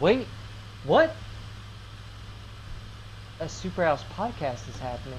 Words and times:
Wait, 0.00 0.26
what? 0.82 1.14
A 3.38 3.44
Superhouse 3.44 4.02
podcast 4.16 4.68
is 4.68 4.76
happening. 4.80 5.18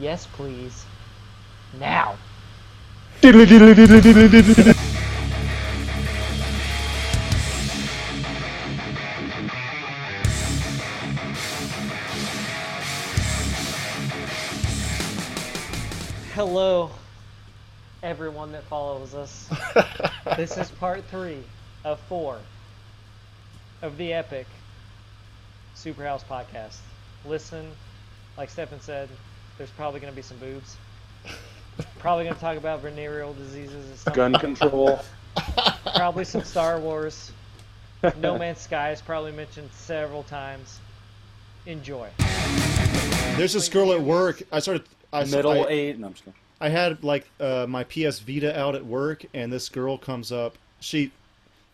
Yes, 0.00 0.26
please. 0.26 0.84
Now. 1.78 2.16
Hello, 16.34 16.90
everyone 18.02 18.50
that 18.52 18.64
follows 18.64 19.14
us. 19.14 19.48
this 20.36 20.56
is 20.56 20.68
part 20.72 21.04
three 21.04 21.44
of 21.84 22.00
four 22.00 22.40
of 23.82 23.96
the 23.96 24.12
epic 24.12 24.46
Superhouse 25.76 26.24
podcast. 26.24 26.78
Listen, 27.24 27.70
like 28.36 28.50
Stefan 28.50 28.80
said, 28.80 29.08
there's 29.56 29.70
probably 29.70 30.00
going 30.00 30.12
to 30.12 30.16
be 30.16 30.22
some 30.22 30.38
boobs. 30.38 30.76
Probably 32.00 32.24
going 32.24 32.34
to 32.34 32.40
talk 32.40 32.56
about 32.56 32.80
venereal 32.80 33.34
diseases 33.34 33.88
and 33.88 33.98
stuff. 33.98 34.14
Gun 34.14 34.34
control. 34.34 34.98
Probably 35.94 36.24
some 36.24 36.42
Star 36.44 36.80
Wars. 36.80 37.30
No 38.20 38.36
Man's 38.36 38.60
Sky 38.60 38.90
is 38.90 39.00
probably 39.00 39.30
mentioned 39.32 39.70
several 39.72 40.24
times. 40.24 40.80
Enjoy. 41.66 42.08
There's 43.36 43.52
this 43.52 43.68
girl 43.68 43.92
at 43.92 44.00
work. 44.00 44.42
I 44.50 44.58
started. 44.58 44.84
I, 45.12 45.24
Middle 45.24 45.52
I, 45.52 45.66
eight. 45.68 45.98
No, 45.98 46.08
I'm 46.08 46.12
just 46.14 46.24
kidding. 46.24 46.38
I 46.60 46.68
had 46.68 47.04
like 47.04 47.30
uh, 47.38 47.66
my 47.68 47.84
PS 47.84 48.18
Vita 48.20 48.58
out 48.58 48.74
at 48.74 48.84
work, 48.84 49.24
and 49.32 49.52
this 49.52 49.68
girl 49.68 49.98
comes 49.98 50.32
up. 50.32 50.56
She, 50.80 51.12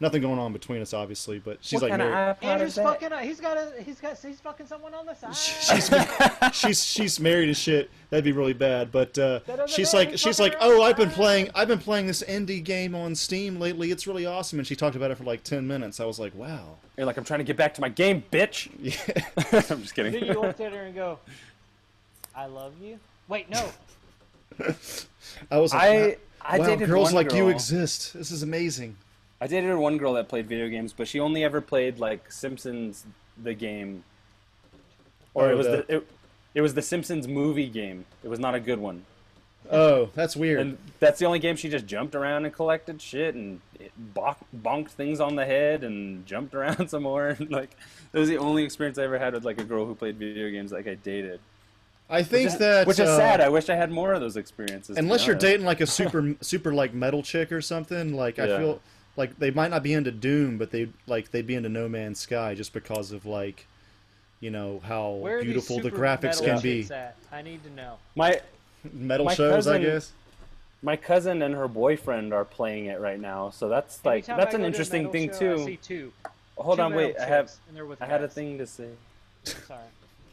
nothing 0.04 0.22
going 0.22 0.38
on 0.38 0.52
between 0.52 0.82
us, 0.82 0.92
obviously, 0.92 1.38
but 1.38 1.58
she's 1.60 1.80
what 1.80 1.90
like, 1.90 1.98
kind 1.98 2.10
married. 2.10 2.36
Andrew's 2.42 2.70
is 2.70 2.74
that? 2.76 3.00
fucking. 3.00 3.26
He's 3.26 3.40
got 3.40 3.56
a. 3.56 3.82
He's 3.82 4.00
got. 4.00 4.18
He's 4.18 4.38
fucking 4.38 4.66
someone 4.66 4.94
on 4.94 5.06
the 5.06 5.14
side. 5.14 5.34
she's 5.34 5.90
she's 6.52 6.84
she's 6.84 7.20
married 7.20 7.48
and 7.48 7.56
shit. 7.56 7.90
That'd 8.10 8.24
be 8.24 8.32
really 8.32 8.52
bad. 8.52 8.92
But 8.92 9.18
uh, 9.18 9.40
she's 9.66 9.92
matter, 9.92 9.96
like 9.96 10.10
he's 10.10 10.20
she's 10.20 10.38
like, 10.38 10.54
oh, 10.60 10.82
I've 10.82 10.96
been 10.96 11.10
playing 11.10 11.50
I've 11.54 11.68
been 11.68 11.78
playing 11.78 12.06
this 12.06 12.22
indie 12.22 12.62
game 12.62 12.94
on 12.94 13.14
Steam 13.14 13.58
lately. 13.58 13.90
It's 13.90 14.06
really 14.06 14.26
awesome. 14.26 14.58
And 14.58 14.68
she 14.68 14.76
talked 14.76 14.94
about 14.94 15.10
it 15.10 15.16
for 15.16 15.24
like 15.24 15.42
ten 15.42 15.66
minutes. 15.66 15.98
I 15.98 16.04
was 16.04 16.20
like, 16.20 16.34
wow. 16.34 16.76
You're 16.96 17.06
like, 17.06 17.16
I'm 17.16 17.24
trying 17.24 17.40
to 17.40 17.44
get 17.44 17.56
back 17.56 17.74
to 17.74 17.80
my 17.80 17.88
game, 17.88 18.22
bitch. 18.30 18.70
Yeah. 18.80 19.62
I'm 19.70 19.82
just 19.82 19.94
kidding. 19.94 20.12
Then 20.12 20.24
you 20.24 20.40
looked 20.40 20.60
at 20.60 20.72
her 20.72 20.82
and 20.82 20.94
go, 20.94 21.18
"I 22.36 22.46
love 22.46 22.74
you." 22.80 22.98
Wait, 23.28 23.48
no. 23.50 23.68
I 25.50 25.58
was 25.58 25.72
like, 25.72 25.82
I 25.82 26.16
I 26.40 26.58
wow, 26.58 26.66
dated 26.66 26.88
girls 26.88 27.06
one 27.06 27.14
like 27.14 27.32
you 27.32 27.48
exist. 27.48 28.12
This 28.12 28.30
is 28.30 28.42
amazing. 28.42 28.96
I 29.44 29.46
dated 29.46 29.76
one 29.76 29.98
girl 29.98 30.14
that 30.14 30.26
played 30.26 30.46
video 30.46 30.68
games, 30.70 30.94
but 30.94 31.06
she 31.06 31.20
only 31.20 31.44
ever 31.44 31.60
played 31.60 31.98
like 31.98 32.32
Simpsons 32.32 33.04
the 33.42 33.52
game, 33.52 34.02
or 35.34 35.44
Oh, 35.44 35.50
it 35.50 35.54
was 35.54 35.66
the- 35.66 35.84
the, 35.86 35.96
it, 35.96 36.06
it 36.54 36.60
was 36.62 36.72
the 36.72 36.80
Simpsons 36.80 37.28
movie 37.28 37.68
game. 37.68 38.06
It 38.22 38.28
was 38.28 38.38
not 38.40 38.54
a 38.54 38.60
good 38.60 38.78
one, 38.78 39.04
Oh, 39.70 40.08
that's 40.14 40.34
weird. 40.34 40.60
and 40.60 40.78
that's 40.98 41.18
the 41.18 41.26
only 41.26 41.40
game 41.40 41.56
she 41.56 41.68
just 41.68 41.84
jumped 41.84 42.14
around 42.14 42.46
and 42.46 42.54
collected 42.54 43.02
shit 43.02 43.34
and 43.34 43.60
it 43.78 43.92
bonk, 44.14 44.36
bonked 44.62 44.92
things 44.92 45.20
on 45.20 45.36
the 45.36 45.44
head 45.44 45.84
and 45.84 46.24
jumped 46.24 46.54
around 46.58 46.88
some 46.88 47.02
more. 47.02 47.28
And, 47.28 47.50
like 47.60 47.76
that 48.12 48.18
was 48.20 48.30
the 48.30 48.38
only 48.38 48.64
experience 48.64 48.96
I 48.98 49.02
ever 49.02 49.18
had 49.18 49.34
with 49.34 49.44
like 49.44 49.60
a 49.60 49.64
girl 49.64 49.84
who 49.84 49.94
played 49.94 50.16
video 50.16 50.48
games 50.50 50.72
like 50.72 50.88
I 50.88 50.94
dated. 50.94 51.38
I 52.08 52.22
think 52.22 52.48
Which 52.50 52.58
that 52.60 52.86
which 52.86 52.98
is 52.98 53.08
uh, 53.10 53.16
sad. 53.18 53.40
I 53.42 53.50
wish 53.50 53.68
I 53.68 53.74
had 53.74 53.90
more 53.90 54.14
of 54.14 54.20
those 54.22 54.38
experiences. 54.38 54.96
unless 54.96 55.26
you're 55.26 55.36
dating 55.36 55.66
like 55.66 55.82
a 55.82 55.86
super 55.86 56.34
super 56.40 56.72
like 56.72 56.94
metal 56.94 57.22
chick 57.22 57.52
or 57.52 57.60
something 57.60 58.14
like 58.14 58.38
i 58.38 58.46
feel 58.46 58.80
like 59.16 59.38
they 59.38 59.50
might 59.50 59.70
not 59.70 59.82
be 59.82 59.92
into 59.92 60.10
doom 60.10 60.58
but 60.58 60.70
they 60.70 60.88
like 61.06 61.30
they'd 61.30 61.46
be 61.46 61.54
into 61.54 61.68
no 61.68 61.88
man's 61.88 62.18
sky 62.20 62.54
just 62.54 62.72
because 62.72 63.12
of 63.12 63.24
like 63.26 63.66
you 64.40 64.50
know 64.50 64.80
how 64.84 65.12
Where 65.12 65.42
beautiful 65.42 65.80
the 65.80 65.90
graphics 65.90 66.42
can 66.44 66.60
be 66.60 66.86
At? 66.92 67.16
I 67.32 67.42
need 67.42 67.62
to 67.64 67.70
know. 67.70 67.96
my 68.14 68.40
metal 68.92 69.26
My 69.26 69.34
shows 69.34 69.66
i 69.66 69.78
cousin- 69.78 69.82
guess 69.82 70.12
my 70.82 70.96
cousin 70.96 71.40
and 71.40 71.54
her 71.54 71.66
boyfriend 71.66 72.34
are 72.34 72.44
playing 72.44 72.86
it 72.86 73.00
right 73.00 73.18
now, 73.18 73.48
so 73.48 73.70
that's 73.70 74.04
like 74.04 74.28
Anytime 74.28 74.36
that's 74.36 74.54
I 74.54 74.58
an 74.58 74.60
go 74.60 74.64
to 74.64 74.66
interesting 74.66 75.10
thing 75.10 75.28
show, 75.30 75.34
I 75.54 75.56
too. 75.56 75.64
see 75.64 75.76
two. 75.78 76.12
Hold 76.58 76.76
two 76.76 76.82
on, 76.82 76.94
wait. 76.94 77.16
I 77.18 77.24
have 77.24 77.50
and 77.74 77.88
with 77.88 78.02
I 78.02 78.04
had 78.04 78.22
a 78.22 78.28
thing 78.28 78.58
to 78.58 78.66
say. 78.66 78.90
Sorry. 79.44 79.80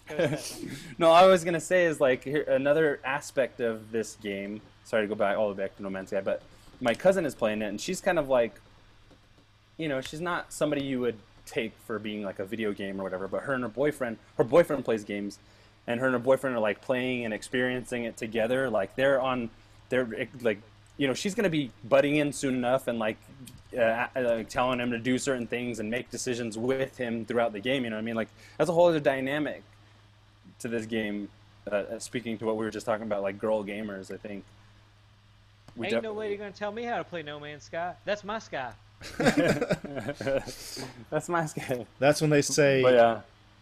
Go 0.09 0.16
ahead, 0.25 0.38
Stefan. 0.39 0.75
No, 0.97 1.07
all 1.07 1.16
I 1.23 1.25
was 1.25 1.45
gonna 1.45 1.61
say 1.61 1.85
is 1.85 2.01
like 2.01 2.25
here, 2.25 2.41
another 2.50 3.00
aspect 3.05 3.61
of 3.61 3.94
this 3.94 4.17
game. 4.22 4.59
Sorry 4.84 5.03
to 5.03 5.07
go 5.07 5.16
back 5.16 5.38
all 5.38 5.47
the 5.47 5.55
way 5.55 5.63
back 5.63 5.78
to 5.78 5.84
No 5.84 5.89
Man's 5.89 6.09
Sky, 6.09 6.19
but 6.19 6.41
my 6.81 6.94
cousin 6.94 7.25
is 7.25 7.34
playing 7.34 7.61
it, 7.61 7.67
and 7.67 7.79
she's 7.79 8.01
kind 8.01 8.19
of 8.19 8.28
like, 8.28 8.59
you 9.77 9.87
know, 9.87 10.01
she's 10.01 10.21
not 10.21 10.53
somebody 10.53 10.83
you 10.83 10.99
would 10.99 11.17
take 11.45 11.73
for 11.85 11.99
being 11.99 12.23
like 12.23 12.39
a 12.39 12.45
video 12.45 12.71
game 12.71 12.99
or 12.99 13.03
whatever. 13.03 13.27
But 13.27 13.43
her 13.43 13.53
and 13.53 13.63
her 13.63 13.69
boyfriend, 13.69 14.17
her 14.37 14.43
boyfriend 14.43 14.85
plays 14.85 15.03
games, 15.03 15.39
and 15.87 15.99
her 15.99 16.07
and 16.07 16.13
her 16.13 16.19
boyfriend 16.19 16.55
are 16.55 16.59
like 16.59 16.81
playing 16.81 17.25
and 17.25 17.33
experiencing 17.33 18.05
it 18.05 18.17
together. 18.17 18.69
Like 18.69 18.95
they're 18.95 19.21
on, 19.21 19.49
they're 19.89 20.07
like, 20.41 20.59
you 20.97 21.07
know, 21.07 21.13
she's 21.13 21.35
gonna 21.35 21.49
be 21.49 21.71
butting 21.83 22.17
in 22.17 22.31
soon 22.33 22.55
enough, 22.55 22.87
and 22.87 22.99
like. 22.99 23.17
Uh, 23.73 24.05
uh, 24.17 24.43
telling 24.49 24.81
him 24.81 24.91
to 24.91 24.99
do 24.99 25.17
certain 25.17 25.47
things 25.47 25.79
and 25.79 25.89
make 25.89 26.11
decisions 26.11 26.57
with 26.57 26.97
him 26.97 27.23
throughout 27.23 27.53
the 27.53 27.59
game, 27.61 27.85
you 27.85 27.89
know 27.89 27.95
what 27.95 28.01
I 28.01 28.03
mean? 28.03 28.15
Like 28.15 28.27
that's 28.57 28.69
a 28.69 28.73
whole 28.73 28.89
other 28.89 28.99
dynamic 28.99 29.63
to 30.59 30.67
this 30.67 30.85
game. 30.85 31.29
Uh, 31.71 31.75
uh, 31.75 31.99
speaking 31.99 32.37
to 32.39 32.45
what 32.45 32.57
we 32.57 32.65
were 32.65 32.71
just 32.71 32.85
talking 32.85 33.05
about, 33.05 33.21
like 33.21 33.37
girl 33.37 33.63
gamers, 33.63 34.11
I 34.13 34.17
think. 34.17 34.43
We 35.77 35.87
Ain't 35.87 36.03
no 36.03 36.09
def- 36.09 36.17
lady 36.17 36.35
gonna 36.35 36.51
tell 36.51 36.73
me 36.73 36.83
how 36.83 36.97
to 36.97 37.03
play 37.05 37.23
No 37.23 37.39
Man's 37.39 37.63
Sky. 37.63 37.93
That's 38.03 38.25
my 38.25 38.39
sky. 38.39 38.73
That's 41.09 41.29
my 41.29 41.45
skill. 41.45 41.88
that's 42.00 42.22
when 42.22 42.29
they 42.29 42.41
say 42.41 42.81
But 42.81 42.94
yeah, 42.94 43.12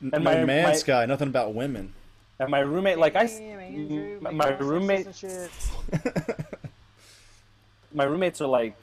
"N- 0.02 0.12
and 0.14 0.24
no 0.24 0.32
my- 0.32 0.46
man's 0.46 0.68
my- 0.68 0.76
sky 0.76 1.06
nothing 1.06 1.28
about 1.30 1.54
women 1.54 1.94
and 2.42 2.50
my 2.50 2.60
roommate, 2.60 2.98
like 2.98 3.18
I, 3.18 3.26
s- 3.26 3.38
Damn, 3.38 3.60
Andrew, 3.60 4.16
m- 4.16 4.24
making 4.24 4.38
my 4.38 4.50
roommate, 4.60 5.08
my 7.94 8.06
roommates 8.06 8.40
are 8.40 8.48
like, 8.48 8.76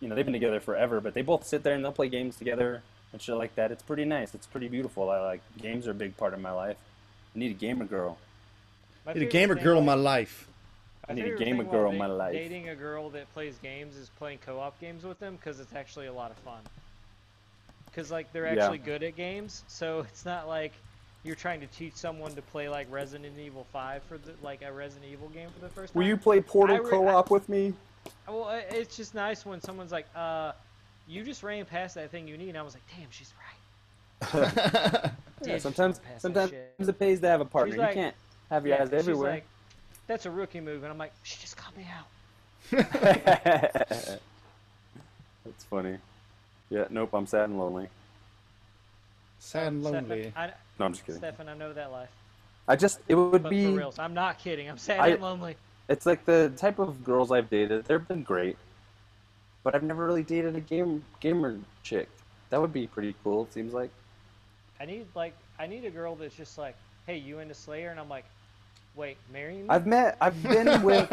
you 0.00 0.08
know, 0.08 0.14
they've 0.14 0.24
been 0.26 0.34
together 0.34 0.60
forever, 0.60 1.00
but 1.00 1.14
they 1.14 1.22
both 1.22 1.46
sit 1.46 1.62
there 1.62 1.72
and 1.74 1.82
they'll 1.84 1.92
play 1.92 2.08
games 2.10 2.36
together 2.36 2.82
and 3.12 3.22
shit 3.22 3.36
like 3.36 3.54
that. 3.54 3.70
It's 3.72 3.82
pretty 3.82 4.04
nice. 4.04 4.34
It's 4.34 4.46
pretty 4.46 4.68
beautiful. 4.68 5.08
I 5.10 5.18
like 5.20 5.40
games 5.60 5.86
are 5.86 5.92
a 5.92 5.94
big 5.94 6.16
part 6.18 6.34
of 6.34 6.40
my 6.40 6.50
life. 6.50 6.76
I 7.34 7.38
need 7.38 7.52
a 7.52 7.54
gamer 7.54 7.86
girl. 7.86 8.18
My 9.06 9.14
need 9.14 9.22
a 9.22 9.26
gamer 9.26 9.54
girl 9.54 9.78
in 9.78 9.86
my 9.86 9.94
like, 9.94 10.04
life 10.28 10.46
I 11.08 11.14
need 11.14 11.20
a 11.22 11.24
favorite 11.24 11.38
gamer 11.44 11.64
girl 11.64 11.82
while 11.84 11.92
in 11.92 11.98
my 11.98 12.06
life. 12.06 12.32
Dating 12.32 12.68
a 12.68 12.74
girl 12.74 13.08
that 13.10 13.32
plays 13.32 13.56
games 13.62 13.96
is 13.96 14.10
playing 14.18 14.38
co-op 14.44 14.78
games 14.80 15.04
with 15.04 15.18
them 15.18 15.36
because 15.36 15.58
it's 15.60 15.74
actually 15.74 16.06
a 16.06 16.12
lot 16.12 16.30
of 16.30 16.36
fun. 16.38 16.60
Because 17.86 18.10
like 18.10 18.32
they're 18.32 18.46
Yeah. 18.46 18.62
actually 18.62 18.78
good 18.78 19.02
at 19.02 19.16
games, 19.16 19.64
so 19.68 20.00
it's 20.08 20.24
not 20.24 20.48
like 20.48 20.72
you're 21.24 21.34
trying 21.36 21.60
to 21.60 21.66
teach 21.68 21.94
someone 21.94 22.34
to 22.34 22.42
play 22.42 22.68
like 22.68 22.86
Resident 22.90 23.38
Evil 23.38 23.66
5 23.72 24.02
for 24.04 24.18
the 24.18 24.32
like 24.42 24.62
a 24.62 24.72
Resident 24.72 25.10
Evil 25.10 25.28
game 25.28 25.48
for 25.50 25.60
the 25.60 25.68
first 25.70 25.92
time. 25.94 26.00
Will 26.02 26.08
you 26.08 26.16
play 26.16 26.40
Portal 26.40 26.78
co-op 26.78 27.30
with 27.30 27.48
me? 27.48 27.72
Well, 28.26 28.48
it's 28.70 28.96
just 28.96 29.14
nice 29.14 29.44
when 29.44 29.60
someone's 29.60 29.92
like, 29.92 30.06
"Uh, 30.14 30.52
you 31.06 31.24
just 31.24 31.42
ran 31.42 31.64
past 31.64 31.94
that 31.96 32.10
thing 32.10 32.28
you 32.28 32.36
need," 32.38 32.50
and 32.50 32.58
I 32.58 32.62
was 32.62 32.74
like, 32.74 32.84
"Damn, 32.96 33.10
she's 33.10 33.32
right." 33.38 35.12
Yeah, 35.44 35.56
sometimes, 35.58 35.98
run 35.98 36.04
past 36.04 36.04
that 36.04 36.20
sometimes 36.20 36.52
it 36.88 36.98
pays 36.98 37.20
to 37.20 37.28
have 37.28 37.40
a 37.40 37.44
partner. 37.44 37.76
like- 37.76 37.94
you 37.94 38.02
can't 38.02 38.16
have 38.50 38.66
your 38.66 38.74
Yeah, 38.76 38.82
eyes 38.82 38.90
'cause 38.90 38.98
everywhere. 38.98 39.30
like, 39.30 39.46
That's 40.08 40.26
a 40.26 40.30
rookie 40.30 40.60
move, 40.60 40.82
and 40.82 40.90
I'm 40.90 40.98
like, 40.98 41.12
she 41.22 41.38
just 41.38 41.56
called 41.56 41.76
me 41.76 41.86
out. 41.96 42.06
That's 45.44 45.64
funny. 45.70 45.98
Yeah, 46.70 46.84
nope, 46.90 47.10
I'm 47.14 47.26
sad 47.26 47.48
and 47.50 47.58
lonely. 47.58 47.88
sad 49.38 49.68
and 49.68 49.82
Stefan, 49.82 50.08
lonely 50.08 50.32
I, 50.36 50.46
No, 50.78 50.86
I'm 50.86 50.92
just 50.92 51.04
kidding. 51.06 51.20
Stefan, 51.20 51.48
I 51.48 51.54
know 51.54 51.72
that 51.72 51.92
life. 51.92 52.10
I 52.66 52.76
just, 52.76 53.00
it 53.08 53.14
would 53.14 53.42
But 53.42 53.50
be, 53.50 53.64
for 53.66 53.72
reals, 53.72 53.98
I'm 53.98 54.12
not 54.14 54.38
kidding. 54.38 54.68
I'm 54.68 54.76
sad 54.78 55.00
I- 55.00 55.08
and 55.08 55.22
lonely. 55.22 55.56
it's 55.88 56.04
like 56.06 56.24
the 56.24 56.52
type 56.56 56.78
of 56.78 57.04
girls 57.04 57.30
I've 57.32 57.48
dated, 57.48 57.84
they've 57.84 58.06
been 58.08 58.22
great. 58.22 58.56
But 59.64 59.74
I've 59.74 59.82
never 59.82 60.06
really 60.06 60.22
dated 60.22 60.56
a 60.56 60.60
game 60.60 61.04
gamer 61.20 61.58
chick. 61.82 62.08
That 62.50 62.60
would 62.60 62.72
be 62.72 62.86
pretty 62.86 63.14
cool, 63.22 63.42
it 63.44 63.52
seems 63.52 63.74
like. 63.74 63.90
I 64.80 64.86
need 64.86 65.06
like, 65.14 65.34
I 65.58 65.66
need 65.66 65.84
a 65.84 65.90
girl 65.90 66.14
that's 66.14 66.34
just 66.34 66.56
like, 66.56 66.76
hey, 67.06 67.18
you 67.18 67.40
into 67.40 67.54
Slayer? 67.54 67.90
And 67.90 67.98
I'm 68.00 68.08
like, 68.08 68.24
wait, 68.98 69.16
marry 69.32 69.54
me? 69.54 69.64
I've 69.68 69.86
met, 69.86 70.16
I've 70.20 70.42
been 70.42 70.82
with, 70.82 71.10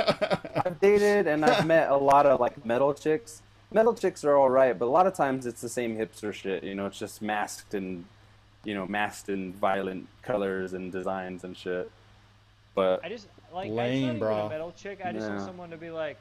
I've 0.66 0.80
dated 0.82 1.28
and 1.28 1.46
I've 1.46 1.66
met 1.66 1.90
a 1.92 1.96
lot 1.96 2.26
of 2.26 2.40
like 2.40 2.66
metal 2.66 2.94
chicks. 2.94 3.42
Metal 3.72 3.94
chicks 3.94 4.24
are 4.26 4.38
alright, 4.38 4.78
but 4.78 4.86
a 4.86 4.90
lot 4.90 5.06
of 5.08 5.14
times 5.14 5.46
it's 5.46 5.62
the 5.62 5.70
same 5.70 5.96
hipster 5.96 6.34
shit, 6.34 6.64
you 6.64 6.76
know, 6.76 6.88
it's 6.88 6.98
just 7.00 7.22
masked 7.22 7.74
and, 7.76 8.06
you 8.64 8.74
know, 8.74 8.86
masked 8.88 9.30
in 9.30 9.54
violent 9.54 10.08
colors 10.24 10.74
and 10.74 10.92
designs 10.92 11.44
and 11.44 11.56
shit. 11.56 11.90
But 12.74 13.06
I 13.06 13.10
just 13.10 13.28
like 13.54 13.68
I 13.70 13.74
Lame, 13.74 13.78
just 13.78 14.02
not 14.02 14.08
even 14.10 14.20
bro. 14.20 14.46
a 14.48 14.50
metal 14.50 14.74
chick. 14.78 15.00
I 15.06 15.14
just 15.14 15.30
want 15.30 15.42
someone 15.42 15.70
to 15.70 15.78
be 15.78 15.90
like, 15.92 16.18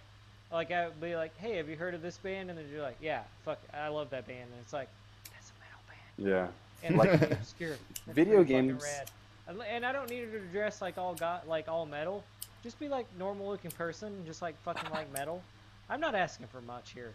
like 0.52 0.70
I 0.70 0.87
would 0.87 1.00
be 1.00 1.17
like, 1.17 1.37
hey, 1.38 1.56
have 1.56 1.69
you 1.69 1.76
heard 1.76 1.94
of 1.94 2.02
this 2.02 2.19
band? 2.19 2.50
And 2.50 2.58
then 2.58 2.67
you're 2.72 2.82
like, 2.82 2.99
yeah, 3.00 3.22
fuck, 3.44 3.58
I 3.72 3.88
love 3.88 4.10
that 4.10 4.26
band. 4.26 4.43
And 4.43 4.60
it's 4.62 4.72
like, 4.72 4.88
that's 5.32 5.50
a 5.50 5.55
metal 5.60 5.81
band. 5.88 6.52
yeah. 6.82 6.87
And 6.87 6.96
Like- 6.96 7.20
like 7.20 7.31
obscure. 7.40 7.76
That's 8.06 8.14
Video 8.14 8.44
games- 8.44 8.82
rad. 8.82 9.10
And, 9.46 9.61
and 9.62 9.85
I 9.85 9.93
don't 9.93 10.08
need 10.08 10.25
her 10.25 10.38
to 10.38 10.46
dress 10.46 10.81
like 10.81 10.99
all 10.99 11.14
got 11.14 11.49
like 11.49 11.69
all 11.69 11.87
metal. 11.87 12.25
Just 12.62 12.79
be 12.81 12.88
like 12.88 13.06
normal 13.19 13.49
looking 13.49 13.70
person, 13.73 14.25
just 14.26 14.43
like 14.43 14.61
fucking 14.62 14.91
like 14.91 15.12
metal. 15.17 15.43
I'm 15.88 16.00
not 16.00 16.14
asking 16.14 16.46
for 16.46 16.61
much 16.62 16.93
here. 16.93 17.12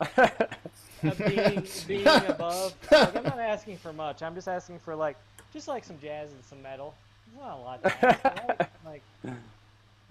of 0.18 1.18
being 1.18 1.66
being 1.86 2.06
above. 2.06 2.74
Like, 2.90 3.16
I'm 3.16 3.22
not 3.22 3.38
asking 3.38 3.78
for 3.78 3.92
much. 3.92 4.22
I'm 4.22 4.34
just 4.34 4.48
asking 4.48 4.80
for 4.80 4.94
like 4.94 5.16
just 5.52 5.68
like 5.68 5.84
some 5.84 5.98
jazz 6.00 6.30
and 6.32 6.44
some 6.44 6.60
metal. 6.62 6.94
It's 7.28 7.40
not 7.40 7.56
a 7.56 7.60
lot. 7.60 7.82
To 7.82 8.06
ask, 8.06 8.24
right? 8.24 8.68
Like 8.84 9.02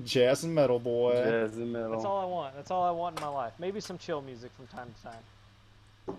Jazz 0.03 0.43
and 0.43 0.55
metal 0.55 0.79
boy. 0.79 1.13
Jazz 1.13 1.57
in 1.57 1.73
the 1.73 1.89
that's 1.89 2.05
all 2.05 2.19
I 2.19 2.25
want. 2.25 2.55
That's 2.55 2.71
all 2.71 2.83
I 2.83 2.91
want 2.91 3.17
in 3.17 3.23
my 3.23 3.29
life. 3.29 3.53
Maybe 3.59 3.79
some 3.79 3.97
chill 3.97 4.21
music 4.21 4.51
from 4.57 4.67
time 4.67 4.93
to 4.97 5.03
time. 5.03 6.17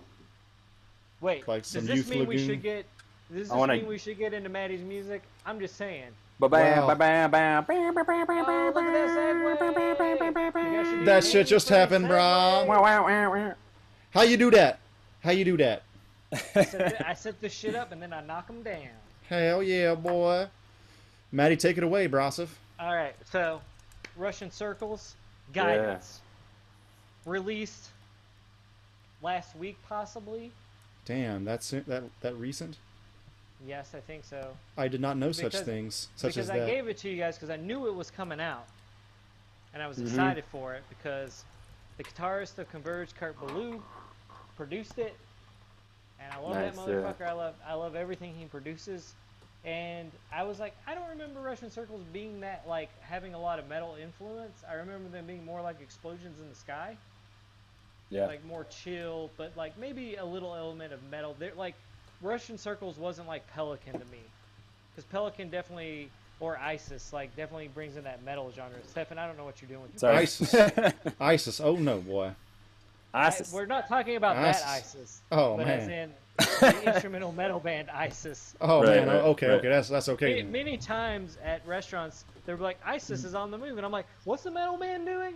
Wait, 1.21 1.47
Like 1.47 1.63
does 1.63 1.85
this 1.85 1.97
Youth 1.97 2.09
mean 2.09 2.25
we 2.25 2.37
should 2.37 2.61
get? 2.61 2.85
Does 3.31 3.43
this 3.47 3.51
I 3.51 3.55
wanna- 3.55 3.83
we 3.85 3.97
should 3.97 4.17
get 4.17 4.33
into 4.33 4.49
Matty's 4.49 4.81
music? 4.83 5.21
I'm 5.45 5.59
just 5.59 5.75
saying. 5.75 6.11
Ba-bam, 6.39 6.79
Wow. 6.81 6.87
ba-bam, 6.87 7.31
bam, 7.31 7.63
bam, 7.63 7.93
bam, 7.95 8.05
bam, 8.05 8.27
Oh, 8.29 8.71
look 8.75 8.83
at 8.83 8.91
that 8.93 9.97
segue. 9.97 10.25
You 10.25 10.33
guys 10.73 10.87
should 10.87 10.99
do 10.99 11.05
That 11.05 11.23
a 11.23 11.27
shit 11.27 11.47
just 11.47 11.69
name 11.69 11.75
for 11.75 11.79
happened, 11.79 12.05
the 12.05 12.09
bro. 12.09 12.17
segue. 12.17 12.67
Wow, 12.67 12.81
wow, 12.81 13.05
wow, 13.05 13.33
wow. 13.33 13.53
How 14.11 14.21
you 14.23 14.35
do 14.37 14.51
that? 14.51 14.79
How 15.23 15.31
you 15.31 15.45
do 15.45 15.55
that? 15.57 15.83
I 16.33 16.37
set, 16.37 16.71
the, 16.71 17.07
I 17.09 17.13
set 17.13 17.39
this 17.41 17.53
shit 17.53 17.73
up 17.75 17.91
and 17.93 18.01
then 18.01 18.11
I 18.11 18.21
knock 18.21 18.47
them 18.47 18.63
down. 18.63 18.89
Hell 19.29 19.63
yeah, 19.63 19.95
boy. 19.95 20.47
Matty, 21.31 21.55
take 21.55 21.77
it 21.77 21.83
away, 21.83 22.07
Brasov. 22.07 22.49
All 22.79 22.93
right, 22.93 23.15
so 23.31 23.61
Russian 24.17 24.51
Circles 24.51 25.15
Guidance 25.53 26.19
released 27.25 27.89
last 29.21 29.55
week, 29.55 29.77
possibly. 29.87 30.51
Damn, 31.05 31.45
that's 31.45 31.71
it- 31.73 31.85
that 31.87 32.03
that 32.21 32.35
recent. 32.35 32.77
Yes, 33.67 33.93
I 33.95 33.99
think 33.99 34.23
so. 34.23 34.55
I 34.77 34.87
did 34.87 35.01
not 35.01 35.17
know 35.17 35.31
such 35.31 35.55
things, 35.57 36.09
such 36.15 36.35
because 36.35 36.49
as 36.49 36.55
I 36.55 36.59
that. 36.59 36.67
gave 36.67 36.87
it 36.87 36.97
to 36.99 37.09
you 37.09 37.17
guys 37.17 37.35
because 37.35 37.49
I 37.49 37.55
knew 37.55 37.87
it 37.87 37.95
was 37.95 38.11
coming 38.11 38.39
out, 38.39 38.67
and 39.73 39.81
I 39.81 39.87
was 39.87 39.97
Mhm. 39.97 40.07
excited 40.07 40.43
for 40.51 40.75
it 40.75 40.83
because 40.89 41.43
the 41.97 42.03
guitarist 42.03 42.57
of 42.59 42.69
Converge, 42.69 43.15
Kurt 43.15 43.39
Ballou, 43.39 43.81
produced 44.55 44.99
it, 44.99 45.15
and 46.19 46.31
I 46.31 46.37
love 46.37 46.53
that 46.55 46.75
Nice, 46.75 46.87
yeah. 46.87 46.93
motherfucker. 46.93 47.27
I 47.27 47.31
love 47.31 47.55
I 47.65 47.73
love 47.73 47.95
everything 47.95 48.35
he 48.35 48.45
produces, 48.45 49.13
and 49.63 50.11
I 50.31 50.43
was 50.43 50.59
like, 50.59 50.75
I 50.85 50.93
don't 50.93 51.09
remember 51.09 51.39
Russian 51.41 51.71
Circles 51.71 52.03
being 52.13 52.41
that 52.41 52.67
like 52.67 52.89
having 53.01 53.33
a 53.33 53.39
lot 53.39 53.57
of 53.57 53.67
metal 53.67 53.95
influence. 53.95 54.63
I 54.69 54.75
remember 54.75 55.09
them 55.09 55.25
being 55.25 55.43
more 55.43 55.61
like 55.61 55.81
explosions 55.81 56.39
in 56.39 56.47
the 56.49 56.55
sky, 56.55 56.97
Yeah. 58.09 58.27
like 58.27 58.43
more 58.45 58.65
chill, 58.65 59.31
but 59.37 59.57
like 59.57 59.75
maybe 59.77 60.17
a 60.17 60.25
little 60.25 60.53
element 60.53 60.93
of 60.93 61.01
metal. 61.09 61.33
They're 61.39 61.55
like 61.55 61.73
Russian 62.21 62.57
Circles 62.57 62.97
wasn't 62.97 63.27
like 63.27 63.45
Pelican 63.53 63.93
to 63.93 64.05
me, 64.05 64.19
because 64.95 65.05
Pelican 65.11 65.49
definitely 65.49 66.09
or 66.39 66.57
ISIS 66.57 67.13
like 67.13 67.35
definitely 67.35 67.69
brings 67.69 67.95
in 67.97 68.03
that 68.03 68.23
metal 68.23 68.51
genre. 68.55 68.77
Stefan, 68.89 69.17
I 69.17 69.25
don't 69.27 69.37
know 69.37 69.45
what 69.45 69.61
you're 69.61 69.69
doing 69.69 69.81
with 69.83 69.91
your 69.93 69.99
Sorry. 69.99 70.17
ISIS. 70.17 70.93
ISIS. 71.19 71.61
Oh 71.61 71.75
no, 71.75 71.99
boy. 71.99 72.31
I- 73.13 73.27
ISIS. 73.27 73.53
we're 73.53 73.65
not 73.65 73.87
talking 73.87 74.15
about 74.17 74.35
ISIS. 74.37 74.61
that 74.61 74.69
ISIS. 74.69 75.21
Oh, 75.31 75.55
but 75.57 75.67
man. 75.67 75.79
as 75.79 75.87
in 75.87 76.11
the 76.83 76.93
instrumental 76.93 77.31
metal 77.31 77.59
band 77.61 77.89
ISIS. 77.89 78.55
Oh 78.59 78.81
Right, 78.83 78.97
man. 78.97 79.07
right, 79.07 79.15
okay, 79.21 79.47
right. 79.47 79.55
okay. 79.59 79.69
That's 79.69 79.87
that's 79.87 80.09
okay. 80.09 80.43
many 80.43 80.75
times 80.77 81.37
at 81.43 81.65
restaurants, 81.65 82.25
they're 82.45 82.57
like, 82.57 82.77
ISIS 82.85 83.23
is 83.23 83.33
on 83.35 83.51
the 83.51 83.57
move, 83.57 83.77
and 83.77 83.85
I'm 83.85 83.91
like, 83.93 84.05
what's 84.25 84.43
the 84.43 84.51
metal 84.51 84.77
band 84.77 85.05
doing? 85.05 85.35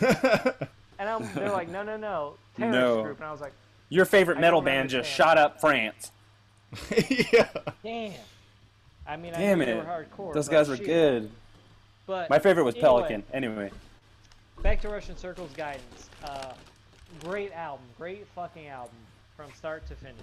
And 0.98 1.10
I'm, 1.10 1.28
they're 1.34 1.50
like, 1.52 1.68
no, 1.68 1.82
no, 1.82 1.98
no, 1.98 2.34
terrorist 2.56 2.80
No. 2.80 3.02
group. 3.02 3.18
And 3.18 3.26
I 3.26 3.30
was 3.32 3.42
like, 3.42 3.52
Your 3.90 4.06
favorite 4.06 4.40
metal 4.40 4.60
don't 4.60 4.64
band 4.64 4.88
just 4.88 5.10
shot 5.10 5.36
up 5.36 5.60
France. 5.60 6.10
yeah. 7.32 7.48
damn. 7.82 8.12
I 9.06 9.16
mean, 9.16 9.34
I 9.34 9.38
Damn 9.38 9.58
knew 9.60 9.66
they 9.66 9.72
it. 9.72 9.76
were 9.76 9.84
hardcore. 9.84 10.34
Those 10.34 10.48
guys 10.48 10.68
were 10.68 10.76
shit. 10.76 10.86
good. 10.86 11.30
But 12.06 12.28
My 12.30 12.38
favorite 12.38 12.64
was 12.64 12.74
anyway, 12.74 12.88
Pelican. 12.88 13.22
Anyway. 13.32 13.70
Back 14.62 14.80
to 14.82 14.88
Russian 14.88 15.16
Circles 15.16 15.52
Guidance. 15.52 16.10
Uh, 16.24 16.52
great 17.22 17.52
album. 17.52 17.86
Great 17.98 18.26
fucking 18.34 18.66
album 18.66 18.94
from 19.36 19.52
start 19.52 19.86
to 19.88 19.94
finish. 19.94 20.16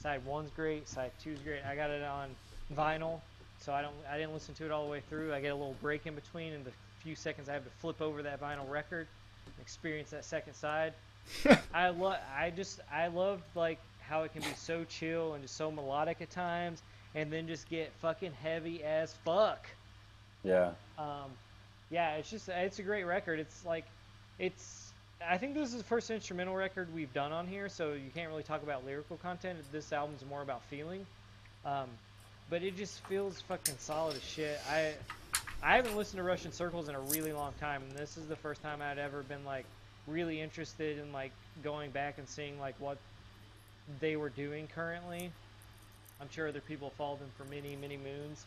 Side 0.00 0.24
one's 0.24 0.50
great. 0.50 0.88
Side 0.88 1.10
two's 1.22 1.38
great. 1.40 1.64
I 1.64 1.74
got 1.74 1.90
it 1.90 2.02
on 2.02 2.28
vinyl, 2.74 3.20
so 3.58 3.72
I 3.72 3.82
don't. 3.82 3.94
I 4.10 4.16
didn't 4.16 4.32
listen 4.32 4.54
to 4.54 4.64
it 4.64 4.70
all 4.70 4.84
the 4.84 4.90
way 4.90 5.02
through. 5.08 5.34
I 5.34 5.40
get 5.40 5.48
a 5.48 5.54
little 5.54 5.76
break 5.82 6.06
in 6.06 6.14
between, 6.14 6.52
in 6.52 6.64
the 6.64 6.70
few 7.02 7.14
seconds 7.14 7.48
I 7.48 7.52
have 7.54 7.64
to 7.64 7.70
flip 7.80 8.00
over 8.00 8.22
that 8.22 8.40
vinyl 8.40 8.68
record, 8.70 9.06
and 9.46 9.54
experience 9.60 10.10
that 10.10 10.24
second 10.24 10.54
side. 10.54 10.92
I 11.74 11.88
love. 11.88 12.18
I 12.36 12.50
just. 12.50 12.80
I 12.92 13.08
loved 13.08 13.42
like 13.54 13.78
how 14.08 14.22
it 14.22 14.32
can 14.32 14.42
be 14.42 14.54
so 14.56 14.84
chill 14.84 15.34
and 15.34 15.42
just 15.42 15.56
so 15.56 15.70
melodic 15.70 16.20
at 16.20 16.30
times, 16.30 16.82
and 17.14 17.32
then 17.32 17.46
just 17.46 17.68
get 17.68 17.92
fucking 18.00 18.32
heavy 18.42 18.82
as 18.84 19.14
fuck. 19.24 19.66
Yeah. 20.44 20.70
Um, 20.98 21.30
yeah, 21.90 22.16
it's 22.16 22.30
just 22.30 22.48
it's 22.48 22.78
a 22.78 22.82
great 22.82 23.04
record. 23.04 23.38
It's 23.38 23.64
like 23.64 23.84
it's 24.38 24.92
I 25.26 25.38
think 25.38 25.54
this 25.54 25.70
is 25.70 25.78
the 25.78 25.84
first 25.84 26.10
instrumental 26.10 26.54
record 26.54 26.92
we've 26.94 27.12
done 27.12 27.32
on 27.32 27.46
here, 27.46 27.68
so 27.68 27.92
you 27.92 28.10
can't 28.14 28.28
really 28.28 28.42
talk 28.42 28.62
about 28.62 28.84
lyrical 28.84 29.16
content. 29.16 29.58
This 29.72 29.92
album's 29.92 30.24
more 30.28 30.42
about 30.42 30.62
feeling. 30.64 31.06
Um, 31.64 31.88
but 32.48 32.62
it 32.62 32.76
just 32.76 33.00
feels 33.06 33.40
fucking 33.42 33.74
solid 33.78 34.16
as 34.16 34.22
shit. 34.22 34.60
I 34.70 34.94
I 35.62 35.76
haven't 35.76 35.96
listened 35.96 36.18
to 36.18 36.22
Russian 36.22 36.52
Circles 36.52 36.88
in 36.88 36.94
a 36.94 37.00
really 37.00 37.32
long 37.32 37.52
time, 37.60 37.82
and 37.82 37.92
this 37.98 38.16
is 38.16 38.26
the 38.26 38.36
first 38.36 38.62
time 38.62 38.82
I'd 38.82 38.98
ever 38.98 39.22
been 39.22 39.44
like 39.44 39.64
really 40.06 40.40
interested 40.40 40.98
in 40.98 41.12
like 41.12 41.32
going 41.64 41.90
back 41.90 42.18
and 42.18 42.28
seeing 42.28 42.60
like 42.60 42.74
what 42.78 42.98
they 44.00 44.16
were 44.16 44.30
doing 44.30 44.68
currently. 44.74 45.30
I'm 46.20 46.28
sure 46.30 46.48
other 46.48 46.60
people 46.60 46.92
followed 46.96 47.20
them 47.20 47.30
for 47.36 47.44
many, 47.44 47.76
many 47.76 47.96
moons, 47.96 48.44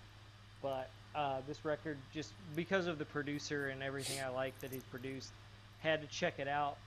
but 0.62 0.89
uh, 1.15 1.38
this 1.47 1.63
record 1.63 1.97
just 2.13 2.31
because 2.56 2.88
of 2.88 2.97
the 2.97 3.06
producer 3.06 3.68
and 3.69 3.83
everything 3.83 4.24
I 4.24 4.30
like 4.30 4.59
that 4.62 4.71
he's 4.71 4.83
produced, 4.83 5.30
had 5.80 6.01
to 6.01 6.07
check 6.07 6.39
it 6.39 6.47
out. 6.47 6.77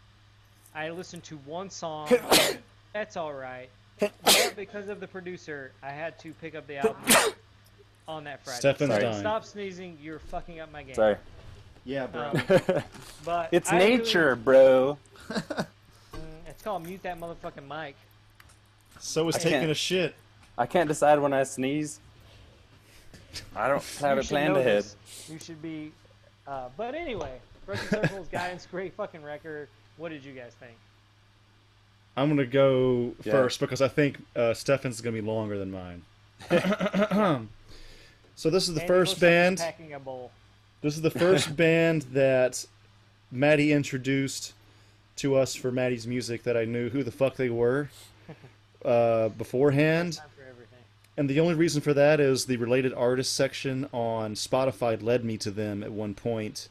I 0.75 0.91
listened 0.91 1.23
to 1.25 1.37
one 1.39 1.71
song. 1.71 2.11
that's 2.93 3.17
all 3.17 3.33
right. 3.33 3.69
But 4.01 4.55
because 4.57 4.89
of 4.89 5.01
the 5.01 5.07
producer, 5.07 5.71
I 5.83 5.91
had 5.91 6.19
to 6.21 6.33
pick 6.41 6.55
up 6.55 6.67
the 6.67 6.79
album 6.79 6.97
on 8.09 8.25
that 8.25 8.43
Friday. 8.45 8.59
Stefan's 8.59 8.91
Sorry, 8.91 9.03
dying. 9.03 9.21
Stop 9.21 9.45
sneezing. 9.45 9.99
You're 10.03 10.19
fucking 10.19 10.61
up 10.61 10.73
my 10.73 10.83
game. 10.83 10.95
Sorry. 10.95 11.17
Yeah, 11.85 12.07
bro. 12.07 12.31
Um, 12.31 12.83
but 13.25 13.49
it's 13.53 13.71
I 13.71 13.79
really- 13.79 13.97
nature, 13.99 14.37
bro. 14.37 14.99
Mm, 16.15 16.19
it's 16.47 16.63
called 16.63 16.85
mute 16.85 17.03
that 17.05 17.19
motherfucking 17.19 17.67
mic. 17.67 17.97
So 19.03 19.29
is 19.29 19.35
I 19.35 19.41
taking 19.41 19.69
a 19.69 19.75
shit. 19.75 20.15
I 20.57 20.65
can't 20.65 20.89
decide 20.89 21.19
when 21.19 21.33
I 21.33 21.43
sneeze. 21.43 21.99
I 23.55 23.67
don't 23.67 23.83
have 24.01 24.17
You 24.17 24.23
it 24.23 24.29
planned 24.29 24.57
ahead. 24.57 24.87
You 25.29 25.39
should 25.41 25.61
be. 25.61 25.93
Uh, 26.47 26.69
but 26.77 26.95
anyway, 26.95 27.41
Broken 27.67 27.89
Circles 27.89 28.29
guidance, 28.29 28.67
great 28.71 28.95
fucking 28.95 29.23
record. 29.23 29.69
What 29.97 30.11
did 30.11 30.25
you 30.25 30.33
guys 30.33 30.53
think? 30.61 30.75
I'm 32.17 32.29
gonna 32.29 32.47
go 32.47 33.13
Yeah. 33.25 33.33
first 33.33 33.59
because 33.59 33.83
I 33.83 33.89
think 33.89 34.19
uh, 34.37 34.55
Stefan's 34.55 35.01
gonna 35.01 35.15
be 35.15 35.21
longer 35.21 35.59
than 35.59 35.73
mine. 35.73 36.03
so 38.37 38.51
this 38.51 38.69
is 38.69 38.75
the 38.75 38.83
Andy 38.83 38.87
first 38.87 39.13
looks 39.15 39.23
like 39.23 39.31
band. 39.31 39.59
Packing 39.59 39.95
a 39.95 39.99
bowl. 40.01 40.31
This 40.81 40.95
is 40.95 41.03
the 41.03 41.11
first 41.11 41.57
band 41.57 42.03
that 42.13 42.65
Matty 43.33 43.73
introduced 43.73 44.53
to 45.17 45.35
us 45.37 45.57
for 45.57 45.73
Matty's 45.73 46.07
music 46.07 46.45
that 46.45 46.57
I 46.57 46.65
knew 46.67 46.89
who 46.91 47.03
the 47.03 47.11
fuck 47.13 47.35
they 47.37 47.51
were 47.51 47.89
uh, 48.85 49.29
beforehand. 49.31 50.15
Time 50.15 50.27
for 50.37 50.43
everything. 50.43 50.79
And 51.17 51.29
the 51.29 51.41
only 51.41 51.55
reason 51.55 51.81
for 51.81 51.95
that 51.95 52.21
is 52.21 52.47
the 52.47 52.57
related 52.57 52.93
artist 52.95 53.35
section 53.35 53.89
on 53.93 54.35
Spotify 54.35 55.01
led 55.03 55.25
me 55.25 55.37
to 55.39 55.51
them 55.51 55.83
at 55.83 55.93
one 55.93 56.15
point. 56.15 56.69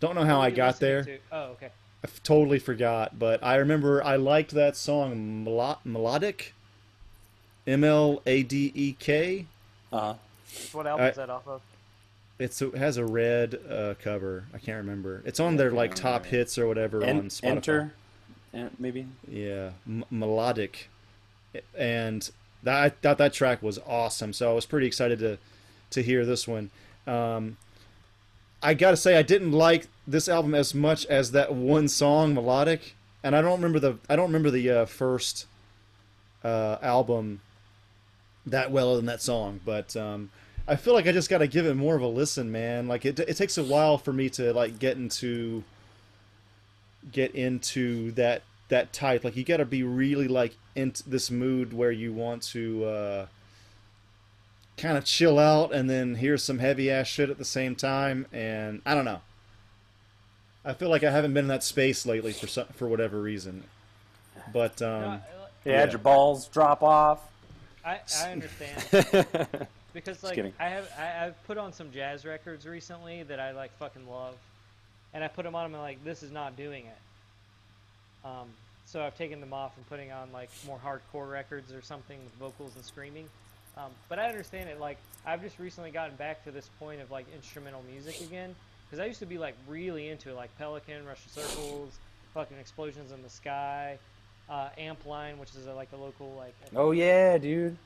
Don't 0.00 0.14
know 0.14 0.24
how 0.24 0.40
I 0.40 0.50
got 0.50 0.80
there. 0.80 1.04
to? 1.04 1.18
Oh, 1.32 1.42
okay. 1.52 1.66
I 1.66 1.70
f- 2.06 2.22
totally 2.22 2.58
forgot, 2.58 3.18
but 3.18 3.42
I 3.42 3.56
remember 3.56 4.02
I 4.04 4.16
liked 4.16 4.50
that 4.52 4.76
song 4.76 5.44
Melo- 5.44 5.78
Melodic. 5.84 6.52
M 7.66 7.82
L 7.82 8.20
A 8.26 8.42
D 8.42 8.70
E 8.74 8.92
K. 8.98 9.46
Uh-huh. 9.90 10.14
What 10.72 10.86
album 10.86 11.06
I- 11.06 11.10
is 11.10 11.16
that 11.16 11.30
off 11.30 11.46
of? 11.48 11.62
It's 12.38 12.60
it 12.60 12.74
has 12.74 12.96
a 12.96 13.06
red 13.06 13.58
uh, 13.70 13.94
cover. 14.02 14.44
I 14.52 14.58
can't 14.58 14.76
remember. 14.78 15.22
It's 15.24 15.38
on 15.40 15.56
their 15.56 15.70
like 15.70 15.94
top 15.94 16.26
hits 16.26 16.58
or 16.58 16.66
whatever 16.66 17.02
on 17.02 17.08
En- 17.08 17.28
Spotify. 17.28 17.44
enter, 17.48 17.94
En- 18.52 18.70
maybe. 18.78 19.06
Yeah, 19.28 19.70
m- 19.86 20.04
melodic, 20.10 20.88
and 21.76 22.30
that 22.62 22.82
I 22.82 22.88
thought 22.88 23.18
that 23.18 23.32
track 23.32 23.62
was 23.62 23.78
awesome. 23.86 24.32
So 24.32 24.50
I 24.50 24.54
was 24.54 24.66
pretty 24.66 24.86
excited 24.86 25.18
to 25.20 25.38
to 25.90 26.02
hear 26.02 26.24
this 26.24 26.48
one. 26.48 26.70
Um, 27.06 27.56
I 28.62 28.74
gotta 28.74 28.96
say 28.96 29.16
I 29.16 29.22
didn't 29.22 29.52
like 29.52 29.88
this 30.06 30.28
album 30.28 30.54
as 30.54 30.74
much 30.74 31.06
as 31.06 31.32
that 31.32 31.54
one 31.54 31.88
song, 31.88 32.34
melodic, 32.34 32.94
and 33.22 33.36
I 33.36 33.42
don't 33.42 33.60
remember 33.60 33.78
the 33.78 33.98
I 34.08 34.16
don't 34.16 34.26
remember 34.26 34.50
the 34.50 34.70
uh, 34.70 34.86
first 34.86 35.46
uh, 36.42 36.78
album 36.82 37.40
that 38.46 38.70
well 38.70 38.96
than 38.96 39.06
that 39.06 39.22
song, 39.22 39.60
but. 39.64 39.96
Um, 39.96 40.30
I 40.66 40.76
feel 40.76 40.94
like 40.94 41.06
I 41.06 41.12
just 41.12 41.28
got 41.28 41.38
to 41.38 41.46
give 41.46 41.66
it 41.66 41.74
more 41.74 41.94
of 41.94 42.00
a 42.00 42.06
listen, 42.06 42.50
man. 42.50 42.88
Like 42.88 43.04
it, 43.04 43.20
it 43.20 43.36
takes 43.36 43.58
a 43.58 43.62
while 43.62 43.98
for 43.98 44.14
me 44.14 44.30
to 44.30 44.54
like 44.54 44.78
get 44.78 44.96
into 44.96 45.62
get 47.12 47.34
into 47.34 48.12
that 48.12 48.42
that 48.68 48.92
type. 48.92 49.24
Like 49.24 49.36
you 49.36 49.44
got 49.44 49.58
to 49.58 49.64
be 49.64 49.82
really 49.82 50.28
like 50.28 50.54
in 50.74 50.92
this 51.06 51.30
mood 51.30 51.72
where 51.72 51.92
you 51.92 52.12
want 52.12 52.42
to 52.44 52.84
uh, 52.84 53.26
kind 54.76 54.96
of 54.98 55.04
chill 55.04 55.38
out 55.38 55.72
and 55.72 55.88
then 55.88 56.16
hear 56.16 56.36
some 56.36 56.58
heavy 56.58 56.90
ass 56.90 57.06
shit 57.06 57.30
at 57.30 57.38
the 57.38 57.44
same 57.44 57.74
time. 57.76 58.26
And 58.32 58.82
I 58.86 58.94
don't 58.94 59.04
know. 59.04 59.20
I 60.64 60.72
feel 60.72 60.88
like 60.88 61.04
I 61.04 61.10
haven't 61.10 61.34
been 61.34 61.44
in 61.44 61.48
that 61.48 61.62
space 61.62 62.06
lately 62.06 62.32
for 62.32 62.46
some, 62.46 62.66
for 62.74 62.88
whatever 62.88 63.20
reason. 63.20 63.64
But 64.52 64.80
um, 64.82 65.20
You 65.64 65.72
Yeah. 65.72 65.80
had 65.80 65.92
your 65.92 65.98
balls 65.98 66.48
drop 66.48 66.82
off. 66.82 67.20
I, 67.84 68.00
I 68.22 68.30
understand 68.32 68.82
because 69.92 70.22
like. 70.22 70.54
I 70.58 70.68
have 70.70 70.88
I, 70.98 71.26
I've 71.26 71.46
put 71.46 71.58
on 71.58 71.72
some 71.72 71.92
jazz 71.92 72.24
records 72.24 72.66
recently 72.66 73.22
that 73.24 73.38
I 73.38 73.50
like 73.52 73.76
fucking 73.78 74.08
love, 74.08 74.34
and 75.12 75.22
I 75.22 75.28
put 75.28 75.44
them 75.44 75.54
on 75.54 75.66
and 75.66 75.76
I'm 75.76 75.82
like 75.82 76.02
this 76.02 76.22
is 76.22 76.32
not 76.32 76.56
doing 76.56 76.86
it. 76.86 76.96
Um, 78.24 78.48
so 78.86 79.02
I've 79.02 79.16
taken 79.16 79.40
them 79.40 79.52
off 79.52 79.76
and 79.76 79.88
putting 79.88 80.12
on 80.12 80.32
like 80.32 80.50
more 80.66 80.78
hardcore 80.78 81.30
records 81.30 81.72
or 81.72 81.82
something 81.82 82.18
with 82.22 82.34
vocals 82.34 82.74
and 82.76 82.84
screaming. 82.84 83.28
Um, 83.76 83.90
but 84.08 84.18
I 84.18 84.28
understand 84.28 84.68
it. 84.68 84.80
Like 84.80 84.98
I've 85.26 85.42
just 85.42 85.58
recently 85.58 85.90
gotten 85.90 86.16
back 86.16 86.44
to 86.44 86.50
this 86.50 86.68
point 86.78 87.00
of 87.00 87.10
like 87.10 87.26
instrumental 87.34 87.82
music 87.90 88.20
again 88.20 88.54
because 88.86 89.00
I 89.00 89.06
used 89.06 89.20
to 89.20 89.26
be 89.26 89.38
like 89.38 89.56
really 89.68 90.08
into 90.08 90.30
it, 90.30 90.34
like 90.34 90.56
Pelican, 90.58 91.04
Russian 91.06 91.30
Circles, 91.30 91.98
fucking 92.32 92.58
explosions 92.58 93.12
in 93.12 93.22
the 93.22 93.30
sky, 93.30 93.98
uh, 94.48 94.68
Ampline, 94.78 95.38
which 95.38 95.54
is 95.54 95.66
a, 95.66 95.74
like 95.74 95.88
a 95.92 95.96
local 95.96 96.34
like. 96.36 96.54
Oh 96.76 96.92
yeah, 96.92 97.38
dude. 97.38 97.76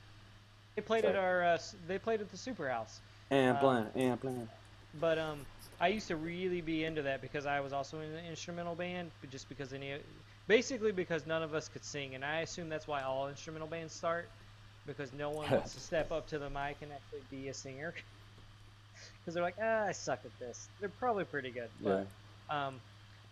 they 0.75 0.81
played 0.81 1.05
at 1.05 1.15
our. 1.15 1.43
Uh, 1.43 1.57
they 1.87 1.97
played 1.97 2.21
at 2.21 2.29
the 2.31 2.37
Super 2.37 2.69
House. 2.69 2.99
Amplin, 3.31 3.87
amplin. 3.95 4.47
But 4.99 5.19
um, 5.19 5.45
I 5.79 5.87
used 5.87 6.07
to 6.07 6.15
really 6.15 6.61
be 6.61 6.83
into 6.83 7.03
that 7.03 7.21
because 7.21 7.45
I 7.45 7.59
was 7.59 7.73
also 7.73 7.99
in 7.99 8.11
an 8.11 8.25
instrumental 8.25 8.75
band, 8.75 9.11
but 9.21 9.29
just 9.29 9.47
because 9.47 9.71
any, 9.71 9.93
basically 10.49 10.91
because 10.93 11.27
none 11.27 11.43
of 11.43 11.55
us 11.55 11.69
could 11.69 11.85
sing, 11.85 12.15
and 12.15 12.25
I 12.25 12.41
assume 12.41 12.69
that's 12.69 12.87
why 12.87 13.03
all 13.03 13.29
instrumental 13.29 13.69
bands 13.69 13.95
start, 13.95 14.33
because 14.85 15.13
no 15.13 15.31
one 15.31 15.53
wants 15.53 15.75
to 15.75 15.81
step 15.81 16.11
up 16.11 16.27
to 16.29 16.39
the 16.39 16.51
mic 16.51 16.79
and 16.81 16.93
actually 16.93 17.23
be 17.31 17.49
a 17.49 17.55
singer. 17.55 17.95
Because 19.21 19.35
they're 19.35 19.43
like, 19.43 19.55
ah, 19.61 19.85
I 19.87 19.93
suck 19.93 20.21
at 20.25 20.37
this. 20.39 20.69
They're 20.79 20.89
probably 20.89 21.25
pretty 21.25 21.51
good, 21.51 21.71
Yeah. 21.79 22.05
um, 22.49 22.81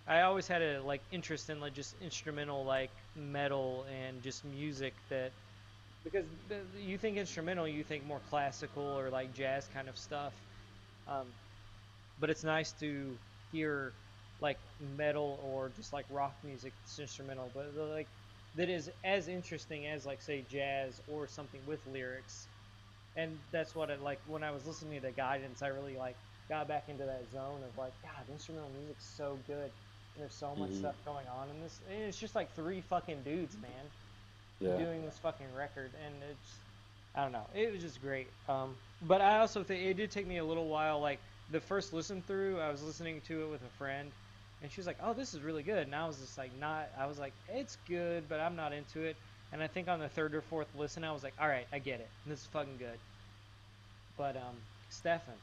I 0.07 0.21
always 0.23 0.47
had 0.47 0.61
a 0.63 0.81
like 0.83 1.03
interest 1.11 1.49
in 1.49 1.59
like 1.61 1.73
just 1.73 1.95
instrumental 2.01 2.65
like 2.65 2.91
metal 3.15 3.85
and 3.89 4.21
just 4.23 4.45
music 4.45 4.95
that 5.09 5.33
because 6.03 6.25
the, 6.47 6.65
you 6.79 6.97
think 6.97 7.17
instrumental, 7.17 7.67
you 7.67 7.83
think 7.83 8.05
more 8.05 8.21
classical 8.21 8.83
or 8.83 9.09
like 9.09 9.33
jazz 9.33 9.67
kind 9.67 9.89
of 9.89 9.97
stuff. 9.97 10.33
Um, 11.07 11.35
but 12.19 12.29
it's 12.29 12.43
nice 12.43 12.73
to 12.79 13.19
hear 13.51 13.95
like 14.39 14.59
metal 14.79 15.39
or 15.41 15.69
just 15.69 15.93
like 15.93 16.05
rock 16.09 16.37
music 16.43 16.73
that's 16.81 16.99
instrumental, 16.99 17.51
but 17.53 17.73
like 17.75 18.09
that 18.55 18.69
is 18.69 18.89
as 19.03 19.27
interesting 19.27 19.87
as 19.87 20.05
like 20.05 20.21
say 20.21 20.41
jazz 20.41 21.01
or 21.07 21.27
something 21.27 21.65
with 21.65 21.85
lyrics. 21.85 22.47
And 23.15 23.39
that's 23.51 23.75
what 23.75 23.89
I 23.89 23.95
like 23.95 24.21
when 24.25 24.43
I 24.43 24.51
was 24.51 24.65
listening 24.67 25.01
to 25.01 25.07
the 25.07 25.11
Guidance. 25.11 25.61
I 25.61 25.67
really 25.67 25.97
like 25.97 26.17
got 26.49 26.67
back 26.67 26.87
into 26.87 27.05
that 27.05 27.29
zone 27.29 27.63
of 27.63 27.75
like, 27.77 27.93
God, 28.03 28.29
instrumental 28.29 28.69
music's 28.69 29.05
so 29.05 29.43
good. 29.47 29.71
There's 30.15 30.35
so 30.35 30.55
much 30.55 30.71
Mhm. 30.71 30.79
stuff 30.79 30.95
going 31.03 31.27
on 31.27 31.49
in 31.49 31.59
this. 31.59 31.81
And 31.89 32.03
it's 32.03 32.17
just 32.19 32.35
like 32.35 32.55
three 32.55 32.81
fucking 32.81 33.23
dudes, 33.23 33.57
man 33.59 33.91
Yeah. 34.59 34.77
doing 34.77 35.05
this 35.05 35.19
fucking 35.19 35.51
record, 35.51 35.93
and 36.03 36.23
it's 36.23 36.61
I 37.15 37.23
don't 37.23 37.31
know, 37.31 37.49
it 37.53 37.71
was 37.71 37.81
just 37.81 38.01
great. 38.01 38.31
Um, 38.47 38.75
but 39.01 39.21
I 39.21 39.39
also 39.39 39.63
think 39.63 39.83
it 39.83 39.95
did 39.95 40.11
take 40.11 40.27
me 40.27 40.37
a 40.37 40.45
little 40.45 40.67
while. 40.67 40.99
Like 40.99 41.21
the 41.49 41.59
first 41.59 41.93
listen 41.93 42.21
through, 42.21 42.59
I 42.59 42.69
was 42.69 42.83
listening 42.83 43.21
to 43.21 43.43
it 43.43 43.47
with 43.47 43.63
a 43.63 43.69
friend, 43.69 44.11
and 44.61 44.71
she 44.71 44.79
was 44.79 44.87
like, 44.87 44.97
"Oh, 45.03 45.13
this 45.13 45.33
is 45.33 45.41
really 45.41 45.63
good," 45.63 45.85
and 45.85 45.95
I 45.95 46.07
was 46.07 46.17
just 46.17 46.37
like, 46.37 46.51
"Not," 46.59 46.89
I 46.99 47.05
was 47.05 47.19
like, 47.19 47.33
"It's 47.49 47.77
good, 47.87 48.27
but 48.29 48.39
I'm 48.39 48.55
not 48.55 48.73
into 48.73 49.01
it." 49.01 49.15
And 49.53 49.61
I 49.63 49.67
think 49.67 49.87
on 49.87 49.99
the 49.99 50.09
third 50.09 50.35
or 50.35 50.41
fourth 50.41 50.67
listen, 50.77 51.03
I 51.03 51.11
was 51.11 51.23
like, 51.23 51.33
"All 51.39 51.47
right, 51.47 51.67
I 51.71 51.79
get 51.79 51.99
it. 51.99 52.09
This 52.25 52.39
is 52.39 52.45
fucking 52.47 52.77
good." 52.79 52.97
But 54.17 54.35
um, 54.35 54.55
Stefan, 54.89 55.33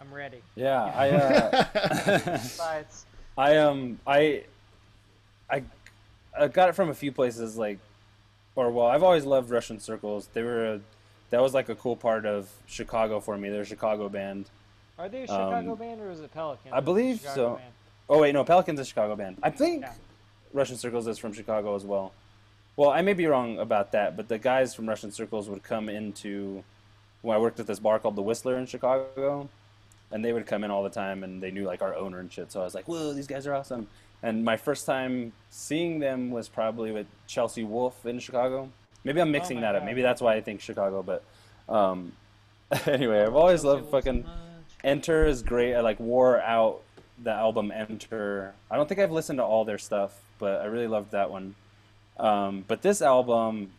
I'm 0.00 0.12
ready. 0.12 0.40
Yeah, 0.56 0.82
I 0.84 1.10
uh, 1.10 2.38
I 3.38 3.56
um 3.56 3.98
I 4.06 4.44
I 5.50 5.62
I 6.38 6.48
got 6.48 6.68
it 6.68 6.72
from 6.74 6.88
a 6.90 6.94
few 6.94 7.12
places 7.12 7.56
like 7.56 7.78
or 8.56 8.70
well, 8.70 8.86
I've 8.86 9.02
always 9.02 9.24
loved 9.24 9.50
Russian 9.50 9.78
Circles. 9.80 10.28
They 10.32 10.42
were 10.42 10.74
a 10.74 10.80
that 11.30 11.40
was 11.42 11.52
like 11.54 11.68
a 11.68 11.74
cool 11.74 11.94
part 11.94 12.26
of 12.26 12.48
Chicago 12.66 13.20
for 13.20 13.36
me. 13.36 13.50
They're 13.50 13.62
a 13.62 13.66
Chicago 13.66 14.08
band. 14.08 14.46
are 14.98 15.08
they 15.08 15.22
a 15.22 15.26
Chicago 15.26 15.72
Um, 15.72 15.78
band 15.78 16.00
or 16.00 16.10
is 16.10 16.20
it 16.20 16.32
Pelican? 16.32 16.72
I 16.72 16.80
believe 16.80 17.20
so. 17.20 17.56
band? 17.56 17.72
Oh 18.08 18.18
wait, 18.20 18.32
no, 18.32 18.44
Pelican's 18.44 18.80
is 18.80 18.86
a 18.86 18.88
Chicago 18.88 19.16
band. 19.16 19.38
I 19.42 19.50
think 19.50 19.82
Yeah. 19.82 19.92
Russian 20.52 20.76
Circles 20.76 21.06
is 21.06 21.18
from 21.18 21.32
Chicago 21.32 21.74
as 21.74 21.84
well. 21.84 22.12
Well, 22.76 22.90
I 22.90 23.02
may 23.02 23.12
be 23.12 23.26
wrong 23.26 23.58
about 23.58 23.92
that, 23.92 24.16
but 24.16 24.28
the 24.28 24.38
guys 24.38 24.74
from 24.74 24.88
Russian 24.88 25.10
Circles 25.10 25.48
would 25.48 25.62
come 25.62 25.88
into 25.88 26.62
when 27.22 27.36
I 27.36 27.40
worked 27.40 27.58
at 27.60 27.66
this 27.66 27.80
bar 27.80 27.98
called 27.98 28.16
the 28.16 28.22
Whistler 28.22 28.56
in 28.56 28.66
Chicago, 28.66 29.48
and 30.10 30.24
they 30.24 30.32
would 30.32 30.46
come 30.46 30.64
in 30.64 30.70
all 30.70 30.82
the 30.84 30.90
time, 30.90 31.24
and 31.24 31.42
they 31.42 31.50
knew 31.50 31.64
like 31.64 31.82
our 31.82 31.94
owner 31.94 32.18
and 32.20 32.32
shit. 32.32 32.52
So 32.52 32.60
I 32.60 32.64
was 32.64 32.74
like, 32.74 32.86
"Whoa, 32.88 33.12
these 33.12 33.26
guys 33.26 33.46
are 33.46 33.54
awesome!" 33.54 33.88
And 34.22 34.44
my 34.44 34.56
first 34.56 34.86
time 34.86 35.32
seeing 35.50 35.98
them 35.98 36.30
was 36.30 36.48
probably 36.48 36.90
with 36.92 37.06
Chelsea 37.26 37.64
Wolfe 37.64 38.06
in 38.06 38.18
Chicago. 38.20 38.70
Maybe 39.04 39.20
I'm 39.20 39.30
mixing 39.30 39.56
my 39.56 39.62
that 39.62 39.76
up. 39.76 39.84
Maybe 39.84 40.02
that's 40.02 40.20
why 40.20 40.34
I 40.34 40.40
think 40.40 40.60
Chicago. 40.60 41.02
But 41.02 41.22
um, 41.68 42.12
anyway, 42.86 43.22
I've 43.22 43.36
always 43.36 43.64
loved 43.64 43.90
fucking. 43.90 44.24
Enter 44.84 45.26
is 45.26 45.42
great. 45.42 45.74
I 45.74 45.80
like 45.80 45.98
wore 45.98 46.40
out 46.40 46.82
the 47.22 47.32
album 47.32 47.70
Enter. 47.74 48.54
I 48.70 48.76
don't 48.76 48.88
think 48.88 49.00
I've 49.00 49.10
listened 49.12 49.38
to 49.38 49.44
all 49.44 49.64
their 49.64 49.78
stuff, 49.78 50.20
but 50.38 50.60
I 50.60 50.66
really 50.66 50.86
loved 50.86 51.12
that 51.12 51.30
one. 51.30 51.54
Um, 52.18 52.64
but 52.66 52.82
this 52.82 53.00
album, 53.02 53.70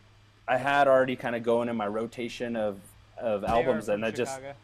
I 0.48 0.56
had 0.56 0.88
already 0.88 1.16
kind 1.16 1.36
of 1.36 1.42
going 1.42 1.68
in 1.68 1.76
my 1.76 1.86
rotation 1.86 2.56
of 2.56 2.78
of 3.18 3.42
They 3.42 3.46
albums, 3.48 3.88
and 3.88 4.04
I 4.04 4.10
just 4.10 4.34
Chicago. 4.34 4.54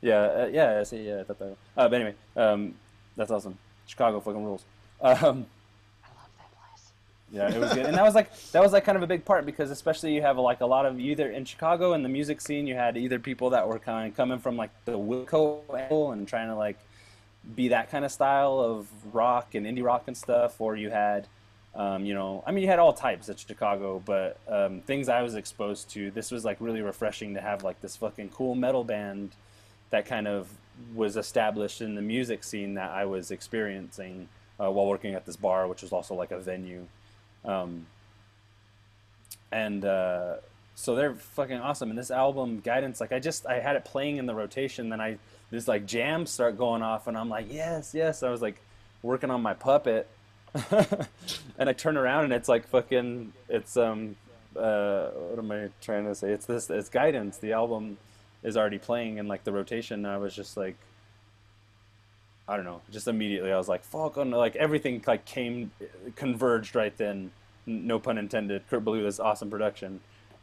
yeah 0.00 0.20
uh, 0.20 0.50
yeah 0.52 0.78
I 0.80 0.82
see 0.84 1.06
yeah 1.06 1.20
I 1.20 1.24
thought 1.24 1.38
that. 1.38 1.56
Uh, 1.76 1.88
but 1.88 1.94
anyway, 1.94 2.14
um, 2.36 2.74
that's 3.16 3.30
awesome. 3.30 3.58
Chicago 3.86 4.20
fucking 4.20 4.44
rules. 4.44 4.64
Um, 5.00 5.14
I 5.14 5.14
love 5.20 5.46
that 6.38 6.50
place. 6.52 6.92
yeah, 7.30 7.54
it 7.54 7.60
was 7.60 7.72
good, 7.74 7.86
and 7.86 7.94
that 7.94 8.02
was 8.04 8.14
like 8.14 8.30
that 8.52 8.62
was 8.62 8.72
like 8.72 8.84
kind 8.84 8.96
of 8.96 9.02
a 9.02 9.06
big 9.06 9.24
part 9.24 9.44
because 9.46 9.70
especially 9.70 10.14
you 10.14 10.22
have 10.22 10.38
like 10.38 10.60
a 10.60 10.66
lot 10.66 10.86
of 10.86 10.98
either 10.98 11.30
in 11.30 11.44
Chicago 11.44 11.92
in 11.92 12.02
the 12.02 12.08
music 12.08 12.40
scene 12.40 12.66
you 12.66 12.74
had 12.74 12.96
either 12.96 13.18
people 13.18 13.50
that 13.50 13.68
were 13.68 13.78
kind 13.78 14.10
of 14.10 14.16
coming 14.16 14.38
from 14.38 14.56
like 14.56 14.70
the 14.86 14.92
Wilco 14.92 15.60
angle 15.78 16.12
and 16.12 16.26
trying 16.26 16.48
to 16.48 16.56
like 16.56 16.78
be 17.54 17.68
that 17.68 17.90
kind 17.90 18.04
of 18.04 18.12
style 18.12 18.60
of 18.60 18.88
rock 19.12 19.54
and 19.54 19.66
indie 19.66 19.84
rock 19.84 20.04
and 20.06 20.16
stuff, 20.16 20.60
or 20.60 20.76
you 20.76 20.90
had 20.90 21.26
um, 21.74 22.04
you 22.04 22.14
know 22.14 22.42
I 22.46 22.52
mean 22.52 22.62
you 22.62 22.68
had 22.68 22.78
all 22.78 22.92
types 22.92 23.28
at 23.28 23.38
Chicago, 23.38 24.02
but 24.04 24.38
um, 24.48 24.80
things 24.82 25.08
I 25.08 25.22
was 25.22 25.34
exposed 25.34 25.90
to 25.90 26.10
this 26.10 26.30
was 26.30 26.44
like 26.44 26.58
really 26.60 26.82
refreshing 26.82 27.34
to 27.34 27.40
have 27.40 27.62
like 27.64 27.80
this 27.80 27.96
fucking 27.96 28.30
cool 28.30 28.54
metal 28.54 28.84
band 28.84 29.32
that 29.90 30.06
kind 30.06 30.28
of 30.28 30.48
was 30.94 31.16
established 31.16 31.80
in 31.80 31.94
the 31.94 32.02
music 32.02 32.44
scene 32.44 32.74
that 32.74 32.90
I 32.90 33.04
was 33.04 33.30
experiencing 33.30 34.28
uh, 34.60 34.70
while 34.70 34.86
working 34.86 35.14
at 35.14 35.26
this 35.26 35.36
bar, 35.36 35.66
which 35.66 35.82
was 35.82 35.92
also 35.92 36.14
like 36.14 36.30
a 36.30 36.38
venue. 36.38 36.86
Um, 37.44 37.86
and 39.50 39.84
uh, 39.84 40.36
so 40.74 40.94
they're 40.94 41.14
fucking 41.14 41.58
awesome. 41.58 41.90
And 41.90 41.98
this 41.98 42.10
album, 42.10 42.60
Guidance, 42.60 43.00
like 43.00 43.12
I 43.12 43.18
just 43.18 43.46
I 43.46 43.60
had 43.60 43.76
it 43.76 43.84
playing 43.84 44.18
in 44.18 44.26
the 44.26 44.34
rotation, 44.34 44.88
then 44.88 45.00
I 45.00 45.18
this 45.50 45.68
like 45.68 45.86
jams 45.86 46.30
start 46.30 46.58
going 46.58 46.82
off, 46.82 47.06
and 47.06 47.16
I'm 47.16 47.28
like, 47.28 47.46
yes, 47.50 47.92
yes. 47.94 48.22
I 48.22 48.30
was 48.30 48.42
like 48.42 48.60
working 49.02 49.30
on 49.30 49.42
my 49.42 49.54
puppet, 49.54 50.08
and 51.58 51.68
I 51.68 51.72
turn 51.72 51.96
around 51.96 52.24
and 52.24 52.32
it's 52.32 52.48
like 52.48 52.66
fucking 52.68 53.32
it's 53.48 53.76
um 53.76 54.16
uh 54.56 55.08
what 55.10 55.38
am 55.38 55.50
I 55.52 55.68
trying 55.80 56.04
to 56.06 56.14
say? 56.14 56.30
It's 56.32 56.46
this 56.46 56.70
it's 56.70 56.88
Guidance. 56.88 57.38
The 57.38 57.52
album 57.52 57.98
is 58.42 58.56
already 58.56 58.78
playing 58.78 59.18
in 59.18 59.28
like 59.28 59.44
the 59.44 59.52
rotation. 59.52 60.04
And 60.04 60.14
I 60.14 60.18
was 60.18 60.34
just 60.34 60.56
like. 60.56 60.76
I 62.50 62.56
don't 62.56 62.64
know. 62.64 62.80
Just 62.90 63.06
immediately, 63.08 63.52
I 63.52 63.58
was 63.58 63.68
like, 63.68 63.84
"Fuck!" 63.84 64.16
And 64.16 64.30
like 64.30 64.56
everything 64.56 65.04
like 65.06 65.26
came 65.26 65.70
converged 66.16 66.74
right 66.74 66.96
then. 66.96 67.30
No 67.66 67.98
pun 67.98 68.16
intended. 68.16 68.62
Kurt 68.70 68.82
Ballou 68.82 69.06
is 69.06 69.20
awesome 69.20 69.50
production, 69.50 70.00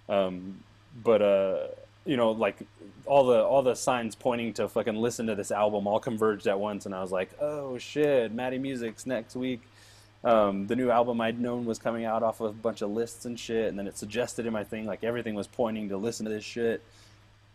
um, 0.08 0.64
but 1.04 1.24
uh, 1.24 1.68
you 2.06 2.18
know, 2.18 2.32
like 2.32 2.58
all 3.06 3.26
the 3.26 3.44
all 3.44 3.62
the 3.62 3.76
signs 3.76 4.16
pointing 4.16 4.54
to 4.54 4.68
fucking 4.68 4.96
listen 4.96 5.28
to 5.28 5.36
this 5.36 5.52
album 5.52 5.88
all 5.88 6.00
converged 6.00 6.48
at 6.48 6.60
once, 6.60 6.86
and 6.86 6.94
I 6.94 7.02
was 7.02 7.12
like, 7.12 7.30
"Oh 7.42 7.78
shit!" 7.78 8.32
Matty 8.32 8.58
Music's 8.58 9.06
next 9.06 9.36
week. 9.36 9.62
Um, 10.24 10.66
the 10.68 10.76
new 10.76 10.90
album 10.90 11.22
I'd 11.22 11.40
known 11.40 11.66
was 11.66 11.78
coming 11.78 12.06
out 12.06 12.24
off 12.24 12.42
of 12.42 12.50
a 12.50 12.54
bunch 12.54 12.82
of 12.82 12.90
lists 12.90 13.26
and 13.26 13.40
shit, 13.40 13.70
and 13.70 13.78
then 13.78 13.88
it 13.88 13.98
suggested 13.98 14.46
in 14.46 14.54
my 14.54 14.64
thing 14.64 14.86
like 14.86 15.04
everything 15.04 15.36
was 15.36 15.48
pointing 15.48 15.90
to 15.90 15.98
listen 15.98 16.26
to 16.26 16.32
this 16.32 16.44
shit. 16.44 16.82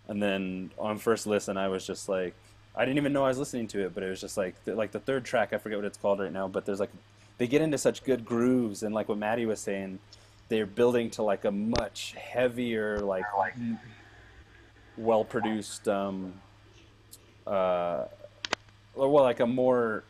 And 0.09 0.23
then 0.23 0.71
on 0.79 0.99
first 0.99 1.27
listen, 1.27 1.57
I 1.57 1.69
was 1.69 1.87
just 1.87 2.09
like, 2.09 2.35
I 2.75 2.85
didn't 2.85 2.99
even 2.99 3.13
know 3.13 3.25
I 3.25 3.29
was 3.29 3.39
listening 3.39 3.69
to 3.69 3.85
it, 3.87 3.95
but 3.95 4.03
it 4.03 4.09
was 4.09 4.21
just 4.21 4.37
like 4.37 4.55
like 4.67 4.93
the 4.93 5.01
third 5.01 5.25
track. 5.25 5.53
I 5.53 5.59
forget 5.59 5.79
what 5.79 5.85
it's 5.85 5.99
called 5.99 6.21
right 6.21 6.33
now, 6.33 6.49
but 6.49 6.65
there's 6.65 6.81
like 6.81 6.91
they 7.39 7.47
get 7.47 7.63
into 7.63 7.79
such 7.79 8.05
good 8.05 8.25
grooves, 8.25 8.83
and 8.83 8.95
like 8.95 9.09
what 9.09 9.19
Matty 9.19 9.47
was 9.47 9.61
saying, 9.61 9.99
they're 10.49 10.67
building 10.67 11.11
to 11.11 11.23
like 11.23 11.45
a 11.45 11.51
much 11.51 12.15
heavier, 12.19 12.99
like 13.01 13.25
well 15.01 15.25
produced, 15.25 15.89
um, 15.89 16.33
uh, 17.47 18.05
well, 18.95 19.23
like 19.23 19.41
a 19.41 19.47
more 19.47 20.05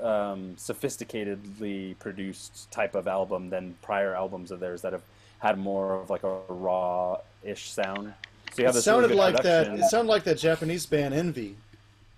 um, 0.00 0.54
sophisticatedly 0.56 1.98
produced 1.98 2.70
type 2.70 2.94
of 2.94 3.06
album 3.06 3.50
than 3.50 3.76
prior 3.82 4.14
albums 4.14 4.50
of 4.50 4.60
theirs 4.60 4.82
that 4.82 4.92
have 4.92 5.02
had 5.38 5.58
more 5.58 6.00
of 6.00 6.10
like 6.10 6.22
a 6.22 6.38
raw-ish 6.48 7.70
sound. 7.70 8.14
So 8.52 8.62
you 8.62 8.66
have 8.66 8.74
it 8.74 8.78
this 8.78 8.84
sounded 8.84 9.08
good 9.08 9.16
like 9.16 9.42
that. 9.42 9.68
It 9.68 9.84
sounded 9.84 10.10
like 10.10 10.24
that 10.24 10.38
Japanese 10.38 10.86
band 10.86 11.12
Envy. 11.12 11.56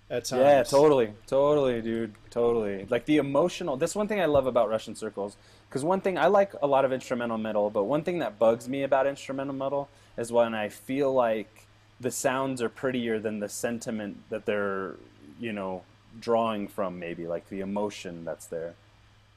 at 0.09 0.25
times. 0.25 0.41
Yeah, 0.41 0.63
totally, 0.63 1.13
totally, 1.25 1.81
dude, 1.81 2.13
totally. 2.29 2.85
Like 2.89 3.05
the 3.05 3.17
emotional. 3.17 3.75
That's 3.75 3.95
one 3.95 4.07
thing 4.07 4.21
I 4.21 4.25
love 4.25 4.47
about 4.47 4.69
Russian 4.69 4.95
circles. 4.95 5.35
Because 5.67 5.83
one 5.83 5.99
thing 5.99 6.17
I 6.17 6.27
like 6.27 6.53
a 6.61 6.67
lot 6.67 6.85
of 6.85 6.93
instrumental 6.93 7.37
metal, 7.37 7.69
but 7.69 7.83
one 7.83 8.03
thing 8.03 8.19
that 8.19 8.39
bugs 8.39 8.69
me 8.69 8.83
about 8.83 9.05
instrumental 9.05 9.53
metal 9.53 9.89
is 10.17 10.31
when 10.31 10.55
I 10.55 10.69
feel 10.69 11.13
like 11.13 11.66
the 11.99 12.11
sounds 12.11 12.61
are 12.61 12.69
prettier 12.69 13.19
than 13.19 13.39
the 13.39 13.49
sentiment 13.49 14.17
that 14.29 14.45
they're, 14.45 14.95
you 15.39 15.51
know, 15.51 15.83
drawing 16.19 16.67
from. 16.67 16.99
Maybe 16.99 17.27
like 17.27 17.49
the 17.49 17.61
emotion 17.61 18.25
that's 18.25 18.45
there. 18.45 18.73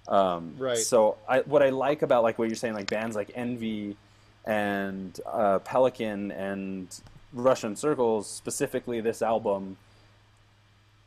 Um, 0.08 0.54
Right. 0.58 0.76
So 0.76 1.16
I, 1.28 1.40
what 1.40 1.62
I 1.62 1.70
like 1.70 2.02
about 2.02 2.22
like 2.22 2.38
what 2.38 2.48
you're 2.48 2.56
saying, 2.56 2.74
like 2.74 2.90
bands 2.90 3.16
like 3.16 3.30
Envy 3.34 3.96
and 4.44 5.18
uh, 5.26 5.60
Pelican 5.60 6.32
and 6.32 6.88
Russian 7.32 7.76
Circles, 7.76 8.26
specifically 8.26 9.00
this 9.00 9.22
album, 9.22 9.76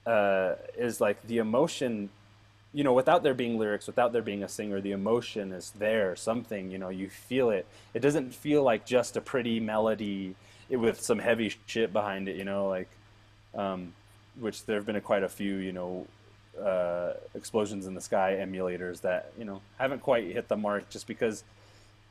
uh, 0.05 0.55
is 0.77 1.01
like 1.01 1.21
the 1.27 1.37
emotion. 1.37 2.09
You 2.75 2.83
know, 2.83 2.93
without 2.93 3.21
there 3.21 3.35
being 3.35 3.59
lyrics, 3.59 3.85
without 3.85 4.13
there 4.13 4.23
being 4.23 4.43
a 4.43 4.49
singer, 4.49 4.81
the 4.81 4.93
emotion 4.93 5.51
is 5.51 5.71
there. 5.77 6.15
Something, 6.15 6.71
you 6.71 6.79
know, 6.79 6.89
you 6.89 7.07
feel 7.07 7.51
it. 7.51 7.67
It 7.93 7.99
doesn't 7.99 8.33
feel 8.33 8.63
like 8.63 8.83
just 8.83 9.15
a 9.15 9.21
pretty 9.21 9.59
melody 9.59 10.35
with 10.79 11.01
some 11.01 11.19
heavy 11.19 11.55
shit 11.65 11.93
behind 11.93 12.27
it. 12.27 12.35
You 12.35 12.45
know, 12.45 12.67
like, 12.67 12.89
um, 13.55 13.93
which 14.39 14.65
there 14.65 14.77
have 14.77 14.85
been 14.85 14.95
a, 14.95 15.01
quite 15.01 15.23
a 15.23 15.29
few, 15.29 15.55
you 15.55 15.71
know, 15.71 16.07
uh, 16.61 17.13
explosions 17.33 17.87
in 17.87 17.95
the 17.95 18.01
sky 18.01 18.37
emulators 18.39 19.01
that 19.01 19.31
you 19.37 19.45
know 19.45 19.61
haven't 19.77 20.01
quite 20.01 20.25
hit 20.25 20.47
the 20.47 20.55
mark 20.55 20.89
just 20.89 21.07
because 21.07 21.43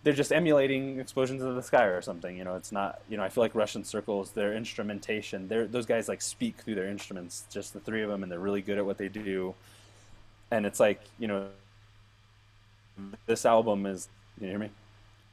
they're 0.02 0.12
just 0.12 0.32
emulating 0.32 0.98
explosions 0.98 1.42
in 1.42 1.54
the 1.54 1.62
sky 1.62 1.84
or 1.84 2.02
something. 2.02 2.36
You 2.36 2.44
know, 2.44 2.56
it's 2.56 2.72
not. 2.72 3.00
You 3.08 3.16
know, 3.16 3.22
I 3.22 3.28
feel 3.28 3.44
like 3.44 3.54
Russian 3.54 3.84
circles, 3.84 4.32
their 4.32 4.54
instrumentation, 4.54 5.48
they're 5.48 5.66
those 5.66 5.86
guys 5.86 6.08
like 6.08 6.22
speak 6.22 6.56
through 6.56 6.74
their 6.74 6.88
instruments, 6.88 7.44
just 7.50 7.72
the 7.72 7.80
three 7.80 8.02
of 8.02 8.10
them, 8.10 8.22
and 8.22 8.32
they're 8.32 8.40
really 8.40 8.62
good 8.62 8.78
at 8.78 8.86
what 8.86 8.98
they 8.98 9.08
do. 9.08 9.54
And 10.50 10.66
it's 10.66 10.80
like 10.80 11.00
you 11.18 11.28
know, 11.28 11.46
this 13.26 13.46
album 13.46 13.86
is. 13.86 14.08
You 14.40 14.48
hear 14.48 14.58
me? 14.58 14.70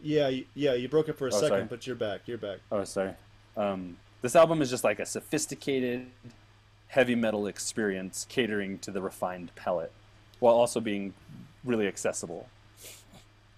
Yeah, 0.02 0.32
yeah. 0.56 0.74
You 0.74 0.88
broke 0.88 1.10
it 1.10 1.18
for 1.18 1.28
a 1.28 1.34
Oh, 1.34 1.36
second, 1.36 1.50
sorry. 1.50 1.64
but 1.66 1.86
you're 1.88 1.96
back. 1.96 2.22
You're 2.26 2.38
back. 2.38 2.60
Oh, 2.72 2.84
sorry. 2.84 3.12
Um, 3.58 3.98
this 4.22 4.36
album 4.36 4.62
is 4.62 4.70
just 4.70 4.84
like 4.84 5.00
a 5.00 5.06
sophisticated 5.06 6.08
heavy 6.88 7.16
metal 7.16 7.48
experience 7.48 8.26
catering 8.30 8.80
to 8.80 8.92
the 8.92 9.02
refined 9.02 9.54
palate, 9.56 9.92
while 10.40 10.56
also 10.56 10.80
being 10.80 11.14
really 11.64 11.88
accessible. 11.88 12.48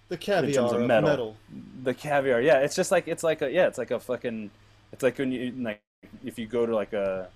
The 0.08 0.16
caviar 0.18 0.52
terms 0.52 0.72
of 0.72 0.80
of 0.82 0.86
metal. 0.86 1.08
metal. 1.08 1.36
The 1.84 1.94
caviar, 1.94 2.40
yeah, 2.40 2.58
it's 2.58 2.74
just 2.76 2.90
like 2.90 3.08
it's 3.08 3.22
like 3.22 3.40
a 3.42 3.50
yeah, 3.50 3.66
it's 3.66 3.78
like 3.78 3.90
a 3.90 3.98
fucking, 4.00 4.50
it's 4.92 5.02
like 5.02 5.18
when 5.18 5.32
you 5.32 5.52
like 5.58 5.80
if 6.24 6.38
you 6.38 6.46
go 6.46 6.66
to 6.66 6.74
like 6.74 6.92
a 6.92 7.28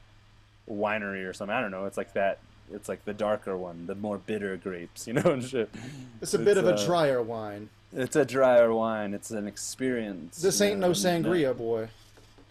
winery 0.68 1.28
or 1.28 1.32
something. 1.32 1.54
I 1.56 1.60
don't 1.60 1.70
know. 1.70 1.86
It's 1.86 1.96
like 1.96 2.12
that. 2.14 2.38
It's 2.72 2.88
like 2.88 3.04
the 3.04 3.14
darker 3.14 3.56
one, 3.56 3.86
the 3.86 3.94
more 3.94 4.18
bitter 4.18 4.56
grapes, 4.56 5.06
you 5.06 5.12
know, 5.14 5.22
and 5.30 5.42
shit. 5.44 5.70
It's 6.20 6.34
a 6.34 6.38
bit 6.38 6.58
of 6.58 6.66
a 6.66 6.74
uh, 6.74 6.84
drier 6.84 7.22
wine. 7.22 7.68
It's 7.92 8.16
a 8.16 8.24
drier 8.24 8.72
wine. 8.74 9.14
It's 9.14 9.30
an 9.30 9.46
experience. 9.46 10.38
This 10.42 10.60
ain't 10.60 10.78
know, 10.80 10.88
no 10.88 11.08
and 11.08 11.24
sangria, 11.24 11.56
boy. 11.56 11.88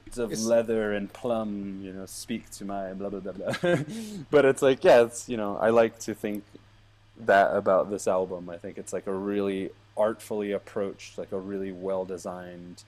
notes 0.07 0.17
of 0.17 0.31
It's- 0.31 0.45
leather 0.45 0.93
and 0.93 1.11
plum, 1.11 1.81
you 1.83 1.91
know, 1.93 2.05
speak 2.05 2.49
to 2.51 2.65
my 2.65 2.93
blah 2.93 3.09
blah 3.09 3.19
blah 3.19 3.33
blah. 3.33 3.75
but 4.31 4.45
it's 4.45 4.61
like, 4.61 4.83
yeah, 4.83 5.01
it's 5.03 5.27
you 5.29 5.37
know, 5.37 5.57
I 5.57 5.69
like 5.69 5.99
to 5.99 6.13
think 6.13 6.43
that 7.17 7.55
about 7.55 7.89
this 7.89 8.07
album. 8.07 8.49
I 8.49 8.57
think 8.57 8.77
it's 8.77 8.93
like 8.93 9.07
a 9.07 9.13
really 9.13 9.69
artfully 9.97 10.51
approached, 10.51 11.17
like 11.17 11.31
a 11.31 11.39
really 11.39 11.71
well 11.71 12.05
designed 12.05 12.83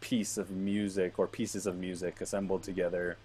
piece 0.00 0.36
of 0.36 0.50
music 0.50 1.18
or 1.18 1.26
pieces 1.26 1.66
of 1.66 1.76
music 1.78 2.20
assembled 2.20 2.62
together. 2.62 3.16